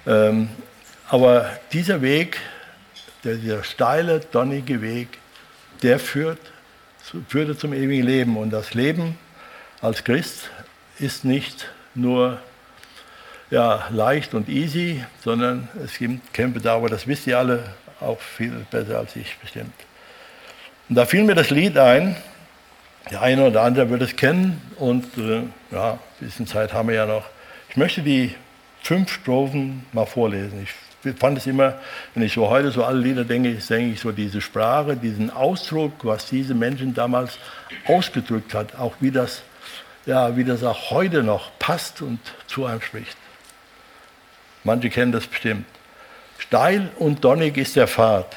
Ähm, 0.06 0.48
aber 1.08 1.48
dieser 1.72 2.02
Weg, 2.02 2.40
der, 3.22 3.36
dieser 3.36 3.62
steile, 3.62 4.20
donnige 4.20 4.82
Weg, 4.82 5.18
der 5.82 6.00
führt 6.00 6.40
führte 7.28 7.56
zum 7.56 7.72
ewigen 7.72 8.04
Leben. 8.04 8.36
Und 8.36 8.50
das 8.50 8.74
Leben 8.74 9.18
als 9.80 10.04
Christ 10.04 10.50
ist 10.98 11.24
nicht 11.24 11.68
nur 11.94 12.38
ja, 13.50 13.86
leicht 13.90 14.34
und 14.34 14.48
easy, 14.48 15.04
sondern 15.22 15.68
es 15.84 15.98
gibt 15.98 16.32
Kämpfe 16.32 16.60
da, 16.60 16.76
aber 16.76 16.88
das 16.88 17.06
wisst 17.06 17.26
ihr 17.26 17.38
alle 17.38 17.62
auch 18.00 18.20
viel 18.20 18.66
besser 18.70 18.98
als 18.98 19.14
ich 19.16 19.36
bestimmt. 19.38 19.74
Und 20.88 20.96
da 20.96 21.06
fiel 21.06 21.24
mir 21.24 21.34
das 21.34 21.50
Lied 21.50 21.78
ein. 21.78 22.16
Der 23.10 23.20
eine 23.20 23.44
oder 23.46 23.62
andere 23.62 23.90
wird 23.90 24.02
es 24.02 24.16
kennen 24.16 24.62
und 24.76 25.04
äh, 25.18 25.42
ja, 25.70 25.92
ein 25.92 25.98
bisschen 26.20 26.46
Zeit 26.46 26.72
haben 26.72 26.88
wir 26.88 26.94
ja 26.94 27.06
noch. 27.06 27.24
Ich 27.68 27.76
möchte 27.76 28.00
die 28.00 28.34
fünf 28.82 29.12
Strophen 29.12 29.84
mal 29.92 30.06
vorlesen. 30.06 30.62
Ich 30.62 30.70
fand 31.12 31.38
es 31.38 31.46
immer, 31.46 31.78
wenn 32.14 32.22
ich 32.22 32.32
so 32.32 32.48
heute 32.48 32.70
so 32.70 32.84
alle 32.84 33.00
Lieder 33.00 33.24
denke, 33.24 33.54
denke 33.54 33.92
ich 33.92 34.00
so 34.00 34.12
diese 34.12 34.40
Sprache, 34.40 34.96
diesen 34.96 35.30
Ausdruck, 35.30 35.92
was 36.02 36.26
diese 36.26 36.54
Menschen 36.54 36.94
damals 36.94 37.38
ausgedrückt 37.86 38.54
hat, 38.54 38.76
auch 38.76 38.94
wie 39.00 39.10
das, 39.10 39.42
ja, 40.06 40.36
wie 40.36 40.44
das 40.44 40.64
auch 40.64 40.90
heute 40.90 41.22
noch 41.22 41.50
passt 41.58 42.02
und 42.02 42.18
zu 42.46 42.64
einem 42.64 42.80
spricht. 42.80 43.16
Manche 44.64 44.88
kennen 44.88 45.12
das 45.12 45.26
bestimmt. 45.26 45.66
Steil 46.38 46.90
und 46.98 47.24
donnig 47.24 47.56
ist 47.56 47.76
der 47.76 47.86
Pfad, 47.86 48.36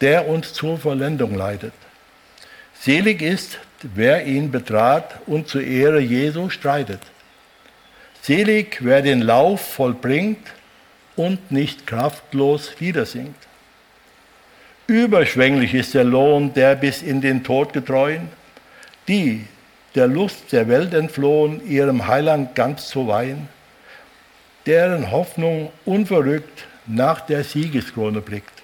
der 0.00 0.28
uns 0.28 0.52
zur 0.52 0.78
Vollendung 0.78 1.34
leitet. 1.34 1.72
Selig 2.80 3.22
ist, 3.22 3.58
wer 3.82 4.26
ihn 4.26 4.50
betrat 4.50 5.20
und 5.26 5.48
zur 5.48 5.62
Ehre 5.62 6.00
Jesu 6.00 6.50
streitet. 6.50 7.00
Selig, 8.22 8.78
wer 8.80 9.02
den 9.02 9.22
Lauf 9.22 9.60
vollbringt 9.60 10.46
und 11.16 11.50
nicht 11.50 11.86
kraftlos 11.86 12.72
Lieder 12.80 13.06
singt. 13.06 13.36
Überschwänglich 14.86 15.74
ist 15.74 15.94
der 15.94 16.04
Lohn 16.04 16.52
der 16.52 16.74
bis 16.74 17.02
in 17.02 17.20
den 17.20 17.42
Tod 17.42 17.72
getreuen, 17.72 18.28
die 19.08 19.46
der 19.94 20.06
Lust 20.08 20.52
der 20.52 20.68
Welt 20.68 20.92
entflohen, 20.92 21.66
ihrem 21.66 22.06
Heiland 22.06 22.54
ganz 22.54 22.88
zu 22.88 23.06
weihen, 23.06 23.48
deren 24.66 25.10
Hoffnung 25.10 25.70
unverrückt 25.84 26.66
nach 26.86 27.20
der 27.20 27.44
Siegeskrone 27.44 28.20
blickt. 28.20 28.62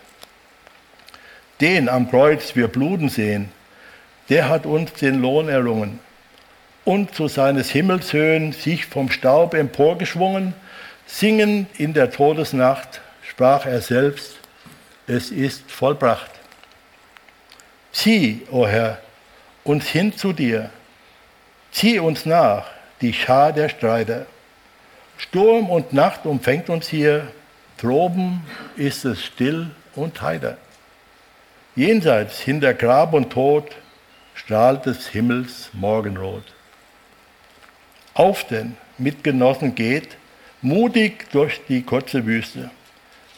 Den 1.60 1.88
am 1.88 2.10
Kreuz 2.10 2.56
wir 2.56 2.68
bluten 2.68 3.08
sehen, 3.08 3.50
der 4.28 4.48
hat 4.48 4.66
uns 4.66 4.92
den 4.94 5.20
Lohn 5.20 5.48
errungen 5.48 5.98
und 6.84 7.14
zu 7.14 7.28
seines 7.28 7.70
Himmels 7.70 8.12
Höhen 8.12 8.52
sich 8.52 8.86
vom 8.86 9.10
Staub 9.10 9.54
emporgeschwungen, 9.54 10.54
singend 11.10 11.68
in 11.78 11.92
der 11.92 12.10
Todesnacht, 12.10 13.00
sprach 13.28 13.66
er 13.66 13.80
selbst, 13.80 14.36
es 15.06 15.30
ist 15.30 15.70
vollbracht. 15.70 16.30
Zieh, 17.92 18.46
o 18.50 18.60
oh 18.60 18.66
Herr, 18.66 18.98
uns 19.64 19.88
hin 19.88 20.16
zu 20.16 20.32
dir, 20.32 20.70
zieh 21.72 21.98
uns 21.98 22.26
nach, 22.26 22.66
die 23.00 23.12
Schar 23.12 23.52
der 23.52 23.68
Streiter. 23.68 24.26
Sturm 25.18 25.68
und 25.68 25.92
Nacht 25.92 26.26
umfängt 26.26 26.70
uns 26.70 26.88
hier, 26.88 27.26
droben 27.76 28.46
ist 28.76 29.04
es 29.04 29.24
still 29.24 29.70
und 29.96 30.22
heiter. 30.22 30.56
Jenseits 31.74 32.38
hinter 32.40 32.72
Grab 32.72 33.12
und 33.14 33.30
Tod 33.30 33.76
strahlt 34.34 34.86
des 34.86 35.08
Himmels 35.08 35.70
Morgenrot. 35.72 36.44
Auf 38.14 38.46
denn, 38.46 38.76
Mitgenossen, 38.98 39.74
geht 39.74 40.16
mutig 40.62 41.30
durch 41.32 41.60
die 41.68 41.82
kurze 41.82 42.26
Wüste. 42.26 42.70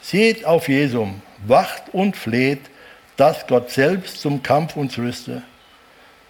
Seht 0.01 0.45
auf 0.45 0.67
Jesum, 0.67 1.21
wacht 1.45 1.83
und 1.93 2.17
fleht, 2.17 2.61
dass 3.15 3.47
Gott 3.47 3.69
selbst 3.69 4.19
zum 4.19 4.43
Kampf 4.43 4.75
uns 4.75 4.97
rüste. 4.97 5.43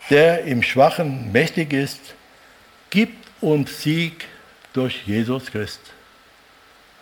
Der 0.10 0.44
im 0.44 0.62
Schwachen 0.62 1.32
mächtig 1.32 1.74
ist, 1.74 2.14
gibt 2.90 3.28
uns 3.42 3.82
Sieg 3.82 4.26
durch 4.74 5.02
Jesus 5.06 5.46
Christ. 5.48 5.80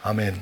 Amen. 0.03 0.39